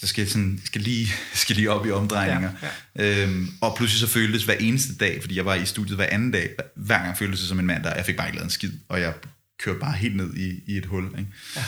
[0.00, 2.52] så skal jeg sådan, skal lige, skal lige op i omdrejninger.
[2.96, 3.22] Ja, ja.
[3.24, 6.30] Øhm, og pludselig så føltes hver eneste dag, fordi jeg var i studiet hver anden
[6.30, 8.72] dag, hver gang føltes det som en mandag, jeg fik bare ikke lavet en skid,
[8.88, 9.14] og jeg
[9.62, 11.04] kørte bare helt ned i, i et hul.
[11.04, 11.30] Ikke?
[11.56, 11.64] Ja.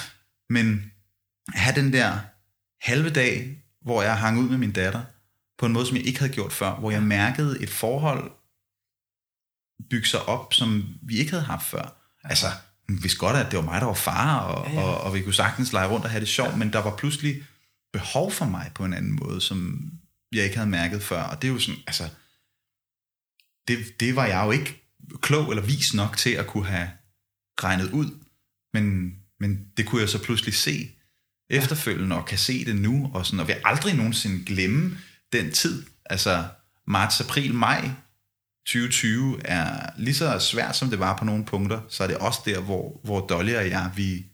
[0.50, 0.92] Men
[1.54, 2.18] have den der
[2.82, 5.02] halve dag, hvor jeg hang ud med min datter,
[5.58, 8.32] på en måde, som jeg ikke havde gjort før, hvor jeg mærkede et forhold
[9.90, 11.96] bygge sig op, som vi ikke havde haft før.
[12.24, 12.46] Altså,
[12.88, 14.82] vi vidste godt, at det var mig, der var far, og, ja, ja.
[14.82, 16.56] og, og vi kunne sagtens lege rundt og have det sjovt, ja.
[16.56, 17.44] men der var pludselig
[17.92, 19.90] behov for mig på en anden måde, som
[20.32, 21.22] jeg ikke havde mærket før.
[21.22, 22.08] Og det er jo sådan, altså,
[23.68, 24.82] det, det var jeg jo ikke
[25.20, 26.90] klog eller vis nok til at kunne have
[27.62, 28.18] regnet ud,
[28.72, 30.90] men, men det kunne jeg så pludselig se
[31.50, 34.98] efterfølgende, og kan se det nu, og, sådan, og vil aldrig nogensinde glemme
[35.32, 35.82] den tid.
[36.04, 36.44] Altså
[36.86, 37.90] marts, april, maj
[38.66, 42.40] 2020 er lige så svært, som det var på nogle punkter, så er det også
[42.44, 44.26] der, hvor, hvor Dolly og jeg, vi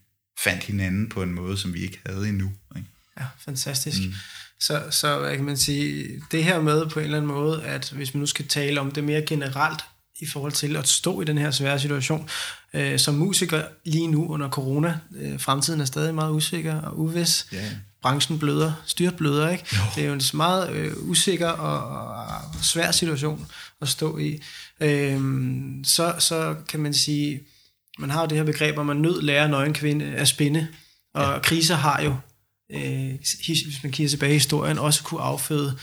[0.45, 2.53] fandt hinanden på en måde, som vi ikke havde endnu.
[2.77, 2.89] Ikke?
[3.21, 3.99] Ja, fantastisk.
[3.99, 4.15] Mm.
[4.61, 7.91] Så, så hvad kan man sige, det her med på en eller anden måde, at
[7.91, 9.81] hvis man nu skal tale om det mere generelt,
[10.21, 12.29] i forhold til at stå i den her svære situation.
[12.75, 17.47] Øh, som musiker lige nu under corona, øh, fremtiden er stadig meget usikker og uvis.
[17.55, 17.64] Yeah.
[18.03, 19.64] Branchen bløder, styrt bløder, ikke?
[19.73, 19.79] Jo.
[19.95, 23.47] Det er jo en meget øh, usikker og, og svær situation
[23.81, 24.41] at stå i.
[24.81, 25.21] Øh,
[25.85, 27.41] så, så kan man sige,
[27.99, 30.69] man har jo det her begreb, at man nød lærer nøgen kvinde at spinde,
[31.14, 31.39] og ja.
[31.39, 32.16] kriser har jo,
[32.73, 33.14] øh,
[33.47, 35.79] hvis man kigger tilbage i historien, også kunne afføde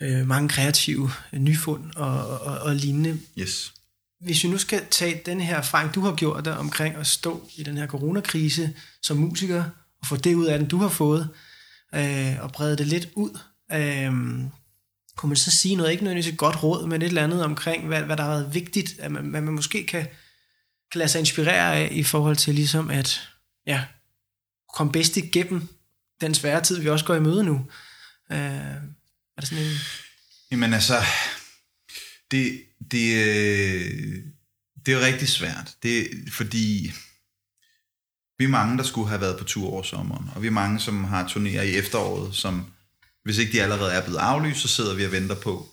[0.00, 3.20] øh, mange kreative øh, nyfund og, og, og lignende.
[3.38, 3.72] Yes.
[4.20, 7.48] Hvis vi nu skal tage den her erfaring, du har gjort der omkring at stå
[7.56, 9.64] i den her coronakrise som musiker,
[10.00, 11.28] og få det ud af den, du har fået,
[11.94, 13.38] øh, og brede det lidt ud,
[13.72, 14.12] øh,
[15.16, 17.86] kunne man så sige noget, ikke nødvendigvis et godt råd, men et eller andet omkring,
[17.86, 20.02] hvad, hvad der har været vigtigt, at man, hvad man måske kan,
[20.92, 23.28] kan lade sig inspirere af, i forhold til ligesom at
[23.66, 23.84] ja,
[24.74, 25.68] komme bedst igennem
[26.20, 27.66] den svære tid, vi også går i møde nu.
[28.32, 28.76] Øh,
[29.36, 29.78] er det sådan en...
[30.50, 31.02] Jamen altså,
[32.30, 34.22] det, det, øh,
[34.86, 35.76] det er jo rigtig svært.
[35.82, 36.92] Det, fordi
[38.38, 40.80] vi er mange, der skulle have været på tur over sommeren, og vi er mange,
[40.80, 42.72] som har turnéer i efteråret, som
[43.24, 45.68] hvis ikke de allerede er blevet aflyst, så sidder vi og venter på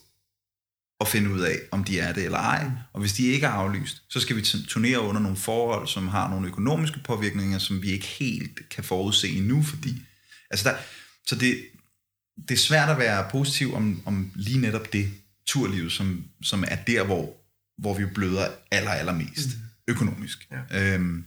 [1.00, 2.72] at finde ud af, om de er det eller ej.
[2.94, 6.30] Og hvis de ikke er aflyst, så skal vi turnere under nogle forhold, som har
[6.30, 10.02] nogle økonomiske påvirkninger, som vi ikke helt kan forudse endnu, fordi
[10.50, 10.76] altså der,
[11.28, 11.64] så det,
[12.38, 15.14] det er svært at være positiv om, om lige netop det
[15.46, 17.38] turliv, som, som er der, hvor,
[17.78, 19.64] hvor vi bløder aller, allermest mm.
[19.88, 20.48] økonomisk.
[20.52, 20.94] Ja.
[20.94, 21.26] Øhm,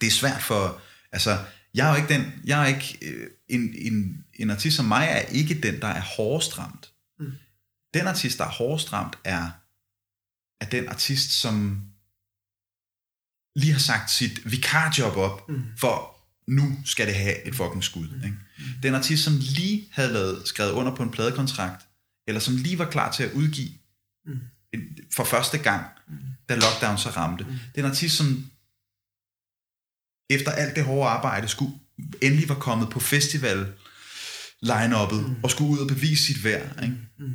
[0.00, 0.80] det er svært for,
[1.12, 1.38] altså,
[1.74, 5.08] jeg er jo ikke den, jeg er ikke, øh, en, en, en artist som mig
[5.10, 6.92] er ikke den, der er hårdest ramt.
[7.18, 7.32] Mm.
[7.94, 9.50] Den artist, der er hårdest ramt, er,
[10.60, 11.82] er den artist, som
[13.56, 15.64] lige har sagt sit vikarjob op, mm.
[15.78, 16.17] for
[16.48, 18.08] nu skal det have et fucking skud.
[18.24, 18.36] Ikke?
[18.82, 21.86] Den artist, som lige havde lavet, skrevet under på en pladekontrakt,
[22.26, 23.70] eller som lige var klar til at udgive
[24.72, 25.86] en, for første gang,
[26.48, 27.46] da lockdown så ramte.
[27.74, 28.50] Den artist, som
[30.30, 31.72] efter alt det hårde arbejde, skulle
[32.22, 33.72] endelig var kommet på festival
[34.62, 35.36] line-uppet, mm.
[35.42, 36.82] og skulle ud og bevise sit værd.
[36.82, 36.96] Ikke?
[37.18, 37.34] Mm.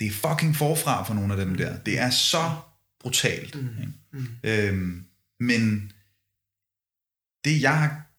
[0.00, 1.78] Det er fucking forfra for nogle af dem der.
[1.78, 2.50] Det er så
[3.00, 3.54] brutalt.
[3.54, 3.68] Mm.
[3.80, 3.92] Ikke?
[4.12, 4.26] Mm.
[4.44, 5.06] Øhm,
[5.40, 5.92] men
[7.44, 8.11] det jeg har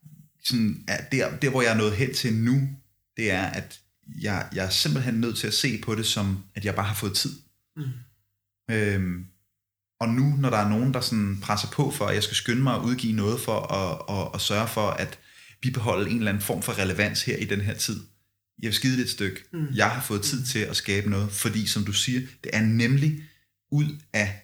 [0.43, 2.69] sådan, er der, der, hvor jeg er nået hen til nu,
[3.17, 3.79] det er, at
[4.21, 6.95] jeg, jeg er simpelthen nødt til at se på det som, at jeg bare har
[6.95, 7.41] fået tid.
[7.75, 7.83] Mm.
[8.71, 9.25] Øhm,
[9.99, 12.61] og nu, når der er nogen, der sådan presser på for, at jeg skal skynde
[12.63, 15.19] mig at udgive noget for at, at, at sørge for, at
[15.61, 18.05] vi beholder en eller anden form for relevans her i den her tid.
[18.61, 19.43] Jeg vil skide det et stykke.
[19.53, 19.67] Mm.
[19.73, 23.23] Jeg har fået tid til at skabe noget, fordi som du siger, det er nemlig
[23.71, 24.43] ud af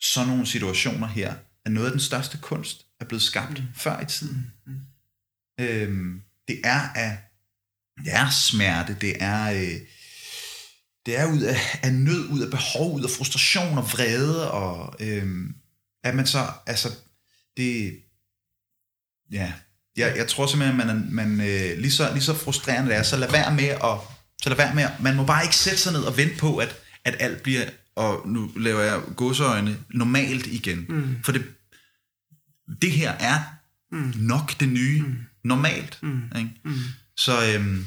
[0.00, 1.34] sådan nogle situationer her,
[1.64, 3.64] at noget af den største kunst er blevet skabt mm.
[3.74, 4.52] før i tiden.
[4.66, 4.80] Mm.
[5.60, 7.18] Øhm, det er af
[8.04, 9.80] det er smerte, det er øh,
[11.06, 14.94] det er ud af, af nød, ud af behov, ud af frustration og vrede, og
[15.00, 15.54] øhm,
[16.04, 16.88] at man så, altså,
[17.56, 17.98] det,
[19.32, 19.52] ja,
[19.96, 23.02] jeg, jeg tror simpelthen, at man, man øh, lige, så, lige så frustrerende det er,
[23.02, 23.98] så lad være med at,
[24.42, 26.56] så lad være med at, man må bare ikke sætte sig ned og vente på,
[26.56, 27.64] at, at alt bliver,
[27.96, 30.86] og nu laver jeg godseøjne, normalt igen.
[30.88, 31.16] Mm.
[31.24, 31.44] For det,
[32.82, 33.38] det her er
[33.92, 34.12] mm.
[34.16, 35.16] nok det nye mm.
[35.44, 35.98] normalt.
[36.02, 36.22] Mm.
[36.38, 36.50] Ikke?
[36.64, 36.72] Mm.
[37.16, 37.86] Så, øhm,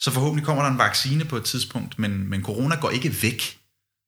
[0.00, 3.58] så forhåbentlig kommer der en vaccine på et tidspunkt, men, men corona går ikke væk.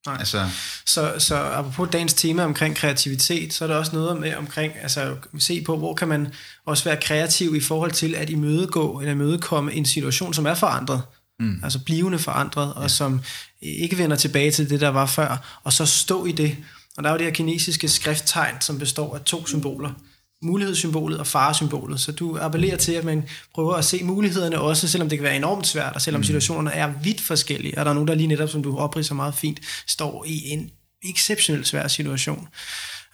[0.05, 0.15] Nej.
[0.19, 0.49] Altså.
[0.85, 5.15] Så, så apropos dagens tema omkring kreativitet, så er der også noget med omkring, altså
[5.39, 6.27] se på, hvor kan man
[6.65, 11.01] også være kreativ i forhold til at imødegå eller imødekomme en situation, som er forandret.
[11.39, 11.59] Mm.
[11.63, 12.81] Altså blivende forandret, ja.
[12.81, 13.21] og som
[13.61, 16.57] ikke vender tilbage til det, der var før, og så stå i det.
[16.97, 19.93] Og der er jo det her kinesiske skrifttegn, som består af to symboler
[20.41, 21.99] mulighedssymbolet og faresymbolet.
[21.99, 25.35] Så du appellerer til, at man prøver at se mulighederne også, selvom det kan være
[25.35, 26.23] enormt svært, og selvom mm.
[26.23, 27.77] situationerne er vidt forskellige.
[27.77, 30.71] Og der er nogen, der lige netop, som du opriser meget fint, står i en
[31.03, 32.47] exceptionelt svær situation.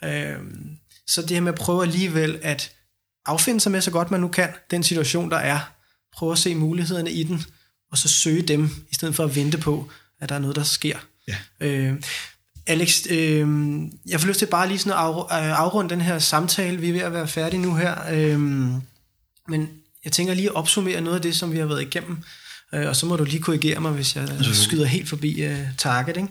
[0.03, 0.69] Øhm,
[1.07, 2.71] så det her med at prøve alligevel at
[3.25, 5.59] affinde sig med så godt man nu kan, den situation, der er.
[6.13, 7.45] Prøve at se mulighederne i den,
[7.91, 9.89] og så søge dem, i stedet for at vente på,
[10.21, 10.97] at der er noget, der sker.
[11.27, 11.35] Ja.
[11.59, 12.01] Øh,
[12.67, 13.47] Alex, øh,
[14.05, 16.77] jeg får lyst til bare lige sådan at øh, afrunde den her samtale.
[16.77, 17.95] Vi er ved at være færdige nu her.
[18.11, 18.39] Øh,
[19.47, 19.69] men
[20.05, 22.17] jeg tænker lige at opsummere noget af det, som vi har været igennem.
[22.73, 26.17] Øh, og så må du lige korrigere mig, hvis jeg skyder helt forbi øh, target.
[26.17, 26.29] Ikke?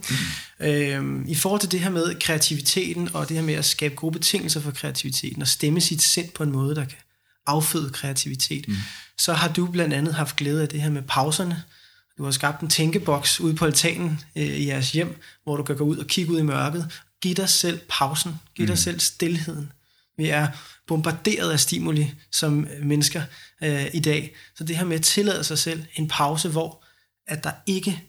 [0.61, 1.23] Mm.
[1.23, 4.13] Øh, I forhold til det her med kreativiteten, og det her med at skabe gode
[4.13, 6.99] betingelser for kreativiteten, og stemme sit sind på en måde, der kan
[7.47, 8.75] afføde kreativitet, mm.
[9.19, 11.63] så har du blandt andet haft glæde af det her med pauserne,
[12.19, 15.77] du har skabt en tænkeboks ude på altanen øh, i jeres hjem, hvor du kan
[15.77, 17.03] gå ud og kigge ud i mørket.
[17.23, 18.35] Giv dig selv pausen.
[18.55, 18.67] Giv mm.
[18.67, 19.73] dig selv stillheden.
[20.19, 20.49] Vi er
[20.87, 23.23] bombarderet af stimuli som mennesker
[23.63, 24.37] øh, i dag.
[24.55, 26.85] Så det her med at tillade sig selv en pause, hvor
[27.27, 28.03] at der ikke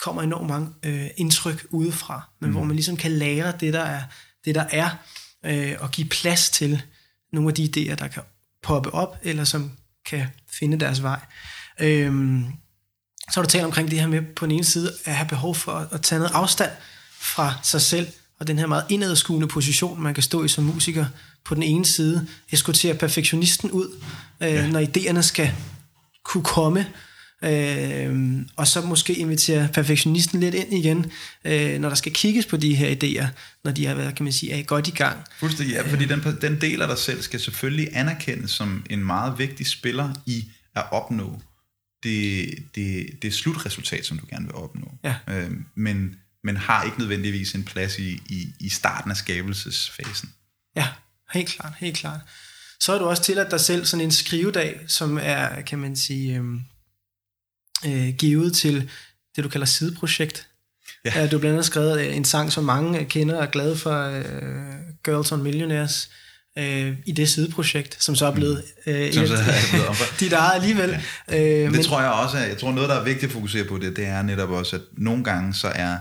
[0.00, 2.56] kommer enormt mange øh, indtryk udefra, men mm.
[2.56, 4.02] hvor man ligesom kan lære det, der er,
[4.44, 4.90] det, der er
[5.44, 6.82] øh, og give plads til
[7.32, 8.22] nogle af de idéer, der kan
[8.62, 9.72] poppe op, eller som
[10.06, 11.20] kan finde deres vej.
[11.80, 12.42] Øh,
[13.30, 15.54] så har du talt omkring det her med på den ene side at have behov
[15.54, 16.70] for at tage noget afstand
[17.20, 18.06] fra sig selv,
[18.40, 21.06] og den her meget indadskuende position, man kan stå i som musiker
[21.44, 23.88] på den ene side, eskortere perfektionisten ud,
[24.40, 24.66] øh, ja.
[24.66, 25.52] når idéerne skal
[26.24, 26.86] kunne komme,
[27.42, 31.06] øh, og så måske invitere perfektionisten lidt ind igen,
[31.44, 33.26] øh, når der skal kigges på de her idéer,
[33.64, 35.16] når de har været, kan man sige, er godt i gang.
[35.40, 39.38] Fuldstændig, ja, fordi den, den del af dig selv skal selvfølgelig anerkendes som en meget
[39.38, 40.44] vigtig spiller i
[40.76, 41.40] at opnå
[42.04, 44.98] det, det, det slutresultat, som du gerne vil opnå.
[45.04, 45.16] Ja.
[45.28, 50.32] Øh, men, men har ikke nødvendigvis en plads i, i, i starten af skabelsesfasen.
[50.76, 50.88] Ja,
[51.32, 52.20] helt klart, helt klart.
[52.80, 56.36] Så er du også tilladt dig selv sådan en skrivedag, som er, kan man sige,
[56.38, 56.44] øh,
[57.86, 58.90] øh, givet til
[59.36, 60.48] det, du kalder sideprojekt.
[61.04, 61.10] Ja.
[61.10, 64.24] Du har blandt andet skrevet en sang, som mange kender og er glade for, øh,
[65.04, 66.23] Girls on Millionaires, øh,
[66.56, 68.92] i det sideprojekt, som så er blevet, mm.
[68.92, 69.38] øh, som så er
[69.70, 70.98] blevet dit eget alligevel.
[71.28, 71.36] Ja.
[71.38, 73.64] Øh, det men, tror jeg også, at jeg tror noget, der er vigtigt at fokusere
[73.64, 75.96] på det, det er netop også, at nogle gange så er,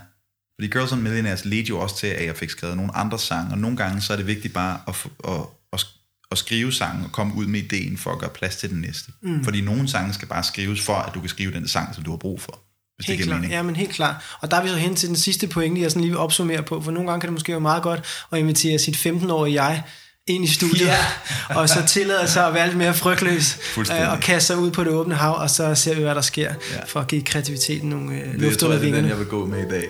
[0.59, 3.51] fordi Girls on Millionaires ledte jo også til, at jeg fik skrevet nogle andre sange,
[3.51, 4.95] og nogle gange så er det vigtigt bare at,
[5.27, 5.39] at,
[5.73, 5.85] at,
[6.31, 9.11] at skrive sangen og komme ud med ideen for at gøre plads til den næste.
[9.23, 9.43] Mm.
[9.43, 12.09] Fordi nogle sange skal bare skrives for, at du kan skrive den sang, som du
[12.09, 12.59] har brug for.
[12.97, 14.15] Hvis helt klart, ja, men helt klart.
[14.41, 16.63] Og der er vi så hen til den sidste pointe, jeg sådan lige vil opsummere
[16.63, 19.83] på, for nogle gange kan det måske være meget godt at invitere sit 15-årige jeg
[20.27, 21.05] ind i studiet, ja.
[21.59, 24.83] og så tillader sig at være lidt mere frygtløs, øh, og kaste sig ud på
[24.83, 26.79] det åbne hav, og så ser vi, hvad der sker, ja.
[26.87, 29.03] for at give kreativiteten nogle øh, luft under vingerne.
[29.03, 29.87] Det jeg vil gå med i dag.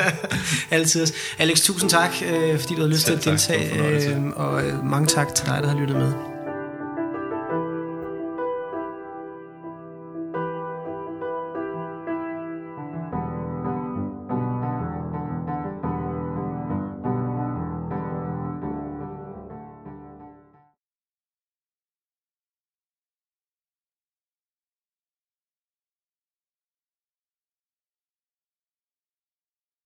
[0.70, 1.06] Altid.
[1.38, 4.84] Alex, tusind tak, øh, fordi du havde lyst Selv til at deltage, øh, og øh,
[4.84, 6.29] mange tak til dig, der har lyttet med.